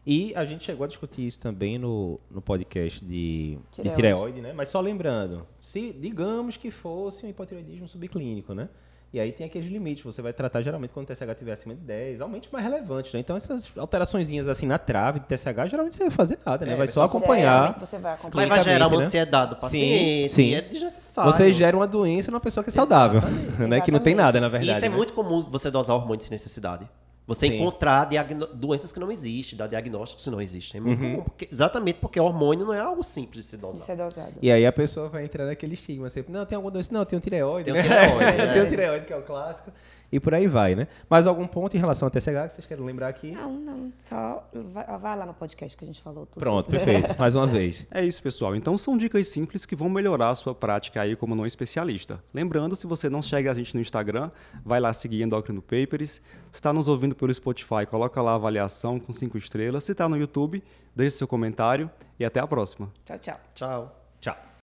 E 0.07 0.35
a 0.37 0.45
gente 0.45 0.64
chegou 0.64 0.85
a 0.85 0.87
discutir 0.87 1.26
isso 1.26 1.41
também 1.41 1.78
no, 1.78 2.20
no 2.30 2.43
podcast 2.43 3.03
de 3.05 3.59
de 3.70 3.82
Tireoide. 3.82 3.95
tireoide, 3.97 4.41
né? 4.43 4.53
Mas 4.53 4.68
só 4.68 4.78
lembrando, 4.80 5.47
se 5.61 5.93
digamos 5.95 6.57
que 6.59 6.70
fosse 6.70 7.24
um 7.24 7.28
hipotireoidismo 7.30 7.89
subclínico, 7.89 8.53
né? 8.55 8.68
E 9.15 9.21
aí 9.21 9.31
tem 9.31 9.47
aqueles 9.47 9.71
limites, 9.71 10.03
você 10.03 10.21
vai 10.21 10.33
tratar 10.33 10.61
geralmente 10.61 10.93
quando 10.93 11.09
o 11.09 11.15
TSH 11.15 11.31
estiver 11.31 11.53
acima 11.53 11.73
de 11.73 11.83
10, 11.83 12.21
aumentos 12.21 12.51
mais 12.51 12.65
relevantes, 12.65 13.12
né? 13.12 13.21
Então 13.21 13.37
essas 13.37 13.71
alteraçõezinhas 13.79 14.49
assim 14.49 14.67
na 14.67 14.77
trave 14.77 15.21
de 15.21 15.27
TSH, 15.27 15.71
geralmente 15.71 15.95
você 15.95 16.03
vai 16.03 16.11
fazer 16.11 16.37
nada, 16.45 16.67
né? 16.67 16.73
É, 16.73 16.77
vai 16.77 16.89
só 16.89 17.05
acompanhar. 17.05 17.79
Você 17.79 17.97
vai 17.97 18.15
acompanhar. 18.15 18.49
Mas 18.49 18.57
vai 18.57 18.65
gerar 18.65 18.89
uma 18.89 18.99
né? 18.99 19.05
ansiedade 19.05 19.51
do 19.51 19.57
paciente. 19.57 20.29
Sim, 20.31 20.35
sim. 20.35 20.55
É 20.57 20.61
desnecessário. 20.62 21.31
Você 21.33 21.53
gera 21.53 21.77
uma 21.77 21.87
doença 21.87 22.29
numa 22.33 22.41
pessoa 22.41 22.65
que 22.65 22.71
é 22.71 22.73
saudável, 22.73 23.21
né? 23.69 23.81
Que 23.81 23.93
não 23.93 24.01
tem 24.01 24.15
Exatamente. 24.15 24.17
nada, 24.17 24.41
na 24.41 24.49
E 24.49 24.51
verdade. 24.51 24.79
isso 24.79 24.87
é 24.87 24.89
né? 24.89 24.97
muito 24.97 25.12
comum 25.12 25.47
você 25.49 25.71
dosar 25.71 25.95
hormônio 25.95 26.21
sem 26.21 26.33
necessidade. 26.33 26.85
Você 27.27 27.47
Sim. 27.47 27.55
encontrar 27.55 28.07
doenças 28.55 28.93
que 28.93 29.01
não 29.01 29.11
existem, 29.11 29.57
dar 29.57 29.66
diagnósticos 29.66 30.25
que 30.25 30.31
não 30.31 30.43
existem. 30.43 30.79
É 30.79 30.83
muito 30.85 31.03
Uhum. 31.03 31.11
comum, 31.12 31.22
porque- 31.25 31.49
exatamente 31.51 31.99
porque 31.99 32.20
hormônio 32.20 32.66
não 32.66 32.75
é 32.75 32.81
algo 32.81 33.03
simples 33.03 33.45
de 33.45 33.51
se 33.51 33.57
de 33.57 33.62
dosar. 33.62 33.81
ser 33.81 33.97
dosado. 33.97 34.33
E 34.43 34.53
aí 34.53 34.66
a 34.66 34.72
pessoa 34.72 35.09
vai 35.09 35.25
entrar 35.25 35.47
naquele 35.47 35.72
estigma 35.72 36.09
sempre, 36.11 36.31
não, 36.33 36.45
tem 36.45 36.55
alguma 36.57 36.70
doença? 36.70 36.93
Não, 36.93 37.03
tem 37.05 37.16
um 37.18 37.20
tireoide, 37.22 37.64
Tem 37.64 37.72
um 37.72 37.77
né? 37.77 37.83
tireoide, 37.83 38.37
né? 38.37 38.53
tem 38.53 38.62
um 38.62 38.68
tireoide, 38.68 39.07
que 39.07 39.12
é 39.12 39.16
o 39.16 39.22
clássico. 39.22 39.70
E 40.11 40.20
por 40.20 40.34
aí 40.34 40.46
vai, 40.46 40.74
né? 40.74 40.86
Mais 41.09 41.26
algum 41.26 41.46
ponto 41.46 41.76
em 41.76 41.80
relação 41.80 42.07
ao 42.07 42.11
TSH 42.11 42.48
que 42.48 42.55
vocês 42.55 42.66
querem 42.66 42.84
lembrar 42.84 43.09
aqui? 43.09 43.32
Não, 43.32 43.52
não. 43.52 43.92
Só 43.98 44.48
vai, 44.52 44.98
vai 44.98 45.16
lá 45.16 45.26
no 45.26 45.34
podcast 45.34 45.76
que 45.76 45.84
a 45.84 45.86
gente 45.86 46.00
falou 46.00 46.26
tudo. 46.26 46.40
Pronto, 46.40 46.70
perfeito. 46.70 47.14
Mais 47.18 47.34
uma 47.34 47.46
vez. 47.46 47.86
É 47.90 48.05
isso, 48.05 48.22
pessoal. 48.22 48.55
Então 48.55 48.78
são 48.78 48.96
dicas 48.96 49.26
simples 49.28 49.66
que 49.66 49.74
vão 49.74 49.88
melhorar 49.88 50.30
a 50.30 50.34
sua 50.34 50.55
prática 50.55 51.00
aí 51.00 51.16
como 51.16 51.34
não 51.34 51.46
especialista. 51.46 52.22
Lembrando, 52.32 52.76
se 52.76 52.86
você 52.86 53.09
não 53.09 53.22
segue 53.22 53.48
a 53.48 53.55
gente 53.55 53.74
no 53.74 53.80
Instagram, 53.80 54.30
vai 54.64 54.80
lá 54.80 54.92
seguir 54.92 55.22
Endocrino 55.22 55.62
Papers. 55.62 56.20
Se 56.50 56.55
está 56.55 56.72
nos 56.72 56.88
ouvindo 56.88 57.14
pelo 57.14 57.32
Spotify, 57.32 57.86
coloca 57.88 58.20
lá 58.22 58.32
a 58.32 58.36
avaliação 58.36 58.98
com 58.98 59.12
cinco 59.12 59.36
estrelas. 59.38 59.84
Se 59.84 59.92
está 59.92 60.09
no 60.09 60.16
YouTube, 60.16 60.62
deixe 60.94 61.16
seu 61.16 61.28
comentário 61.28 61.90
e 62.18 62.24
até 62.24 62.40
a 62.40 62.46
próxima. 62.46 62.92
Tchau. 63.05 63.18
Tchau. 63.18 63.40
Tchau. 63.55 64.03